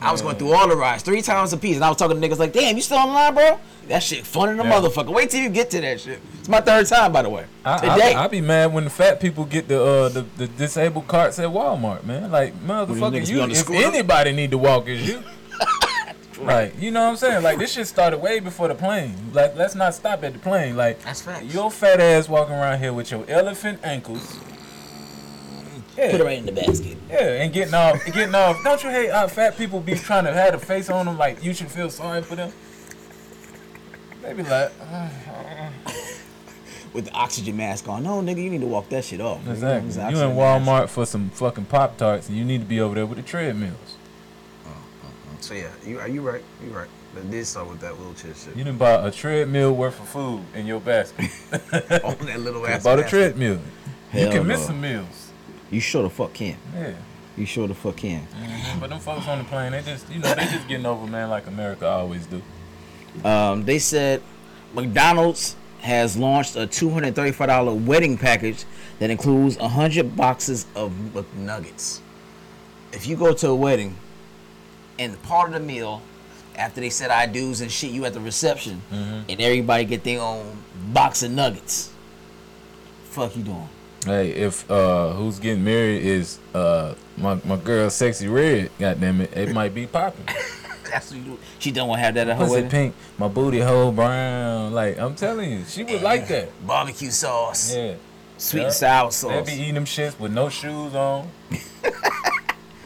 [0.02, 2.20] I was going through all the rides three times a piece, and I was talking
[2.20, 3.60] to niggas like, "Damn, you still online, bro?
[3.88, 4.72] That shit fun in the Yeah.
[4.72, 5.14] motherfucker.
[5.14, 6.20] Wait till you get to that shit.
[6.40, 7.46] It's my third time, by the way.
[7.64, 8.14] I, Today.
[8.16, 11.38] I, I be mad when the fat people get the uh, the, the disabled carts
[11.40, 12.32] at Walmart, man.
[12.32, 15.24] Like motherfucker, you if anybody need to walk, is you.
[16.42, 17.44] Like you know what I'm saying?
[17.44, 19.14] Like this shit started way before the plane.
[19.32, 20.76] Like let's not stop at the plane.
[20.76, 21.54] Like That's facts.
[21.54, 24.40] your fat ass walking around here with your elephant ankles.
[26.02, 26.98] Yeah, Put it right in the basket.
[27.12, 28.64] yeah, and getting off, getting off.
[28.64, 31.16] Don't you hate how fat people be trying to have a face on them?
[31.20, 32.52] Like you should feel sorry for them.
[34.24, 35.10] They be like, uh,
[35.86, 35.92] uh,
[36.94, 38.02] With the oxygen mask on.
[38.04, 39.42] No, nigga, you need to walk that shit off.
[39.44, 39.52] nigga.
[39.52, 39.88] exactly.
[39.90, 40.68] It's You oxygen in mask.
[40.68, 43.24] Walmart for some fucking Pop Tarts, and you need to be over there with the
[43.24, 43.98] treadmills.
[45.40, 46.44] So yeah, you are you right?
[46.64, 46.90] You right.
[47.14, 48.56] But did start with that wheelchair shit.
[48.56, 51.30] You didn't buy a treadmill worth of food in your basket.
[52.04, 52.84] on that little ass.
[52.84, 53.60] bought a treadmill.
[54.12, 55.31] Hell you can miss some meals.
[55.72, 56.58] You sure the fuck can.
[56.76, 56.94] Yeah.
[57.38, 58.28] You sure the fuck can.
[58.80, 61.30] But them folks on the plane, they just, you know, they just getting over, man,
[61.30, 62.42] like America always do.
[63.28, 64.22] Um, they said
[64.74, 68.66] McDonald's has launched a $235 wedding package
[69.00, 72.02] that includes 100 boxes of McNuggets.
[72.92, 73.96] If you go to a wedding
[75.00, 76.02] and part of the meal,
[76.56, 80.20] after they said I do's and shit, you at the reception, and everybody get their
[80.20, 80.58] own
[80.94, 81.92] box of nuggets.
[83.06, 83.70] Fuck you doing?
[84.06, 89.38] Hey, if uh who's getting married is uh my, my girl Sexyy Red, goddamn it,
[89.38, 90.26] it might be popping.
[90.92, 91.38] That's what you.
[91.60, 92.70] She don't want to have that at her Pussy wedding.
[92.70, 94.74] pink, my booty hole brown.
[94.74, 96.50] Like I'm telling you, she would like that.
[96.68, 97.94] Barbecue sauce, Yeah.
[98.38, 98.66] sweet Yeah.
[98.66, 99.32] and sour sauce.
[99.32, 99.56] They sauce.
[99.56, 101.30] be eating them shits with no shoes on.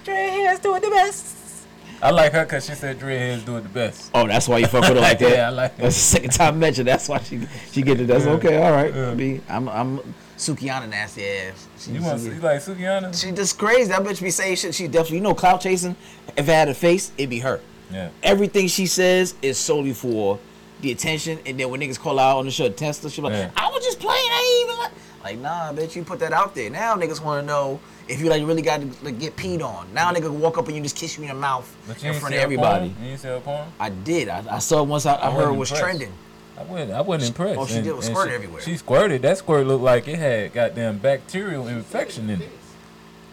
[0.05, 1.35] Dreadheads doing the best.
[2.01, 4.11] I like her because she said dreadheads do it the best.
[4.13, 5.31] Oh, that's why you fuck with her like that.
[5.31, 6.87] Yeah, I like That's the second time mentioned.
[6.89, 8.07] That's why she she get it.
[8.07, 8.31] That's Yeah.
[8.33, 8.61] okay.
[8.61, 8.93] All right.
[8.93, 9.09] Yeah.
[9.11, 10.13] I mean, I'm I'm
[10.45, 11.67] Sukihana nasty ass.
[11.79, 13.19] She, You want she, you like Sukihana?
[13.19, 13.89] she just crazy.
[13.89, 14.75] That bitch be saying shit.
[14.75, 15.95] She definitely you know clout chasing.
[16.37, 17.59] If I had a face, it'd be her.
[17.91, 18.09] Yeah.
[18.23, 20.39] Everything she says is solely for
[20.81, 21.39] the attention.
[21.45, 23.51] And then when niggas call out on the show, test her, she like, Yeah.
[23.55, 24.31] I was just playing.
[24.31, 24.91] I ain't even like.
[25.23, 25.95] Like nah, bitch.
[25.95, 26.69] You put that out there.
[26.69, 29.91] Now niggas want to know if you like really got to like, get peed on.
[29.91, 31.67] Now nigga can walk up and you just kiss you in the mouth
[32.03, 32.89] in front of everybody.
[32.89, 33.03] Porn?
[33.03, 33.67] You ain't see her porn?
[33.79, 34.29] I did.
[34.29, 35.07] I, I saw it once.
[35.07, 36.13] I, I, heard it was trending.
[36.57, 36.91] I wasn't.
[36.93, 37.57] I wasn't impressed.
[37.59, 38.61] all she did was And- and squirt she- everywhere.
[38.61, 39.21] She squirted.
[39.23, 42.49] That squirt looked like it had goddamn bacterial infection in it.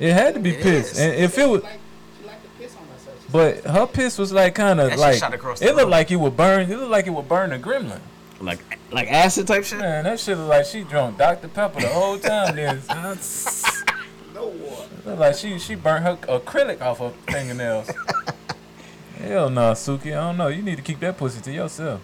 [0.01, 0.93] It had to be It piss.
[0.93, 0.99] is.
[0.99, 1.79] And if it was, Like,
[2.21, 3.17] she liked to piss on herself.
[3.25, 3.33] She
[3.65, 5.91] but her piss was like kind of like shot across it looked room.
[5.91, 6.69] like it would burn.
[6.71, 8.01] It looked like it would burn a gremlin.
[8.41, 8.59] Like
[8.91, 9.79] like acid type shit.
[9.79, 12.57] Man, that shit look like she drunk Dr Pepper the whole time.
[12.57, 13.71] Then said,
[14.35, 14.89] no water.
[15.05, 17.89] look like she she burnt her acrylic off her fingernails.
[19.19, 20.07] Hell no, Suki.
[20.07, 20.49] I don't know.
[20.49, 22.01] You need to keep that pussy to yourself.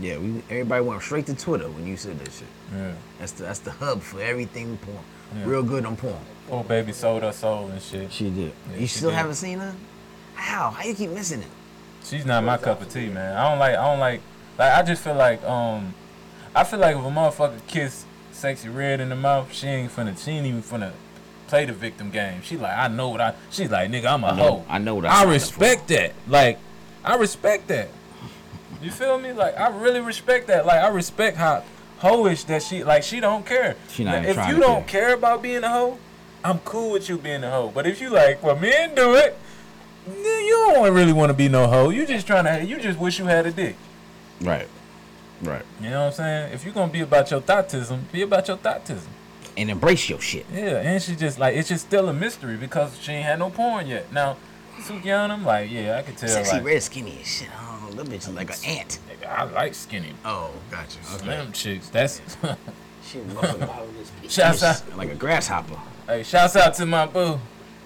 [0.00, 2.46] Yeah, we everybody went straight to Twitter when you said that shit.
[2.74, 2.92] Yeah.
[3.18, 4.98] That's the that's the hub for everything porn.
[5.36, 5.44] Yeah.
[5.46, 6.16] Real good on porn.
[6.48, 8.10] Poor baby sold her soul and shit.
[8.12, 8.52] She did.
[8.70, 9.16] Yeah, you she still did.
[9.16, 9.74] haven't seen her?
[10.34, 10.70] How?
[10.70, 11.48] How you keep missing it?
[12.04, 13.36] She's not my cup of tea, man.
[13.36, 13.76] I don't like.
[13.76, 14.20] I don't like.
[14.58, 15.94] Like I just feel like um,
[16.54, 20.18] I feel like if a motherfucker kiss Sexyy Red in the mouth, she ain't finna.
[20.22, 20.92] She ain't even finna
[21.48, 22.40] play the victim game.
[22.42, 23.34] She like I know what I.
[23.50, 24.64] She's like nigga, I'm a I know- hoe.
[24.68, 26.12] I know what I I respect that.
[26.26, 26.58] Like
[27.04, 27.88] I respect that.
[28.82, 29.32] You feel me?
[29.32, 30.66] Like I really respect that.
[30.66, 31.64] Like I respect how
[32.00, 32.84] hoish that she.
[32.84, 33.76] Like she don't care.
[33.88, 35.08] She not Now, if you don't care.
[35.08, 35.98] care about being a hoe,
[36.44, 37.70] I'm cool with you being a hoe.
[37.74, 39.38] But if you like, well, men do it.
[40.06, 41.90] You don't really want to be no hoe.
[41.90, 42.66] You just trying to.
[42.66, 43.76] You just wish you had a dick.
[44.40, 44.66] Right.
[45.42, 45.64] Right.
[45.80, 46.52] You know what I'm saying?
[46.52, 49.06] If you're gonna be about your thoughtism, be about your thoughtism.
[49.56, 50.46] And embrace your shit.
[50.52, 53.50] Yeah, and she just like it's just still a mystery because she ain't had no
[53.50, 54.12] porn yet.
[54.12, 54.36] Now,
[54.80, 56.28] Sukihana, I'm like, yeah, I can tell.
[56.28, 57.48] Sexy like, red skinny as shit.
[57.96, 58.98] That bitch is like an ant.
[59.28, 61.02] I like skinny, Oh, gotcha.
[61.04, 61.88] slim chicks.
[61.88, 62.20] That's
[63.04, 64.32] She motherfucking Follow this piece.
[64.34, 64.96] shouts out.
[64.96, 65.78] like a grasshopper.
[66.06, 67.38] Hey, shouts out to my boo.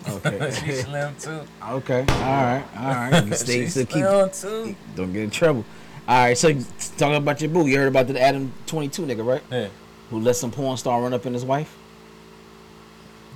[0.08, 0.50] Okay.
[0.64, 1.40] she slim too.
[1.70, 2.00] okay.
[2.00, 2.64] All right.
[2.76, 3.34] All right.
[3.34, 4.76] Stay she so keep slim too.
[4.94, 5.64] don't get in trouble.
[6.06, 6.36] All right.
[6.38, 6.52] So
[6.96, 9.42] talking about your boo, you heard about the Adam 22 nigga, right?
[9.50, 9.68] Yeah.
[10.10, 11.74] Who let some porn star run up in his wife?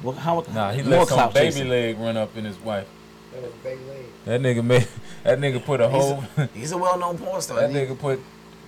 [0.03, 0.17] What?
[0.17, 0.45] How?
[0.55, 1.69] Nah, he more let some baby chasing.
[1.69, 2.87] leg run up in his wife.
[3.41, 4.05] That was a big leg.
[4.27, 4.87] That nigga made.
[5.23, 6.25] That nigga put a He's whole.
[6.39, 7.61] a, he's a well-known porn star.
[7.61, 8.21] That nigga put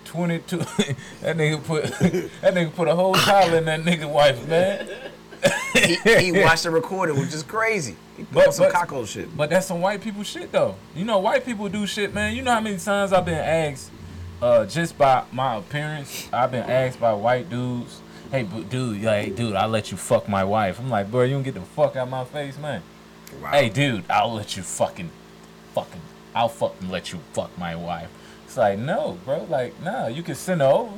[0.05, 0.57] 22.
[1.23, 1.85] that nigga put.
[2.43, 4.87] that nigga put a whole collar in that nigga wife, man.
[5.73, 5.95] he,
[6.31, 7.97] he watched the recording, which is crazy.
[8.19, 9.35] He put But- on some but- cockle shit.
[9.35, 10.77] But that's some white people shit though.
[10.95, 12.37] You know, white people do shit, man.
[12.37, 13.91] You know how many times I've been asked,
[14.43, 18.01] uh, just by my appearance, I've been asked by white dudes,
[18.31, 21.33] "Hey, but dude, like, dude, I'll let you fuck my wife." I'm like, bro, you
[21.35, 22.83] don't get the fuck out my face, man.
[23.41, 23.51] Wow.
[23.51, 25.11] Hey, dude, I'll let you fucking,
[25.75, 26.01] fucking,
[26.35, 28.09] I'll fucking let you fuck my wife.
[28.45, 30.93] It's like, no, bro, like, nah, you can send her over.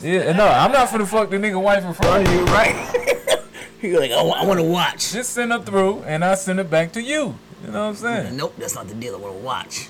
[0.00, 2.44] Yeah, no, I'm not finna fuck the nigga wife in front of you.
[2.46, 3.48] right?
[3.82, 5.12] You're like, oh, I want to watch.
[5.12, 7.36] Just send her through, and I send it back to you.
[7.64, 8.36] You know what I'm saying?
[8.36, 9.14] Nope, that's not the deal.
[9.14, 9.88] I want to watch.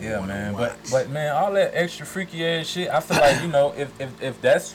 [0.00, 0.52] Yeah, man.
[0.52, 0.90] But watch.
[0.90, 2.88] but man, all that extra freaky ass shit.
[2.88, 4.74] I feel like you know, if if, if that's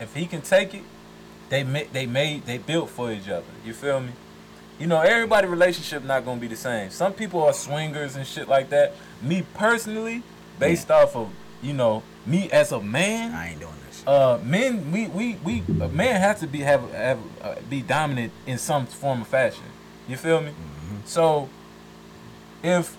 [0.00, 0.82] if he can take it,
[1.48, 3.44] they made they made they built for each other.
[3.64, 4.12] You feel me?
[4.78, 6.90] You know, everybody relationship not gonna be the same.
[6.90, 8.94] Some people are swingers and shit like that.
[9.22, 10.22] Me personally,
[10.58, 11.30] based off of
[11.62, 14.00] you know me as a man, I ain't doing this.
[14.00, 14.08] Shit.
[14.08, 18.32] uh, men we we we a man has to be have have uh, be dominant
[18.46, 19.64] in some form of fashion.
[20.08, 20.52] You feel me?
[21.06, 21.48] So
[22.62, 22.96] if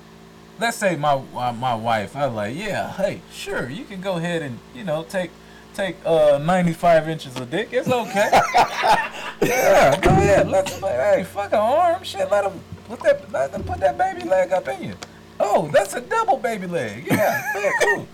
[0.59, 4.17] let's say my uh, my wife, I was like, yeah, hey, sure, you can go
[4.17, 5.29] ahead and you know take
[5.77, 7.69] take uh 95 inches of dick.
[7.71, 8.29] It's okay.
[9.41, 10.49] yeah, go ahead.
[10.49, 12.29] Let's hey, fuck an arm, shit.
[12.31, 14.93] Let him put that let them put that baby leg up in you.
[15.39, 17.05] Oh, that's a double baby leg.
[17.05, 18.07] Yeah, yeah, cool.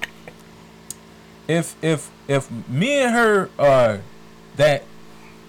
[1.48, 4.02] If if if me and her are
[4.58, 4.84] that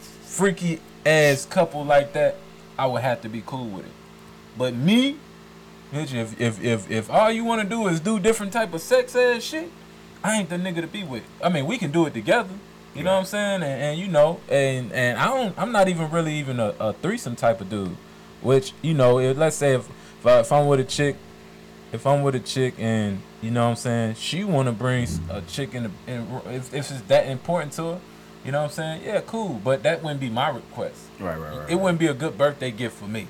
[0.00, 2.36] freaky ass couple like that,
[2.78, 3.92] I would have to be cool with it.
[4.56, 5.18] But me,
[5.92, 8.80] bitch, if if if, if all you want to do is do different type of
[8.80, 9.70] sex ass shit,
[10.24, 11.22] I ain't the nigga to be with.
[11.42, 12.54] I mean, we can do it together.
[12.94, 13.62] You know what I'm saying?
[13.62, 15.58] And, and you know, and and I don't.
[15.58, 17.96] I'm not even really even a, a threesome type of dude.
[18.40, 19.88] Which you know, if, let's say if
[20.20, 21.16] if, I, if I'm with a chick,
[21.92, 25.06] if I'm with a chick and you know what I'm saying, she want to bring
[25.28, 28.00] a chick in, the, in if, if it's that important to her,
[28.44, 29.02] you know what I'm saying?
[29.04, 29.60] Yeah, cool.
[29.62, 31.00] But that wouldn't be my request.
[31.18, 31.70] right, right, right.
[31.70, 33.26] It wouldn't be a good birthday gift for me.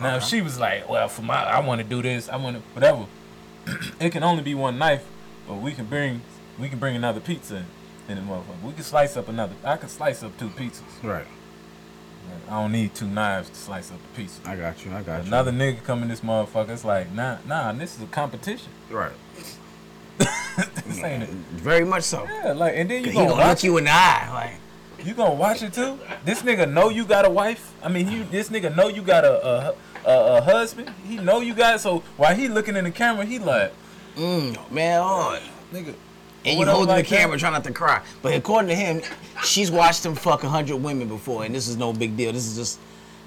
[0.00, 2.56] Now, if she was like, "Well, for my, I want to do this, I want
[2.56, 3.06] to whatever,"
[4.00, 5.04] it can only be one knife,
[5.50, 6.22] but we can bring,
[6.60, 7.64] we can bring another pizza
[8.08, 8.62] in, the motherfucker.
[8.62, 9.54] We can slice up another.
[9.64, 10.82] I can slice up two pizzas.
[11.02, 11.26] right.
[12.46, 14.40] I don't need two knives to slice up a pizza.
[14.48, 14.92] I got you.
[14.92, 15.26] I got you.
[15.26, 16.68] Another nigga coming this motherfucker.
[16.68, 18.70] It's like, nah, nah, this is a competition.
[18.88, 19.12] Right.
[20.86, 21.30] This ain't it.
[21.30, 22.24] Very much so.
[22.24, 25.06] Yeah, like, and then you gonna gonna watch look you in the eye, like.
[25.06, 25.98] You gonna watch it too?
[26.24, 27.72] This nigga know you got a wife.
[27.82, 29.74] I mean, you this nigga know you got a a,
[30.04, 30.92] a, a husband.
[31.06, 31.80] He know you got.
[31.80, 33.72] So while he looking in the camera, he like,
[34.16, 35.38] Mm, man, on.
[35.72, 35.94] nigga.
[36.44, 37.40] And you holding like the camera, that.
[37.40, 38.02] trying not to cry.
[38.22, 39.02] But according to him,
[39.44, 42.32] she's watched him fuck a hundred women before, and this is no big deal.
[42.32, 42.80] This is just,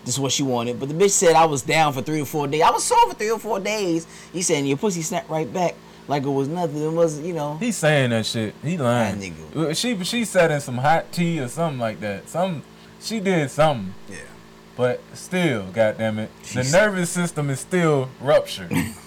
[0.04, 0.80] this is what she wanted.
[0.80, 2.64] But the bitch said I was down for three or four days.
[2.64, 4.08] I was sore for three or four days.
[4.34, 5.76] He said, and your pussy snapped right back
[6.08, 6.84] like it was nothing.
[6.84, 7.58] It was, you know.
[7.58, 8.56] He's saying that shit.
[8.64, 9.20] He lying.
[9.20, 9.78] That nigga.
[9.78, 12.28] She she said in some hot tea or something like that.
[12.28, 12.64] Some
[13.00, 14.18] she did something, Yeah.
[14.76, 18.72] but still, goddamn it, the nervous system is still ruptured.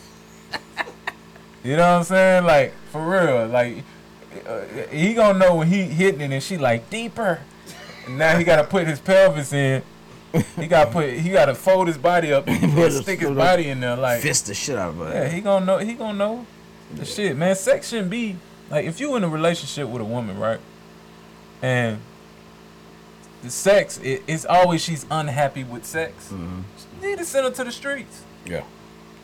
[1.66, 2.44] you know what I'm saying?
[2.44, 3.82] Like for real, like
[4.46, 4.60] uh,
[4.90, 7.40] he gonna know when he hitting it, and she like deeper.
[8.06, 9.82] And now he gotta put his pelvis in.
[10.56, 13.68] He gotta put he gotta fold his body up and Put his- stick his body
[13.68, 15.10] in there like Fist the shit out of her.
[15.10, 15.78] yeah, he gonna know.
[15.78, 16.46] He gonna know
[16.94, 17.56] the shit, man.
[17.56, 18.36] Sex shouldn't be
[18.70, 20.60] like if you in a relationship with a woman, right?
[21.62, 22.00] And
[23.42, 26.30] the sex, it, it's always she's unhappy with sex.
[26.32, 26.64] You
[27.08, 28.22] need to send her to the streets.
[28.44, 28.64] Yeah.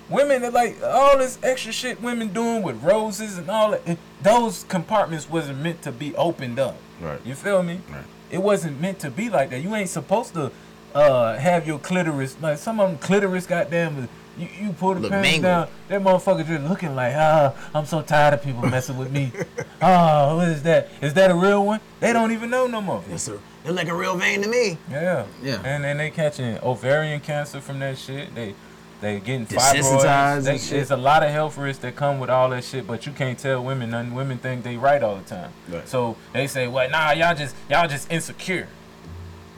[0.09, 3.99] Women that like all this extra shit women doing with roses and all that.
[4.23, 6.77] Those compartments wasn't meant to be opened up.
[7.01, 7.21] Right.
[7.25, 7.81] You feel me?
[7.91, 8.05] Right.
[8.31, 9.61] It wasn't meant to be like that.
[9.61, 10.53] You ain't supposed to
[10.95, 13.47] uh, have your clitoris like some of them clitoris.
[13.47, 15.43] Goddamn, you, you pull the Look pants mangled.
[15.43, 15.69] down.
[15.89, 19.33] That motherfucker just looking like, ah, I'm so tired of people messing with me.
[19.81, 20.89] Oh, what is that?
[21.01, 21.81] Is that a real one?
[22.01, 23.03] They don't even know no more.
[23.11, 24.79] It's a, they're like a real vein to me.
[24.91, 25.27] Yeah.
[25.43, 25.61] Yeah.
[25.65, 28.35] And and they catching ovarian cancer from that shit.
[28.35, 28.55] They
[29.03, 30.45] they getting fibroids.
[30.45, 30.71] They, shit.
[30.71, 33.37] there's a lot of health risks that come with all that shit, but you can't
[33.37, 34.15] tell women nothing.
[34.15, 35.51] Women think they right all the time.
[35.69, 35.89] Right.
[35.89, 38.69] So they say, well, nah, y'all just y'all just insecure.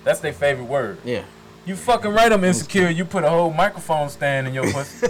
[0.03, 0.99] That's their favorite word.
[1.05, 1.25] Yeah.
[1.67, 2.89] You fucking right, I'm insecure.
[2.89, 5.09] You put a whole microphone stand in your pussy.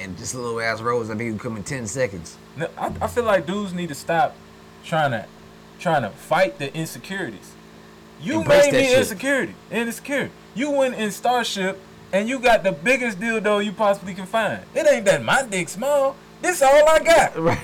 [0.00, 2.38] And just a little ass rose, I think you come in 10 seconds.
[2.56, 4.34] No, I, I feel like dudes need to stop
[4.84, 5.26] trying to
[5.78, 7.52] trying to fight the insecurities.
[8.22, 8.98] You Embrace made me shit.
[9.00, 10.30] insecurity, insecure.
[10.54, 11.78] You went in Starship
[12.12, 14.62] and you got the biggest dildo you possibly can find.
[14.74, 16.16] It ain't that my dick small.
[16.40, 17.36] This all I got.
[17.42, 17.58] Right.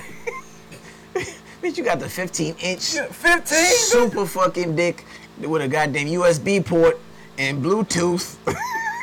[1.61, 3.65] Bitch, you got the 15 inch Yeah, Fifteen.
[3.65, 5.03] super fucking dick
[5.39, 6.97] with a goddamn USB port
[7.37, 8.35] and Bluetooth.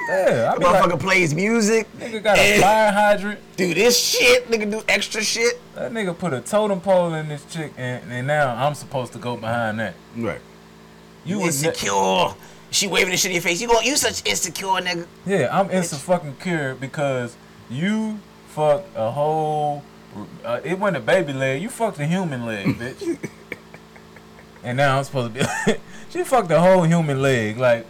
[0.08, 0.60] Yeah, I like,
[0.92, 1.88] Motherfucker plays music.
[1.98, 3.40] nigga got a fire hydrant.
[3.56, 4.48] do this shit.
[4.48, 5.58] Nigga do extra shit.
[5.74, 9.18] That nigga put a totem pole in this chick, and, and now I'm supposed to
[9.18, 9.94] go behind that.
[10.16, 10.40] Right.
[11.24, 12.34] You, ne- insecure.
[12.76, 13.60] She waving the shit in your face.
[13.60, 15.06] You go, you such insecure nigga.
[15.24, 17.36] Yeah, I'm instant fucking cure because
[17.70, 19.82] you fucked a whole.
[20.44, 21.62] Uh, it wasn't a baby leg.
[21.62, 23.18] You fucked a human leg, bitch.
[24.62, 25.46] and now I'm supposed to be.
[25.66, 27.56] Like, she fucked a whole human leg.
[27.56, 27.86] Like,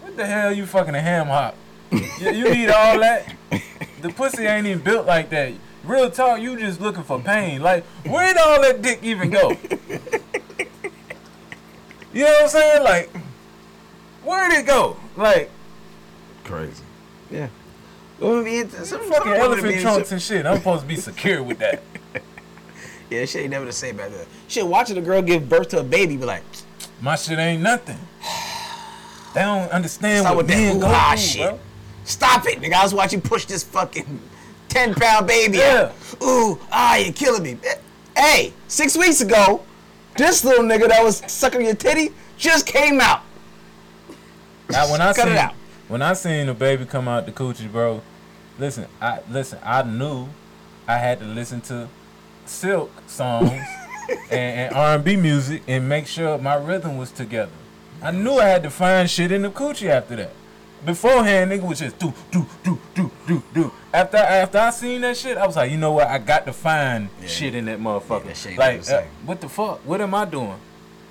[0.00, 0.52] what the hell?
[0.52, 1.54] You fucking a ham hock?
[1.90, 3.34] you, you need all that?
[4.00, 5.52] The pussy ain't even built like that.
[5.84, 7.60] Real talk, you just looking for pain.
[7.60, 9.56] Like, where'd all that dick even go?
[12.12, 12.82] You know what I'm saying?
[12.84, 13.10] Like,
[14.24, 14.96] where'd it go?
[15.16, 15.50] Like,
[16.44, 16.82] Crazy.
[17.30, 17.48] Yeah.
[18.20, 20.44] Women be into some fucking women elephant into- trunks and shit.
[20.46, 21.82] I'm supposed to be secure with that.
[23.10, 24.24] Yeah, shit ain't never the same back then.
[24.48, 26.42] Shit, watching a girl give birth to a baby, be like,
[27.02, 27.98] My shit ain't nothing.
[29.34, 31.50] They don't understand Stop what with that men go hoo-ha through, shit.
[31.50, 31.58] bro.
[32.04, 32.72] stop it, nigga.
[32.72, 34.18] I was watching push this fucking
[34.70, 35.90] 10 pound baby Yeah.
[35.92, 36.22] out.
[36.22, 37.58] Ooh, ah, you're killing me.
[38.16, 39.62] Hey, six weeks ago,
[40.16, 43.22] this little nigga that was sucking your titty just came out.
[44.70, 45.54] Now, when I Cut seen it out.
[45.88, 48.02] when I seen the baby come out the coochie, bro,
[48.58, 49.58] listen, I listen.
[49.62, 50.28] I knew
[50.86, 51.88] I had to listen to
[52.46, 53.50] Silk songs
[54.30, 57.52] and, and R&B music and make sure my rhythm was together.
[58.02, 60.32] I knew I had to find shit in the coochie after that.
[60.84, 63.72] Beforehand, nigga was just do do do do do do.
[63.94, 66.08] After after I seen that shit, I was like, you know what?
[66.08, 68.24] I got to find shit in that motherfucker.
[68.24, 69.78] that shit like, uh, what the fuck?
[69.86, 70.58] What am I doing?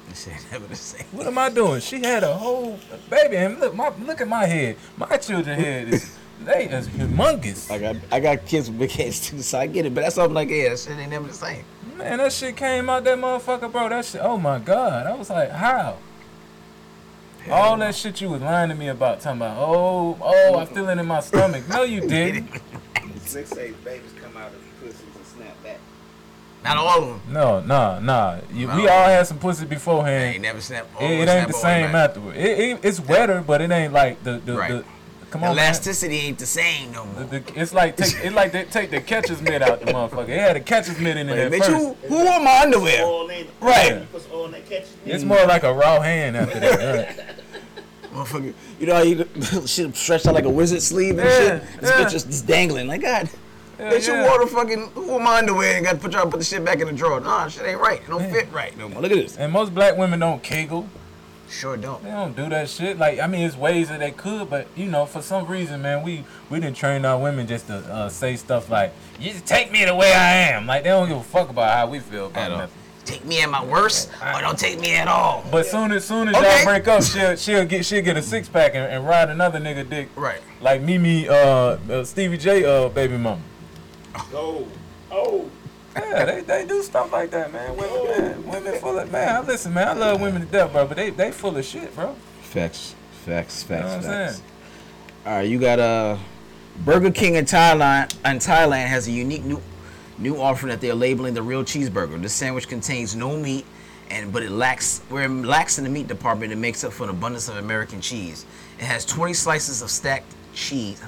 [0.10, 1.06] This shit ain't never the same.
[1.12, 1.80] What am I doing?
[1.80, 2.78] She had a whole
[3.10, 4.76] baby, and look, my look at my head.
[4.98, 7.72] My children head is they is humongous.
[7.72, 9.96] I got I got kids with big heads too, so I get it.
[9.96, 11.64] But that's something like, yeah, that shit ain't never the same.
[11.98, 13.88] Man, that shit came out that motherfucker, bro.
[13.88, 14.20] That shit.
[14.22, 15.08] Oh my god.
[15.08, 15.98] I was like, how?
[17.50, 20.88] All that shit you was lying to me about, talking about, oh, oh, I feel
[20.90, 21.68] it in my stomach.
[21.68, 22.50] No, you didn't.
[23.22, 25.80] Six say babies come out of pussies and snap back.
[26.64, 27.34] Not all of them.
[27.34, 28.40] No, nah, nah.
[28.54, 30.36] You, we all had some pussy They beforehand.
[30.36, 30.88] ain't never snap.
[31.00, 32.36] It, it ain't the same afterward.
[32.36, 34.54] It, it, it's wetter, but it ain't like the the.
[34.58, 34.72] Right.
[34.72, 34.86] the
[35.32, 35.66] come on, man.
[35.66, 37.24] Elasticity ain't the same no more.
[37.24, 40.30] The, the, it's like take, it like they take the catcher's mitt out the motherfucker.
[40.30, 41.72] It had a catcher's mitt in it Like, at bitch, first.
[41.72, 43.32] who, who wore my underwear?
[43.32, 43.96] In, Right.
[44.02, 44.86] You put some oil in that catch.
[45.06, 47.18] It's more like a raw hand after that.
[47.18, 47.26] Right?
[48.14, 49.26] Motherfucker, you know how you
[49.66, 51.80] shit stretched out like a wizard sleeve and Yeah, shit?
[51.80, 51.96] This yeah.
[52.06, 52.88] bitch just, just dangling.
[52.88, 53.30] Like, God,
[53.80, 54.22] Yeah, bitch, yeah.
[54.24, 56.44] you wore the fucking, who wore my underwear and got to put y'all put the
[56.46, 57.22] shit back in the drawer?
[57.22, 58.02] Nah, shit ain't right.
[58.02, 59.02] It don't fit right no more.
[59.02, 59.38] Look at this.
[59.38, 60.90] And most black women don't kegel.
[61.52, 62.02] Sure don't.
[62.02, 62.98] They don't do that shit.
[62.98, 66.02] Like I mean, it's ways that they could, but you know, for some reason, man,
[66.02, 69.70] we we didn't train our women just to uh, say stuff like, "You just take
[69.72, 72.28] me the way I am." Like they don't give a fuck about how we feel
[72.28, 72.76] about nothing.
[73.04, 75.44] Take me at my worst or don't take me at all.
[75.52, 76.56] But soon as soon as Okay.
[76.58, 79.60] y'all break up, she'll she'll get she'll get a six pack and, and ride another
[79.60, 80.08] nigga dick.
[80.16, 80.40] Right.
[80.62, 83.42] Like Mimi, uh, uh Stevie J, uh, baby mama.
[84.34, 84.68] Oh,
[85.12, 85.50] oh.
[85.96, 87.76] Yeah, they, they do stuff like that, man.
[87.76, 89.36] Women, man, women full of man.
[89.36, 91.94] I Listen, man, I love women to death, bro, but they they full of shit,
[91.96, 92.16] bro.
[92.42, 92.96] Facts.
[93.26, 93.66] Facts.
[93.70, 93.94] You know Facts.
[93.94, 94.36] what I'm facts.
[94.36, 94.48] saying?
[95.26, 96.18] All right, you got uh,
[96.80, 98.16] Burger King in Thailand.
[98.24, 99.62] And Thailand has a unique new
[100.18, 102.22] new offering that they're labeling the real cheeseburger.
[102.22, 103.66] This sandwich contains no meat,
[104.10, 106.52] and but it lacks where it lacks in the meat department.
[106.52, 108.46] It makes up for an abundance of American cheese.
[108.80, 111.02] It has 20 slices of stacked cheese,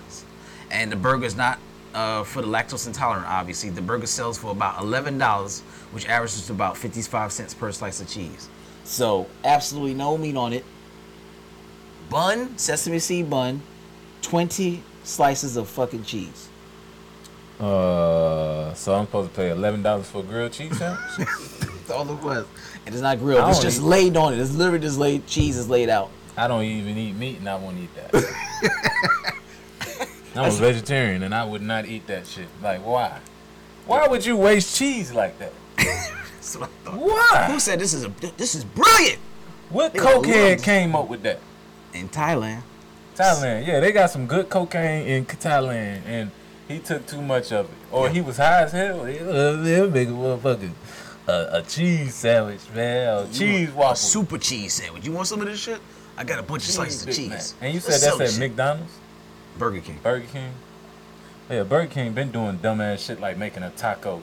[0.71, 1.59] and the burger is not.
[1.93, 6.47] Uh, for the lactose intolerant, obviously, the burger sells for about eleven dollars, which averages
[6.47, 8.49] to about fifty-five cents per slice of cheese.
[8.83, 10.65] So, absolutely no meat on it.
[12.09, 13.61] Bun, sesame seed bun,
[14.21, 16.49] 20 slices of fucking cheese.
[17.59, 20.99] Uh, so I'm supposed to pay eleven dollars for a grilled cheese sandwich?
[21.17, 22.45] That's all it was.
[22.85, 23.49] And it's not grilled.
[23.49, 24.39] It's just eat- laid on it.
[24.39, 25.27] It's literally just laid.
[25.27, 26.09] Cheese is laid out.
[26.35, 29.32] I don't even eat meat, and I won't eat that.
[30.35, 32.47] I'm a vegetarian, and I would not eat that shit.
[32.61, 33.19] Like, why?
[33.85, 35.53] Why would you waste cheese like that?
[35.77, 36.97] That's what I thought.
[36.99, 37.47] Why?
[37.51, 39.19] Who said this is a this is brilliant
[39.69, 41.39] What They cokehead came up with that?
[41.93, 42.61] in Thailand?
[43.15, 46.31] Thailand, yeah, they got some good cocaine in Thailand, and
[46.67, 49.05] he took too much of it, or he was high as hell.
[49.05, 50.71] He was a big motherfucker.
[51.27, 53.95] A, a cheese sandwich, man, a cheese A waffle.
[53.95, 55.05] super cheese sandwich.
[55.05, 55.79] You want some of this shit?
[56.17, 57.53] I got a bunch of slices of Big cheese.
[57.61, 58.49] And you Let's said sell that's this at shit.
[58.51, 58.93] McDonald's,
[59.57, 59.99] Burger King.
[60.01, 60.53] Burger King.
[61.49, 64.21] Yeah, Burger King been doing dumbass shit like making a taco.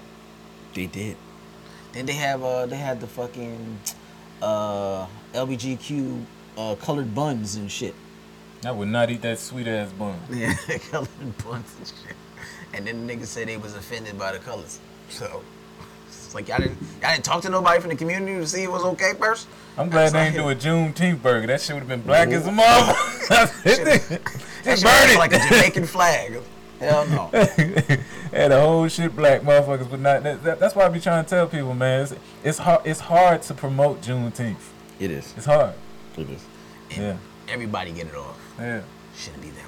[0.75, 1.17] They did.
[1.93, 3.79] Then they have uh they had the fucking
[4.41, 6.25] uh LBGQ
[6.57, 7.95] uh colored buns and shit.
[8.65, 10.19] I would not eat that sweet ass bun.
[10.31, 10.55] Yeah,
[10.91, 11.09] colored
[11.45, 12.17] buns and shit.
[12.73, 14.79] And then the niggas said they was offended by the colors.
[15.09, 15.43] So
[16.31, 18.71] it's like y'all didn't y'all didn't talk to nobody from the community to see it
[18.71, 19.49] was okay first.
[19.77, 20.75] I'm glad they That's ain't like- do a
[21.13, 21.49] Juneteenth burger.
[21.49, 24.29] That shit would have been black as a motherfucker.
[24.63, 26.39] That Just shit burn like a Jamaican flag.
[26.79, 27.27] Hell no.
[28.31, 30.23] Had the whole shit black motherfuckers would not.
[30.23, 32.03] That, that- that's why I be trying to tell people, man.
[32.03, 32.15] It's,
[32.45, 32.83] it's hard.
[32.85, 34.57] It's hard to promote Juneteenth.
[35.01, 35.35] It is.
[35.37, 35.75] It's hard.
[36.17, 36.45] It is.
[36.97, 37.17] Yeah.
[37.49, 38.39] Everybody get it off.
[38.59, 38.83] Yeah.
[39.17, 39.60] Shouldn't be that way.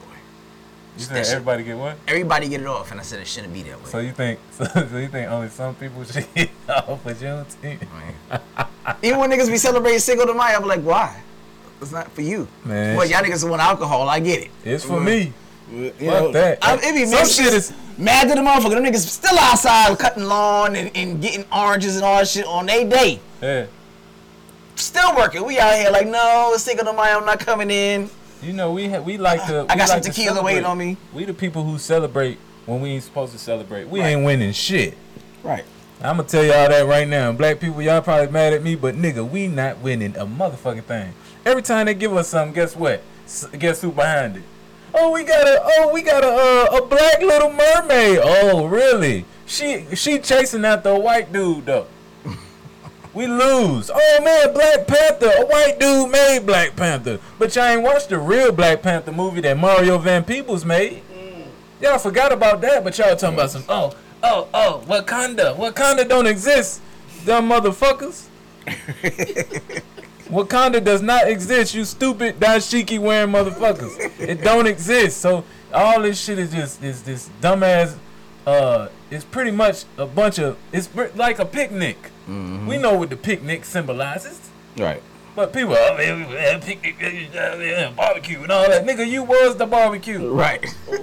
[0.99, 1.97] You That said everybody get one?
[2.07, 3.89] Everybody get it off, and I said it shouldn't be that way.
[3.89, 7.87] So you think so, so you think only some people should get off for Juneteenth?
[9.03, 11.21] Even when niggas be celebrating Cinco de Mayo, I'm like, why?
[11.81, 12.47] It's not for you.
[12.65, 14.09] Man, Well, y'all niggas want alcohol.
[14.09, 14.51] I get it.
[14.65, 15.33] It's for me.
[15.73, 16.59] You Fuck that.
[16.63, 18.75] I, it be Some shit is mad to the motherfucker.
[18.75, 22.67] Them niggas still outside cutting lawn and, and getting oranges and all that shit on
[22.67, 23.19] their day.
[23.41, 23.67] yeah.
[24.75, 25.45] Still working.
[25.47, 28.11] We out here like, no, Cinco de Mayo, I'm not coming in.
[28.43, 29.67] You know, we ha- we like to.
[29.71, 30.97] I got some like tequila waiting on me.
[31.13, 33.89] We the people who celebrate when we ain't supposed to celebrate.
[33.89, 34.09] We Right.
[34.11, 34.97] ain't winning shit.
[35.43, 35.65] Right.
[36.01, 37.31] I'm gonna tell y'all that right now.
[37.33, 41.13] Black people, y'all probably mad at me, but nigga, we not winning a motherfucking thing.
[41.47, 43.03] Every time they give us something, guess what?
[43.25, 44.43] S- guess who behind it?
[44.95, 48.19] Oh, we got a oh, we got a uh, a black little mermaid.
[48.23, 49.25] Oh, really?
[49.47, 51.87] She she chasing after a white dude though.
[53.15, 53.91] We lose.
[53.93, 55.31] Oh man, Black Panther.
[55.39, 57.19] A white dude made Black Panther.
[57.39, 61.03] But y'all ain't watched the real Black Panther movie that Mario Van Peebles made.
[61.81, 65.57] Y'all forgot about that, but y'all talking about some oh, oh, oh, Wakanda.
[65.57, 66.81] Wakanda don't exist,
[67.27, 68.29] dumb motherfuckers.
[70.31, 73.99] Wakanda does not exist, you stupid dashiki wearing motherfuckers.
[74.21, 75.19] It don't exist.
[75.19, 75.45] So
[75.75, 77.97] all this shit is just is this dumbass
[78.47, 82.12] uh it's pretty much a bunch of it's like a picnic.
[82.29, 84.51] We know what the picnic symbolizes.
[84.77, 85.03] Right.
[85.35, 86.97] But people, oh man, we had picnic,
[87.97, 88.85] barbecue and all that.
[88.85, 90.31] Nigga, you was the barbecue.
[90.31, 90.65] Right.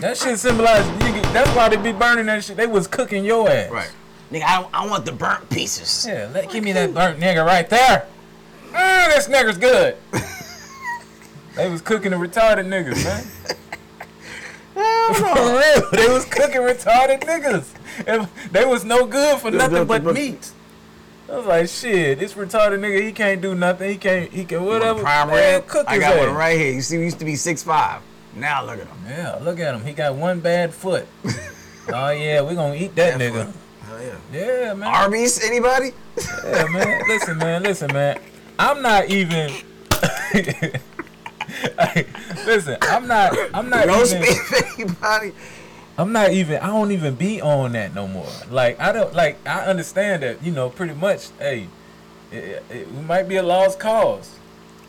[0.00, 0.86] That shit symbolizes.
[0.92, 2.56] You that's why they be burning that shit.
[2.56, 3.68] They was cooking your ass.
[3.68, 3.90] Right.
[4.30, 6.06] Nigga, I, I want the burnt pieces.
[6.06, 8.06] Yeah, let, give me that burnt nigga right there.
[8.72, 9.96] Ah, this nigga's good.
[11.56, 13.24] they was cooking the retarded niggas, man.
[15.14, 17.74] For real, they was cooking retarded niggas.
[18.06, 20.50] If they was no good for nothing but meat.
[21.30, 23.90] I was like, shit, this retarded nigga, he can't do nothing.
[23.90, 25.00] He can't, he can whatever.
[25.00, 25.66] Prime Man, rib.
[25.66, 26.26] cook I got ass.
[26.26, 26.72] one right here.
[26.72, 28.00] You see, we used to be six five.
[28.34, 28.96] Now look at him.
[29.06, 29.84] Yeah, look at him.
[29.84, 31.06] He got one bad foot.
[31.92, 33.44] oh yeah, we gonna eat that That nigga.
[33.46, 33.54] foot.
[33.88, 34.16] Hell yeah.
[34.32, 34.88] Yeah, man.
[34.88, 35.90] Arby's, anybody?
[36.44, 37.02] Yeah, man.
[37.08, 37.62] Listen, man.
[37.62, 38.18] Listen, man.
[38.58, 39.50] I'm not even.
[41.78, 42.06] Hey,
[42.46, 43.36] listen, I'm not.
[43.54, 44.22] I'm not Roast even.
[44.22, 45.32] beef, anybody?
[45.98, 46.58] I'm not even.
[46.60, 48.28] I don't even be on that no more.
[48.48, 49.12] Like I don't.
[49.12, 50.42] Like I understand that.
[50.42, 51.30] You know, pretty much.
[51.40, 51.66] Hey,
[52.30, 54.36] it, it, we might be a lost cause.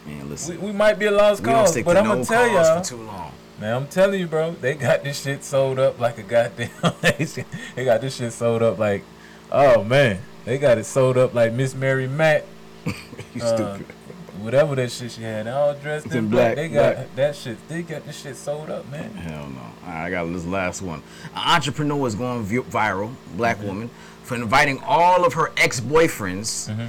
[0.05, 0.61] Man, listen.
[0.61, 1.81] we might be a lost We cause.
[1.81, 2.81] But I'm no gonna tell y'all.
[2.81, 3.31] for too long.
[3.59, 6.69] Man, I'm telling you, bro, they got this shit sold up like a goddamn.
[7.01, 9.03] they got this shit sold up like,
[9.51, 12.45] oh man, they got it sold up like Miss Mary Mack,
[12.85, 13.95] You uh, stupid.
[14.41, 16.55] Whatever that shit she had, all dressed in in black.
[16.55, 17.15] They got black.
[17.15, 17.57] that shit.
[17.67, 19.11] They got this shit sold up, man.
[19.11, 19.59] Hell no.
[19.59, 21.01] All right, I got this last one.
[21.35, 23.67] An entrepreneur is going viral, black mm-hmm.
[23.67, 23.89] woman,
[24.23, 26.87] for inviting all of her ex boyfriends mm-hmm.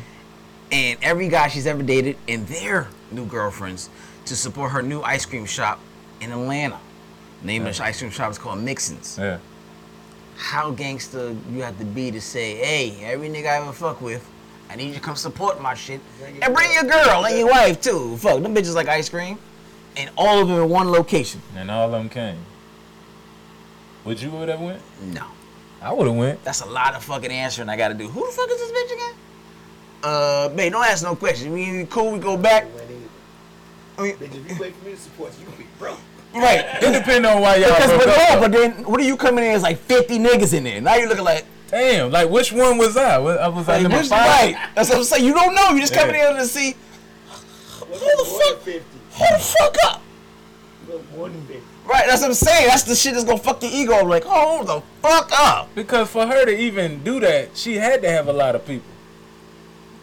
[0.73, 3.91] and every guy she's ever dated and their new girlfriends
[4.27, 5.81] to support her new ice cream shop
[6.21, 6.79] in Atlanta.
[7.43, 9.19] Name of the ice cream shop is called Mixins.
[9.19, 9.39] Yeah.
[10.37, 14.27] How gangster you have to be to say, hey, every nigga I ever fuck with,
[14.71, 16.01] I need you to come support my shit.
[16.43, 18.17] And bring your girl and your wife too.
[18.19, 19.37] Fuck, them bitches like ice cream.
[19.97, 21.43] And all of them in one location.
[21.57, 22.39] And all of them came.
[24.05, 24.81] Would you would have went?
[25.03, 25.27] No.
[25.83, 26.45] I would have went.
[26.45, 28.07] That's a lot of fucking answering I gotta do.
[28.09, 29.15] Who the fuck is this bitch again?
[30.03, 31.53] Uh, babe, don't ask no questions.
[31.53, 32.67] We we cool, we go back.
[33.99, 35.99] I mean, Bitch, if you wait for me to support you, you gonna be broke.
[36.35, 36.65] right.
[36.83, 39.17] It depends on why y'all Because, broke but, up, no, but then, what are you
[39.17, 40.81] coming in as like 50 niggas in there?
[40.81, 43.19] Now you looking like, Damn, like which one was I?
[43.19, 44.11] Was- I was like like number five.
[44.55, 44.69] right.
[44.75, 45.25] That's what I'm saying.
[45.25, 45.71] You don't know.
[45.71, 46.31] You just coming Yeah.
[46.31, 46.75] in to see,
[47.79, 48.85] Who the fuck- than 50?
[49.13, 50.03] hold the fuck up.
[50.89, 51.63] Look, more than 50.
[51.87, 52.69] Right, that's what I'm saying.
[52.69, 53.95] That's the shit that's gonna fuck your ego.
[53.95, 54.05] up.
[54.07, 55.75] Like, oh, hold the fuck up.
[55.75, 58.87] Because for her to even do that, she had to have a lot of people.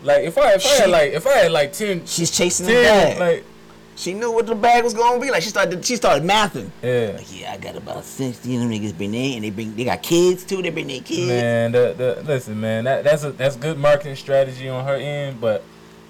[0.03, 2.74] Like if I if I had like if I had like ten, She's chasing the
[2.74, 3.20] 10 bag.
[3.20, 3.45] like
[3.98, 5.32] she knew what the bag was gonna be.
[5.32, 6.70] Like she started, she started mathing.
[6.84, 7.14] yeah.
[7.18, 9.86] Like, yeah, I got about 60 of them niggas been there, and they bring, they
[9.86, 10.62] got kids too.
[10.62, 11.28] They bring their kids.
[11.28, 15.41] Man, the, the, listen, man, that, that's a that's good marketing strategy on her end,
[15.41, 15.64] but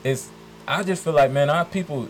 [0.03, 0.29] it's
[0.67, 2.09] I just feel like man, our people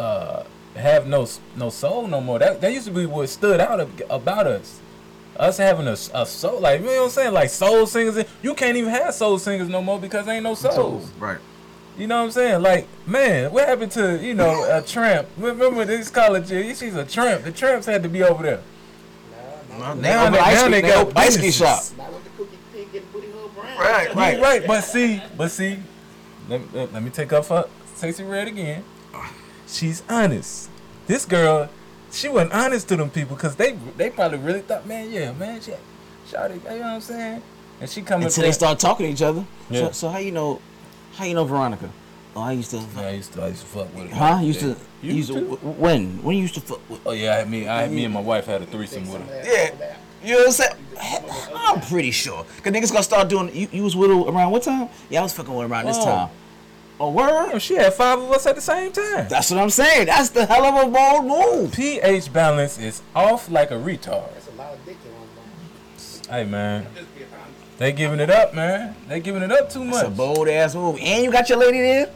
[0.00, 0.44] uh,
[0.74, 2.38] have no no soul no more.
[2.38, 4.80] That that used to be what stood out about us.
[5.36, 8.24] Us having a, a soul, like you know what I'm saying, like soul singers.
[8.42, 11.10] You can't even have soul singers no more because ain't no souls.
[11.18, 11.38] Right.
[11.98, 12.62] You know what I'm saying?
[12.62, 15.28] Like, man, what happened to you know a tramp?
[15.36, 16.48] Remember this college?
[16.48, 17.44] She's a tramp.
[17.44, 18.60] The tramps had to be over there.
[19.70, 21.82] Now, Now they- now they they got open ice cream shop.
[21.96, 23.78] Not with the cookie pig getting booty hole brown.
[23.78, 24.40] Right, Right, right.
[24.40, 24.66] right.
[24.66, 25.78] But see, but see,
[26.48, 27.66] let, let, let me take up for
[27.96, 28.84] Sexyy Red again.
[29.66, 30.68] She's honest.
[31.06, 31.68] This girl,
[32.10, 35.60] she wasn't honest to them people because they they probably really thought, man, yeah, man,
[35.60, 35.72] she,
[36.30, 37.42] shawty, you know what I'm saying?
[37.80, 39.44] And she coming Until they start talking to each other.
[39.70, 39.86] Yeah.
[39.86, 40.60] So, so how you know,
[41.14, 41.90] how you know Veronica?
[42.34, 42.78] Oh, I used to.
[42.96, 44.12] Yeah, I used to, I used to fuck with it.
[44.12, 44.38] Huh?
[44.40, 44.68] You used to.
[44.68, 45.34] You You used to.
[45.40, 45.48] too?
[45.56, 46.22] w- When?
[46.22, 47.00] When you used to fuck with?
[47.04, 49.42] Oh yeah, I, me, I, me and my wife had a threesome with her.
[49.44, 49.96] Yeah.
[50.24, 51.54] You know what I'm saying?
[51.54, 52.44] I'm pretty sure.
[52.62, 53.54] Cause niggas gonna start doing.
[53.54, 54.88] You, you was with her around what time?
[55.10, 56.04] Yeah, I was fucking with her around this Oh.
[56.04, 56.30] time.
[57.00, 57.48] Oh, word?
[57.50, 59.26] Damn, she had five of us at the same time.
[59.28, 60.06] That's what I'm saying.
[60.06, 61.72] That's the hell of a bold move.
[61.72, 64.32] pH balance is off like a retard.
[64.34, 65.28] That's a lot of dick in one.
[66.30, 67.11] Hey man, Just be honest.
[67.82, 68.94] They giving it up, man.
[69.08, 70.16] They giving it up too That's a much.
[70.16, 70.98] bold ass move.
[71.00, 72.10] And you got your lady there.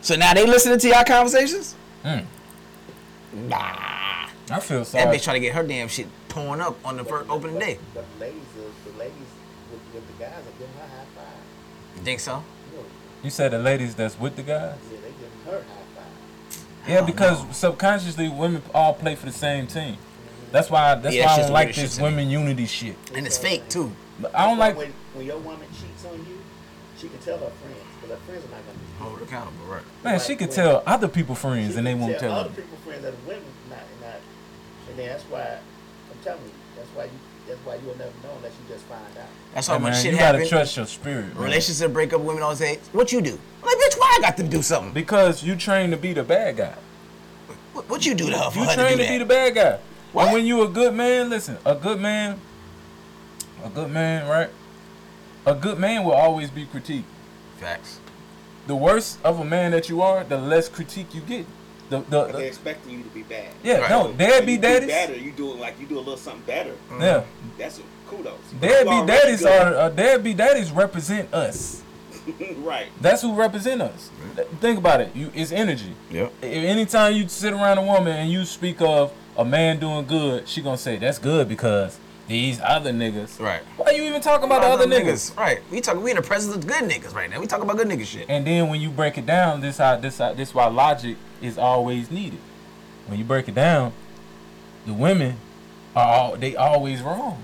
[0.00, 1.74] So now they listening to y'all conversations.
[2.04, 2.24] Mm.
[3.32, 3.56] Nah.
[4.50, 4.96] I feel so.
[4.96, 7.80] That bitch trying to get her damn shit torn up on the first opening day.
[7.94, 8.42] The ladies,
[8.84, 9.14] the ladies
[9.72, 11.96] with, with the guys are giving her high five.
[11.96, 12.44] You think so?
[12.72, 12.78] You
[13.24, 14.76] know, said the ladies that's with the guys.
[14.92, 16.88] yeah, they giving her high five.
[16.88, 17.50] Yeah, because know.
[17.50, 19.96] subconsciously women all play for the same team.
[20.52, 20.94] That's why.
[20.96, 22.08] That's Yeah, why I don't like this to me.
[22.08, 22.96] women unity shit.
[23.14, 23.92] And it's fake too.
[24.20, 24.76] But I don't like.
[24.76, 26.38] when, when your woman cheats on you,
[26.98, 29.10] she can tell her friends, because her friends are not gonna.
[29.10, 29.82] Hold accountable, right?
[30.02, 32.62] Man, she can tell other people friends and they won't tell other them.
[32.62, 34.16] people friends that are women not not,
[34.90, 35.58] and then that's why
[36.10, 36.50] I'm telling you.
[36.76, 37.10] That's why you.
[37.46, 39.24] That's why you'll never know unless you just find out.
[39.54, 40.48] That's Hey, how much man, shit you gotta happen.
[40.50, 41.34] trust your spirit.
[41.34, 41.44] man.
[41.44, 44.42] Relationship breakup, women always say, "What you do?" I'm like, bitch, why I got to
[44.42, 44.92] do something?
[44.92, 46.74] Because you trained to be the bad guy.
[47.72, 49.12] What, what you do to her You her to do trained to that?
[49.12, 49.78] be the bad guy.
[50.12, 50.24] What?
[50.26, 52.40] And when you a good man, listen, a good man,
[53.64, 54.50] a good man, right?
[55.46, 57.04] A good man will always be critiqued.
[57.58, 58.00] Facts.
[58.66, 61.46] The worse of a man that you are, the less critique you get.
[61.90, 63.48] The, the, But they're expecting you to be bad.
[63.62, 63.90] yeah, Right.
[63.90, 64.88] no, So deadbeat when you do daddies.
[64.90, 66.74] Better, you do it like you do a little something better.
[67.00, 67.24] Yeah,
[67.56, 68.38] That's a kudos.
[68.52, 69.62] You be already daddies good.
[69.62, 71.82] are uh, be daddies represent us.
[72.58, 72.88] right.
[73.00, 74.10] That's who represent us.
[74.60, 75.16] Think about it.
[75.16, 75.94] You, it's energy.
[76.10, 76.32] Yep.
[76.42, 80.48] If anytime you sit around a woman and you speak of a man doing good,
[80.48, 83.40] she gonna say that's good because these other niggas.
[83.40, 83.62] Right.
[83.76, 85.34] Why are you even talking about the other niggas?
[85.36, 85.60] Right.
[85.70, 86.02] We talking.
[86.02, 87.40] We in the presence of good niggas right now.
[87.40, 88.26] We talking about good nigga shit.
[88.28, 91.56] And then when you break it down, this how this how, this why logic is
[91.56, 92.40] always needed.
[93.06, 93.92] When you break it down,
[94.84, 95.36] the women
[95.96, 97.42] are all, they always wrong.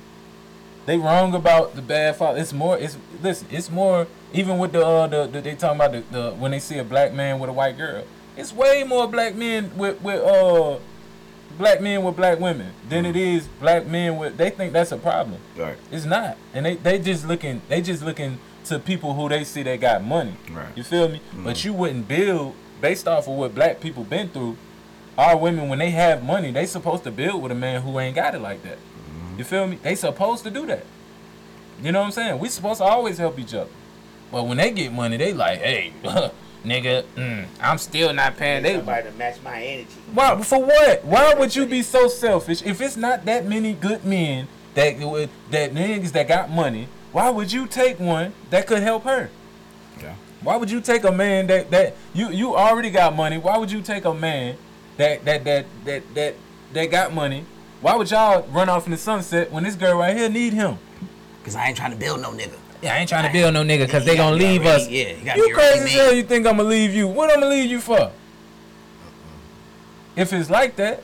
[0.87, 2.41] They wrong about the bad father.
[2.41, 2.77] It's more.
[2.77, 3.47] It's listen.
[3.51, 4.07] It's more.
[4.33, 6.85] Even with the uh the, the they talking about the, the when they see a
[6.85, 8.05] black man with a white girl,
[8.37, 10.79] it's way more black men with with uh
[11.59, 13.11] black men with black women than mm.
[13.11, 14.37] it is black men with.
[14.37, 15.41] They think that's a problem.
[15.57, 15.77] Right.
[15.91, 19.63] It's not, and they they just looking they just looking to people who they see
[19.63, 20.35] they got money.
[20.51, 20.77] Right.
[20.77, 21.21] You feel me?
[21.35, 21.45] Mm.
[21.45, 24.57] But you wouldn't build based off of what black people been through.
[25.17, 28.17] Our women, when they have money, they supposed to build with a man who ain't
[28.17, 28.79] got it like that.
[28.79, 29.39] Mm-hmm.
[29.39, 29.79] You feel me?
[29.81, 30.85] They supposed to do that.
[31.81, 32.39] You know what I'm saying?
[32.41, 33.71] We supposed to always help each other.
[34.33, 35.93] But when they get money, they like, hey,
[36.65, 38.63] nigga, mm, I'm still not paying.
[38.63, 39.89] Need They somebody to match my energy.
[40.13, 41.05] why for what?
[41.05, 45.29] Why would you be so selfish if it's not that many good men that would-
[45.51, 46.89] that niggas that got money?
[47.13, 49.31] Why would you take one that could help her?
[50.03, 50.15] Yeah.
[50.43, 53.39] Why would you take a man that that you you already got money?
[53.39, 54.57] Why would you take a man
[54.97, 56.35] that that that that that
[56.73, 57.45] that got money?
[57.81, 60.79] Why would y'all run off in the sunset when this girl right here need him?
[61.45, 62.55] Cause I ain't trying to build no nigga.
[62.85, 64.89] Yeah, I ain't trying to build no nigga because they gotta gonna leave already- us.
[65.25, 66.13] yeah, you you crazy as hell.
[66.13, 67.09] You think I'm gonna leave you?
[67.09, 68.11] What I'm gonna leave you for?
[70.17, 71.03] If it's like that,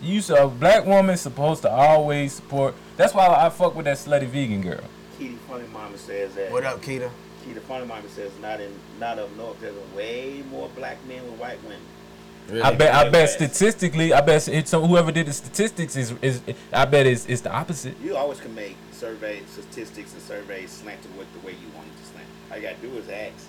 [0.00, 2.74] you s- a black woman supposed to always support.
[2.96, 4.80] That's why I fuck with that slutty vegan girl.
[5.18, 6.50] Kitty Funny Mama says that.
[6.50, 7.10] What up, Keita?
[7.46, 9.60] Kitty Funny Mama says not in not up north.
[9.60, 12.64] There's a way more black men with white women.
[12.64, 12.92] I bet.
[12.94, 16.40] I bet statistically, I bet it's some, whoever did the statistics is is.
[16.72, 17.94] I bet it's it's the opposite.
[18.02, 18.76] You always can make
[19.06, 22.26] survey statistics and surveys slanted with the way you want it to slant.
[22.50, 23.46] All you gotta do is ask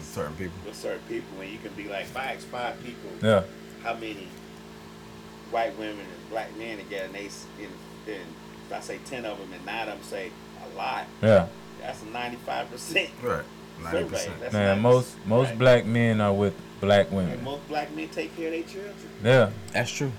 [0.00, 0.54] Certain people.
[0.64, 3.42] with certain people, and you can be like, if I ask five people Yeah.
[3.82, 4.28] how many
[5.50, 7.68] white women and black men together, and they s- and,
[8.06, 8.24] and
[8.68, 10.30] if I say ten of them and nine of them say
[10.64, 11.46] a lot, Yeah.
[11.80, 13.42] that's a ninety-five percent Right.
[13.82, 14.08] Ninety survey.
[14.10, 14.40] percent.
[14.40, 15.58] That's Man, 90%, most most right?
[15.58, 17.44] black men are with black And women.
[17.44, 18.94] most black men take care of their children.
[19.24, 19.50] Yeah.
[19.72, 20.12] That's true.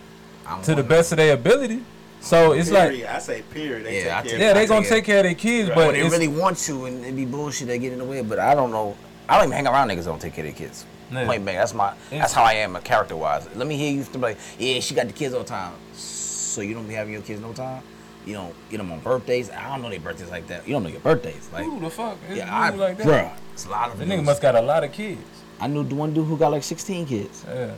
[0.46, 1.84] I don't To the want best of their ability.
[2.24, 3.04] So it's like.
[3.04, 3.86] I say period.
[3.86, 5.34] They Yeah, take take- care yeah, of they I gonna take take care of their
[5.36, 5.76] kids, Right.
[5.76, 8.22] but when they really want to, and it be bullshit They get in the way.
[8.22, 8.96] But I don't know.
[9.28, 10.86] I don't even hang around niggas that don't take care of their kids.
[11.12, 11.26] Yeah.
[11.26, 11.58] Point blank.
[11.58, 11.94] That's my.
[12.10, 13.48] That's how I am, uh, character wise.
[13.56, 15.74] Let me hear you to be like, yeah, she got the kids all the time.
[15.94, 17.84] So you don't be having your kids no time.
[18.26, 19.50] You don't get them on birthdays.
[19.52, 20.66] I don't know their birthdays like that.
[20.66, 21.50] You don't know your birthdays.
[21.52, 22.18] Like, who the fuck?
[22.30, 23.06] Is yeah, I, like that?
[23.08, 24.22] bruh, it's a lot of The dudes.
[24.22, 25.20] nigga must got a lot of kids.
[25.60, 27.44] I knew the one dude who got like 16 kids.
[27.46, 27.72] Yeah.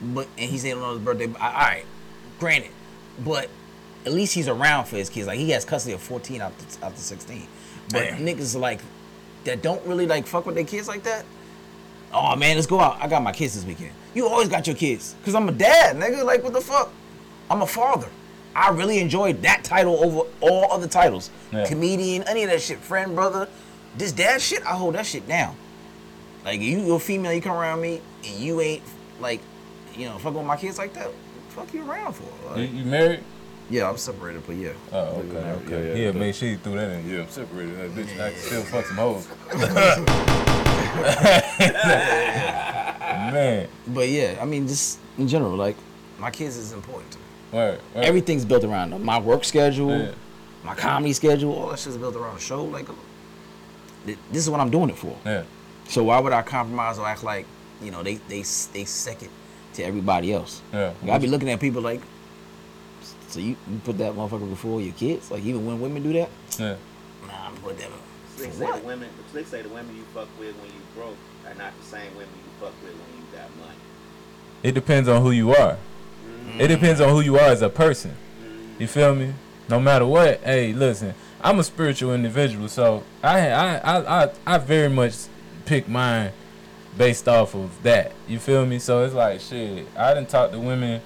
[0.00, 1.26] But and he said on his birthday.
[1.26, 1.84] But, all right,
[2.40, 2.70] granted,
[3.22, 3.48] but
[4.04, 5.26] at least he's around for his kids.
[5.26, 7.46] Like he has custody of 14 out to, out to 16.
[7.90, 8.18] But Damn.
[8.18, 8.80] niggas like
[9.44, 11.24] that don't really like fuck with their kids like that.
[12.12, 12.98] Oh man, let's go out.
[13.00, 13.92] I got my kids this weekend.
[14.14, 16.24] You always got your kids, cause I'm a dad, nigga.
[16.24, 16.90] Like what the fuck?
[17.50, 18.08] I'm a father.
[18.54, 21.30] I really enjoyed that title over all other titles.
[21.52, 21.66] Yeah.
[21.66, 23.48] Comedian, any of that shit, friend, brother.
[23.96, 25.56] This dad shit, I hold that shit down.
[26.44, 28.82] Like you a female, you come around me and you ain't
[29.20, 29.40] like,
[29.94, 31.10] you know, fuck with my kids like that.
[31.50, 32.58] Fuck you around for?
[32.58, 33.20] You, you married?
[33.70, 34.72] Yeah, I'm separated, but yeah.
[34.92, 36.04] Oh, okay, okay.
[36.04, 37.08] Yeah, make sure you threw that in.
[37.08, 37.76] Yeah, I'm separated.
[37.78, 39.26] That bitch, I can still fuck some hoes.
[43.32, 45.76] Man, But yeah, I mean, just in general, like
[46.18, 47.10] my kids is important.
[47.12, 47.24] to me.
[47.52, 48.04] word, word.
[48.04, 49.04] Everything's built around them.
[49.04, 50.12] My work schedule, Yeah.
[50.64, 52.64] my comedy schedule, all that shit's built around the show.
[52.64, 52.86] Like,
[54.04, 55.16] this is what I'm doing it for.
[55.24, 55.44] Yeah,
[55.88, 57.46] So why would I compromise or act like,
[57.82, 59.30] you know, they they they second
[59.74, 60.60] to everybody else?
[60.72, 60.92] yeah.
[61.02, 62.00] Like, I be looking at people like,
[63.32, 65.30] so you, you put that motherfucker before your kids?
[65.30, 66.28] Like even when women do that?
[66.58, 66.76] Yeah.
[67.26, 67.88] Nah, I'm put that.
[68.36, 68.80] They say what?
[68.82, 71.86] the women, they say the women you fuck with when you broke are not the
[71.86, 73.78] same women you fuck with when you got money.
[74.62, 75.78] It depends on who you are.
[76.58, 76.68] It mm.
[76.68, 78.14] depends on who you are as a person.
[78.44, 78.80] Mm.
[78.80, 79.32] You feel me?
[79.68, 84.58] No matter what, hey, listen, I'm a spiritual individual, so I I I I, I
[84.58, 85.14] very much
[85.64, 86.32] pick mine
[86.98, 88.12] based off of that.
[88.28, 88.78] You feel me?
[88.78, 89.86] So it's like shit.
[89.96, 91.00] I didn't talk to women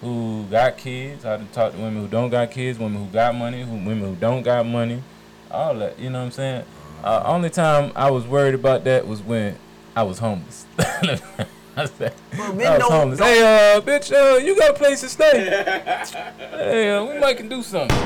[0.00, 1.24] who got kids.
[1.24, 2.78] I didn't talk to women who don't got kids.
[2.78, 3.62] Women who got money.
[3.62, 5.02] Who women who don't got money.
[5.50, 5.98] All that.
[5.98, 6.64] You know what I'm saying?
[7.04, 9.56] Uh, only time I was worried about that was when
[9.96, 10.66] I was homeless.
[10.78, 13.18] I said, Well, I was homeless.
[13.18, 15.48] don't- Hey, uh, bitch, uh, you got a place to stay?
[16.50, 17.96] hey, uh, we might can do something.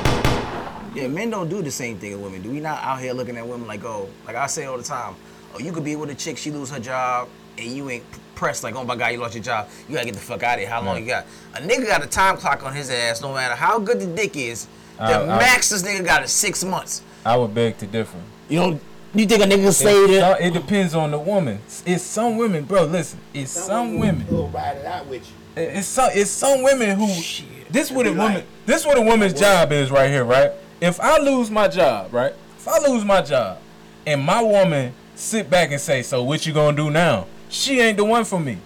[0.94, 2.50] Yeah, men don't do the same thing as women do.
[2.50, 5.16] We not out here looking at women like, oh, like I say all the time,
[5.54, 7.28] oh, you could be with a chick, she lose her job,
[7.58, 8.04] and you ain't
[8.34, 9.68] pressed like, oh my God, you lost your job.
[9.88, 10.68] You gotta get the fuck out of here.
[10.68, 11.02] How long Right.
[11.02, 11.26] you got?
[11.54, 14.36] A nigga got a time clock on his ass, no matter how good the dick
[14.36, 14.66] is.
[14.98, 17.02] The I- I- max this nigga got is six months.
[17.24, 18.18] I would beg to differ.
[18.48, 18.80] You know,
[19.14, 20.40] you think a nigga say It, that?
[20.40, 21.60] it depends on the woman.
[21.86, 22.84] It's some women, bro.
[22.84, 24.26] Listen, it's some women.
[24.28, 25.62] will ride it out with you.
[25.62, 26.10] It's some.
[26.12, 27.08] It's some women who.
[27.08, 27.46] Shit.
[27.72, 28.34] This what a woman.
[28.34, 30.50] like- This what a woman's job is right here, right?
[30.80, 32.32] If I lose my job, right?
[32.58, 33.58] If I lose my job,
[34.06, 37.96] and my woman sit back and say, "So what you gonna do now?" She ain't
[37.96, 38.58] the one for me.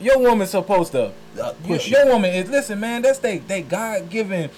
[0.00, 1.06] Your woman's supposed to.
[1.06, 2.48] Uh, your, push your woman is.
[2.48, 3.02] Listen, man.
[3.02, 3.38] That's they.
[3.38, 4.50] They God given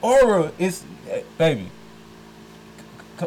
[0.00, 1.68] aura is, eh, baby.
[3.20, 3.26] c-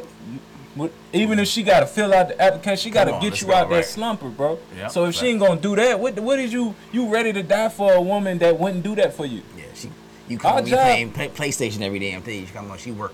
[0.75, 3.69] c- Even if she gotta fill out the application, she gotta get you go, out
[3.69, 3.85] that right.
[3.85, 4.57] slumper, bro.
[4.75, 7.43] Yep, so if she ain't gonna do that, what what is you you ready to
[7.43, 9.41] die for a woman that wouldn't do that for you?
[9.55, 9.91] Yeah, she.
[10.27, 12.45] You come Our on, we job- playing play, PlayStation every damn thing.
[12.47, 13.13] She come on, she work.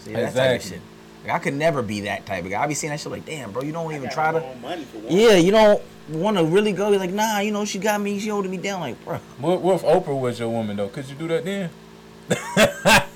[0.00, 0.80] See that Exactly.
[1.22, 1.28] Shit.
[1.28, 2.62] Like, I could never be that type of guy.
[2.62, 4.40] I be seeing that shit like, damn, bro, you don't even try to.
[4.60, 5.16] money for one.
[5.16, 6.90] Yeah, you don't want to really go.
[6.90, 8.18] You're like, nah, you know, she got me.
[8.18, 8.80] She holding me down.
[8.80, 10.88] Like, bro, What, what if Oprah was your woman though?
[10.88, 11.70] Could you do that then?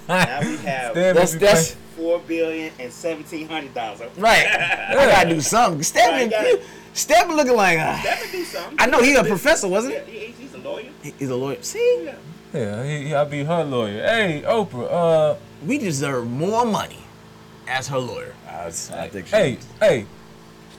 [0.09, 4.01] Now we have that's that's four billion and seventeen hundred dollars.
[4.19, 4.47] right.
[4.47, 5.83] I gotta do something.
[5.83, 6.61] Stedman, gotta-
[6.93, 7.79] Stedman looking like.
[7.79, 8.77] Uh, That would do something.
[8.79, 10.19] I know he a professor, wasn't Yeah, he?
[10.19, 10.91] he, he's a lawyer.
[11.03, 11.63] He's a lawyer.
[11.63, 12.15] See, Yeah.
[12.53, 14.03] Yeah, he, he, I'll be her lawyer.
[14.03, 14.89] Hey, Oprah.
[14.91, 16.99] Uh, we deserve more money
[17.67, 18.35] as her lawyer.
[18.49, 19.27] I, I think.
[19.29, 20.07] hey, hey.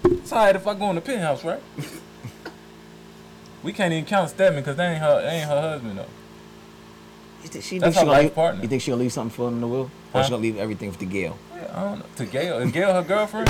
[0.05, 1.61] It's alright if I go in the penthouse, right?
[3.63, 5.21] we can't even count Stedman because that ain't her.
[5.21, 6.05] That ain't her husband though.
[7.43, 8.61] You think she, That's think she her gonna leave, partner.
[8.61, 10.23] You think she'll leave something for him in the will, or Huh?
[10.23, 11.37] she gonna leave everything to Gail?
[11.55, 12.05] Yeah, I don't know.
[12.17, 13.47] To Gail, is Gail her girlfriend?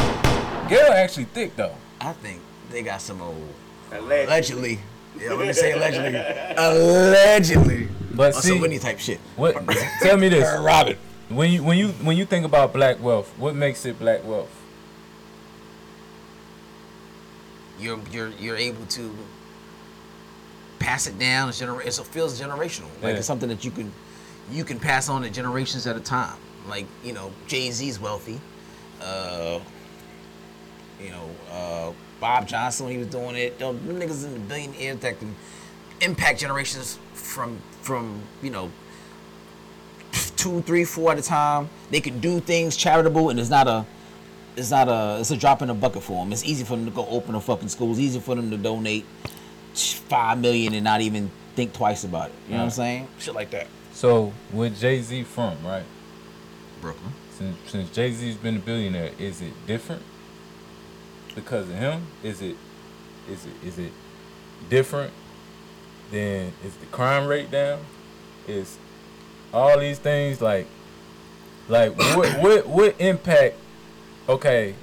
[0.69, 1.75] Gail actually thick though.
[2.01, 2.41] I think
[2.71, 3.35] they got some old
[3.91, 4.25] Allegedly.
[4.25, 4.79] allegedly.
[5.19, 6.19] Yeah, let me say allegedly.
[6.57, 7.87] allegedly.
[8.13, 9.19] But Or see, some Whitney type shit.
[9.35, 9.55] what?
[10.01, 10.97] Tell me this: Her Robin.
[11.29, 14.51] When you when you when you think about black wealth, what makes it black wealth?
[17.79, 19.15] You're you're you're able to
[20.79, 21.49] pass it down.
[21.49, 22.89] It's gener- It feels generational.
[23.01, 23.17] Like Yeah.
[23.17, 23.91] it's something that you can
[24.51, 26.37] you can pass on to generations at a time.
[26.67, 28.39] Like you know, Jay Z's wealthy.
[29.01, 29.59] Uh,
[31.01, 33.59] you know, uh, Bob Johnson when he was doing it.
[33.59, 35.35] Them niggas in the billionaires that can
[36.01, 38.71] impact generations from from you know
[40.37, 41.69] two, three, four at a time.
[41.91, 43.85] They can do things charitable, and it's not a
[44.55, 46.31] it's not a it's a drop in the bucket for them.
[46.31, 47.91] It's easy for them to go open a fucking school.
[47.91, 49.05] It's easy for them to donate
[49.73, 52.35] five million and not even think twice about it.
[52.47, 52.73] You know what I'm mm.
[52.73, 53.07] saying?
[53.19, 53.67] Shit like that.
[53.93, 55.83] So, where Jay Z from, right?
[56.81, 57.13] Brooklyn.
[57.31, 60.01] Since, since Jay Z's been a billionaire, is it different
[61.35, 62.07] because of him?
[62.23, 62.55] Is it
[63.29, 63.91] is it is it
[64.69, 65.13] different?
[66.11, 67.79] Then is the crime rate down?
[68.47, 68.77] Is
[69.53, 70.67] all these things like
[71.67, 73.55] like what what what impact?
[74.29, 74.75] Okay,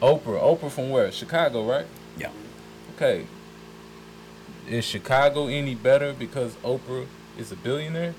[0.00, 1.10] Oprah, Oprah from where?
[1.10, 1.86] Chicago, right?
[2.16, 2.30] Yeah.
[2.94, 3.26] Okay.
[4.68, 7.06] Is Chicago any better because Oprah
[7.38, 8.14] is a billionaire?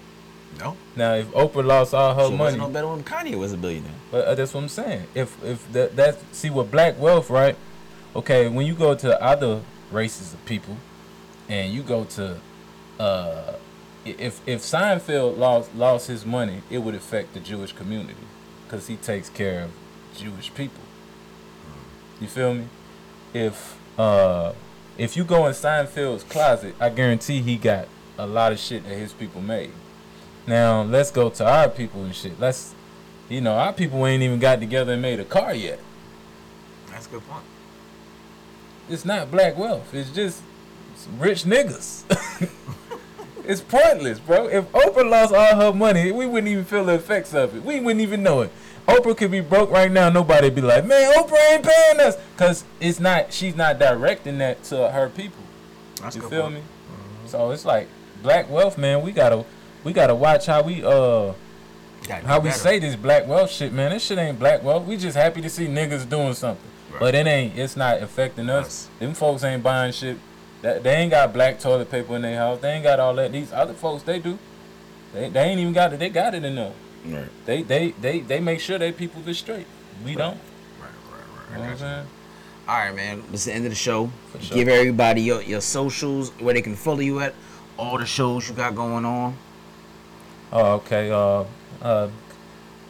[0.60, 0.78] No.
[0.96, 3.92] Now, if Oprah lost all her it money, no better when Kanye was a billionaire.
[4.12, 5.08] but uh, that's what I'm saying.
[5.14, 7.56] If if that that's see what black wealth, right?
[8.16, 9.62] Okay, when you go to other
[9.92, 10.78] races of people,
[11.50, 12.38] and you go to,
[13.00, 13.54] uh,
[14.18, 18.16] if if Seinfeld lost lost his money, it would affect the Jewish community,
[18.66, 19.72] because he takes care of
[20.16, 20.84] Jewish people.
[22.20, 22.68] You feel me?
[23.34, 24.54] if uh
[24.98, 28.96] if you go in Seinfeld's closet, I guarantee he got a lot of shit that
[28.96, 29.72] his people made.
[30.48, 32.40] Now let's go to our people and shit.
[32.40, 32.74] Let's,
[33.30, 35.80] you know, our people ain't even got together and made a car yet.
[36.90, 37.44] That's a good point.
[38.90, 39.94] It's not black wealth.
[39.94, 40.42] It's just
[41.20, 42.04] rich niggas.
[43.48, 44.48] it's pointless, bro.
[44.48, 47.64] If Oprah lost all her money, we wouldn't even feel the effects of it.
[47.64, 48.52] We wouldn't even know it.
[48.88, 50.10] Oprah could be broke right now.
[50.10, 53.34] Nobody'd be like, man, Oprah ain't paying us, cause it's not.
[53.34, 55.44] She's not directing that to her people.
[56.02, 56.56] That's You feel point.
[56.56, 56.62] me?
[57.26, 57.88] So it's like
[58.24, 59.02] black wealth, man.
[59.02, 59.44] We gotta
[59.84, 61.34] we gotta watch how we uh
[62.10, 62.60] how we better.
[62.60, 63.92] say this black wealth shit, man.
[63.92, 64.86] This shit ain't black wealth.
[64.86, 66.64] We just happy to see niggas doing something.
[66.92, 67.00] Right.
[67.00, 68.66] But it ain't it's not affecting us.
[68.66, 68.90] Us.
[69.00, 70.18] Them folks ain't buying shit.
[70.62, 72.60] That they ain't got black toilet paper in their house.
[72.60, 73.32] They ain't got all that.
[73.32, 74.38] These other folks they do.
[75.14, 76.00] They, they ain't even got it.
[76.00, 76.74] They got it enough.
[77.06, 79.68] Right, They they they they make sure they people is straight.
[80.04, 80.38] We don't.
[80.82, 81.58] right, right, You right.
[81.58, 82.08] know I what I'm saying?
[82.68, 83.24] All right, man.
[83.32, 84.12] This is the end of the show.
[84.42, 84.56] Sure.
[84.58, 87.34] Give everybody your, your socials, where they can follow you at,
[87.78, 89.38] all the shows you got going on.
[90.52, 91.10] Oh, okay.
[91.10, 91.46] Uh,
[91.82, 92.10] uh,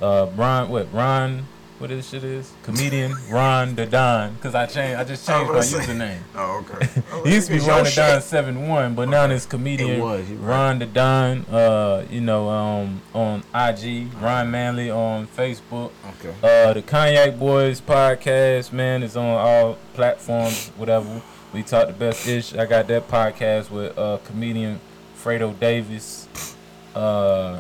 [0.01, 0.91] uh, Ron, what?
[0.91, 1.45] Ron,
[1.79, 2.51] what this shit is?
[2.63, 4.35] Comedian Ron Da Don.
[4.37, 5.93] Cause I changed, I just changed my was gonna say.
[5.93, 6.17] username.
[6.35, 6.87] Oh, okay.
[7.29, 9.35] It used to be Ron Da Don seven one, but now Okay.
[9.35, 10.39] it's comedian It was, right.
[10.49, 11.45] Ron Da Don.
[11.51, 15.91] Uh, you know, um, on IG, Ron Manley on Facebook.
[16.19, 16.33] Okay.
[16.43, 21.21] Uh, the Cognac Boys podcast, man, is on all platforms, whatever.
[21.53, 22.53] We talk the best ish.
[22.55, 24.79] I got that podcast with uh comedian
[25.17, 26.27] Fredo Davis.
[26.95, 27.59] Uh,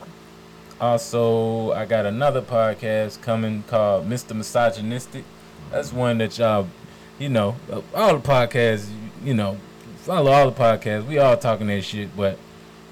[0.79, 4.35] also, I got another podcast coming called Mr.
[4.35, 5.23] Misogynistic.
[5.71, 6.67] That's one that y'all,
[7.17, 8.89] you know, uh, all the podcasts,
[9.23, 9.57] you know,
[9.97, 11.05] follow all the podcasts.
[11.05, 12.37] We all talking that shit, but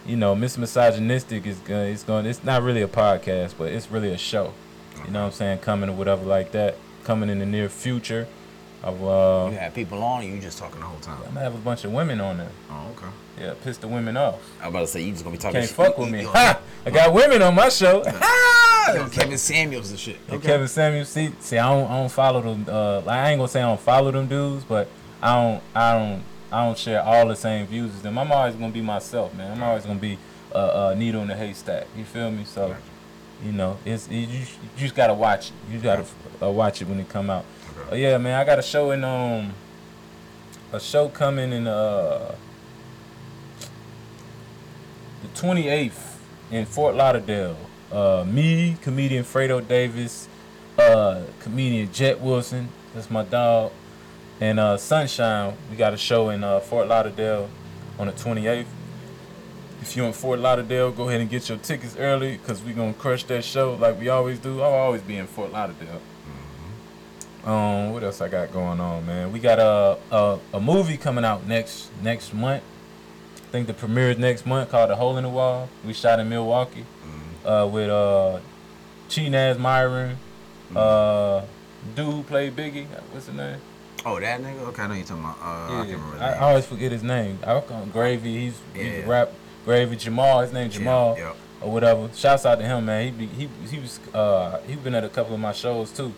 [0.06, 0.60] you know, Mr.
[0.60, 1.94] Misogynistic is going.
[1.94, 2.26] It's going.
[2.26, 4.53] It's not really a podcast, but it's really a show.
[5.06, 5.60] You know what I'm saying?
[5.60, 6.76] Coming or whatever like that.
[7.03, 8.28] Coming in the near future.
[8.86, 11.18] Of uh, You have people on, or you just talking the whole time.
[11.18, 12.52] I'm gonna have a bunch of women on there.
[12.70, 13.12] Oh, okay.
[13.41, 14.40] Yeah, piss the women off.
[14.62, 15.60] I'm about to say you just gonna be talking.
[15.60, 15.76] Can't shit.
[15.76, 16.24] fuck with me.
[16.36, 16.62] Ha!
[16.86, 18.03] I got women on my show.
[18.94, 20.18] know, Kevin Samuels and shit.
[20.28, 22.66] And Kevin Samuels, see, see, I don't, I don't follow them.
[22.68, 24.88] Uh, like, I ain't gonna say I don't follow them dudes, but
[25.22, 28.18] I don't, I don't, I don't share all the same views as them.
[28.18, 29.52] I'm always gonna be myself, man.
[29.52, 30.18] I'm always gonna be
[30.52, 31.88] a uh, uh, needle in the haystack.
[31.98, 32.45] You feel me?
[32.45, 32.76] So,
[33.44, 34.45] you know, it's you, you
[34.78, 35.74] just gotta watch it.
[35.74, 36.06] You gotta
[36.41, 37.45] uh, watch it when it come out.
[37.91, 39.53] Uh, yeah, man, I got a show in um,
[40.74, 42.34] a show coming in uh,
[45.22, 46.16] the 28th
[46.49, 47.56] in Fort Lauderdale.
[47.91, 50.28] Uh, me, comedian Fredo Davis,
[50.80, 53.72] uh, comedian Jet Wilson, that's my dog,
[54.41, 55.56] and uh, Sunshine.
[55.70, 57.48] We got a show in uh, Fort Lauderdale
[57.99, 58.66] on the 28th.
[59.84, 62.95] If you're in Fort Lauderdale, go ahead and get your tickets early because we're going
[62.95, 64.60] to crush that show like we always do.
[64.64, 66.02] I'll always be in Fort Lauderdale.
[67.46, 69.32] Um, what else I got going on, man?
[69.32, 72.64] We got a, a a movie coming out next next month.
[73.38, 75.70] I think the premiere is next month called The Hole in the Wall.
[75.86, 76.86] We shot in Milwaukee
[77.46, 78.40] uh, with uh,
[79.10, 80.18] Chinaz Myron,
[80.76, 81.44] uh,
[81.96, 82.88] dude who played Biggie.
[83.12, 83.60] What's his name?
[84.04, 84.60] Oh, that nigga.
[84.70, 85.38] Okay, I know you're talking about.
[85.42, 86.14] Uh, I can't remember.
[86.14, 87.40] his I, I always forget his name.
[87.44, 88.40] I call him Gravy.
[88.46, 89.08] He's he Yeah.
[89.08, 89.32] rap
[89.66, 90.42] Gravy Jamal.
[90.42, 92.10] His name Jamal Yeah, or whatever.
[92.16, 93.06] Shouts out to him, man.
[93.06, 96.12] He be, he he was uh he been at a couple of my shows too.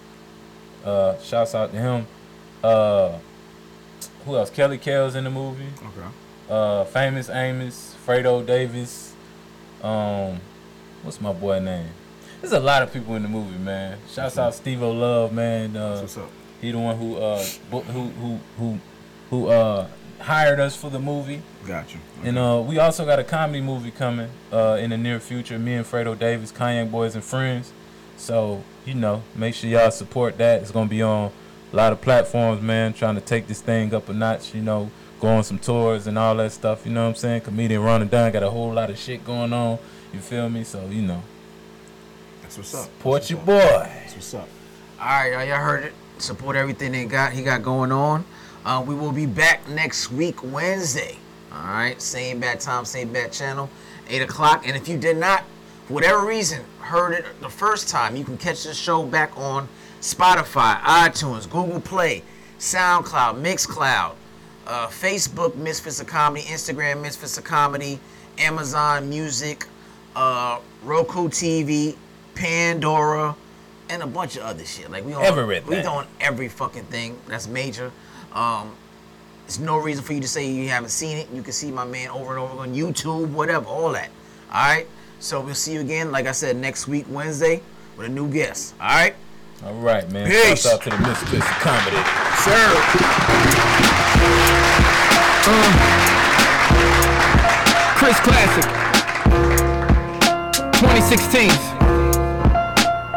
[0.87, 2.07] Uh, shouts out to him.
[2.63, 3.17] Uh,
[4.25, 4.49] who else?
[4.49, 5.67] Kelly Kells in the movie.
[5.77, 6.07] Okay.
[6.49, 9.13] Uh, famous Amos, Fredo Davis.
[9.83, 10.39] Um,
[11.03, 11.89] what's my boy name?
[12.41, 13.97] There's a lot of people in the movie, man.
[14.09, 15.75] Shouts out Steve O Love, man.
[15.75, 16.29] Uh, What's up?
[16.61, 18.79] he the one who uh who who who
[19.29, 19.87] who uh
[20.19, 21.41] hired us for the movie.
[21.65, 21.99] Got you.
[22.23, 25.59] And uh, we also got a comedy movie coming uh, in the near future.
[25.59, 27.71] Me and Fredo Davis, Cognac Boys and Friends.
[28.17, 30.61] So you know, make sure y'all support that.
[30.61, 31.31] It's gonna be on
[31.71, 32.93] a lot of platforms, man.
[32.93, 34.53] Trying to take this thing up a notch.
[34.53, 36.85] You know, go on some tours and all that stuff.
[36.85, 37.41] You know what I'm saying?
[37.41, 39.77] Comedian Ron Da Don got a whole lot of shit going on.
[40.13, 40.63] You feel me?
[40.63, 41.21] So you know,
[42.41, 42.83] That's what's up.
[42.85, 43.45] support That's your up.
[43.45, 43.59] boy.
[43.59, 44.47] That's what's up.
[44.99, 45.93] All right, y'all, y'all heard it.
[46.17, 47.33] Support everything they got.
[47.33, 48.25] He got going on.
[48.65, 51.17] Uh, we will be back next week, Wednesday.
[51.53, 53.69] All right, same bad time, same bad channel,
[54.09, 54.67] eight o'clock.
[54.67, 55.56] And if you did not, for
[55.87, 59.67] whatever reason, heard it the first time, you can catch the show back on
[60.01, 62.23] Spotify, iTunes, Google Play,
[62.59, 64.13] SoundCloud, Mixcloud,
[64.65, 67.99] uh, Facebook, Misfits of Comedy, Instagram, Misfits of Comedy,
[68.37, 69.65] Amazon Music,
[70.15, 71.95] uh, Roku TV,
[72.35, 73.35] Pandora,
[73.89, 74.91] and a bunch of other shit.
[74.91, 75.67] Like we on, Everything.
[75.69, 77.91] we doing every fucking thing that's major.
[78.33, 78.75] Um,
[79.45, 81.29] there's no reason for you to say you haven't seen it.
[81.33, 84.09] You can see my man over and over on YouTube, whatever, all that.
[84.51, 84.87] All right.
[85.19, 87.61] So we'll see you again, like I said, next week, Wednesday,
[87.97, 88.75] with a new guest.
[88.79, 89.15] All right?
[89.65, 90.27] All right, man.
[90.29, 90.61] Peace.
[90.61, 91.97] Shout out to the Mississippi Comedy.
[92.45, 93.77] Sir.
[95.49, 95.71] Uh,
[97.97, 98.63] Chris Classic.
[100.79, 101.49] 2016.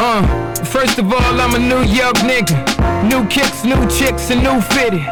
[0.02, 2.56] Uh, first of all, I'm a New York nigga.
[3.10, 5.02] New kicks, new chicks, and new fitted.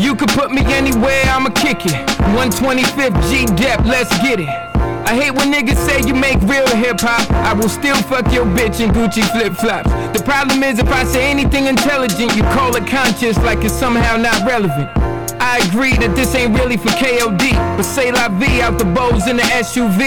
[0.00, 1.92] You can put me anywhere, I'ma kick it.
[2.38, 4.69] 125th G Dep, let's get it.
[5.10, 7.28] I hate when niggas say you make real hip hop.
[7.32, 9.90] I will still fuck your bitch in Gucci flip flops.
[10.16, 14.16] The problem is if I say anything intelligent, you call it conscious like it's somehow
[14.16, 14.88] not relevant.
[15.42, 17.42] I agree that this ain't really for KOD,
[17.76, 20.06] but say la vie out the bows in the SUV.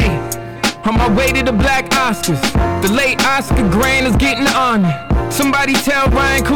[0.87, 2.39] On my way to the black Oscars,
[2.81, 4.87] the late Oscar Grant is getting on.
[5.33, 6.51] Somebody tell Ryan Coop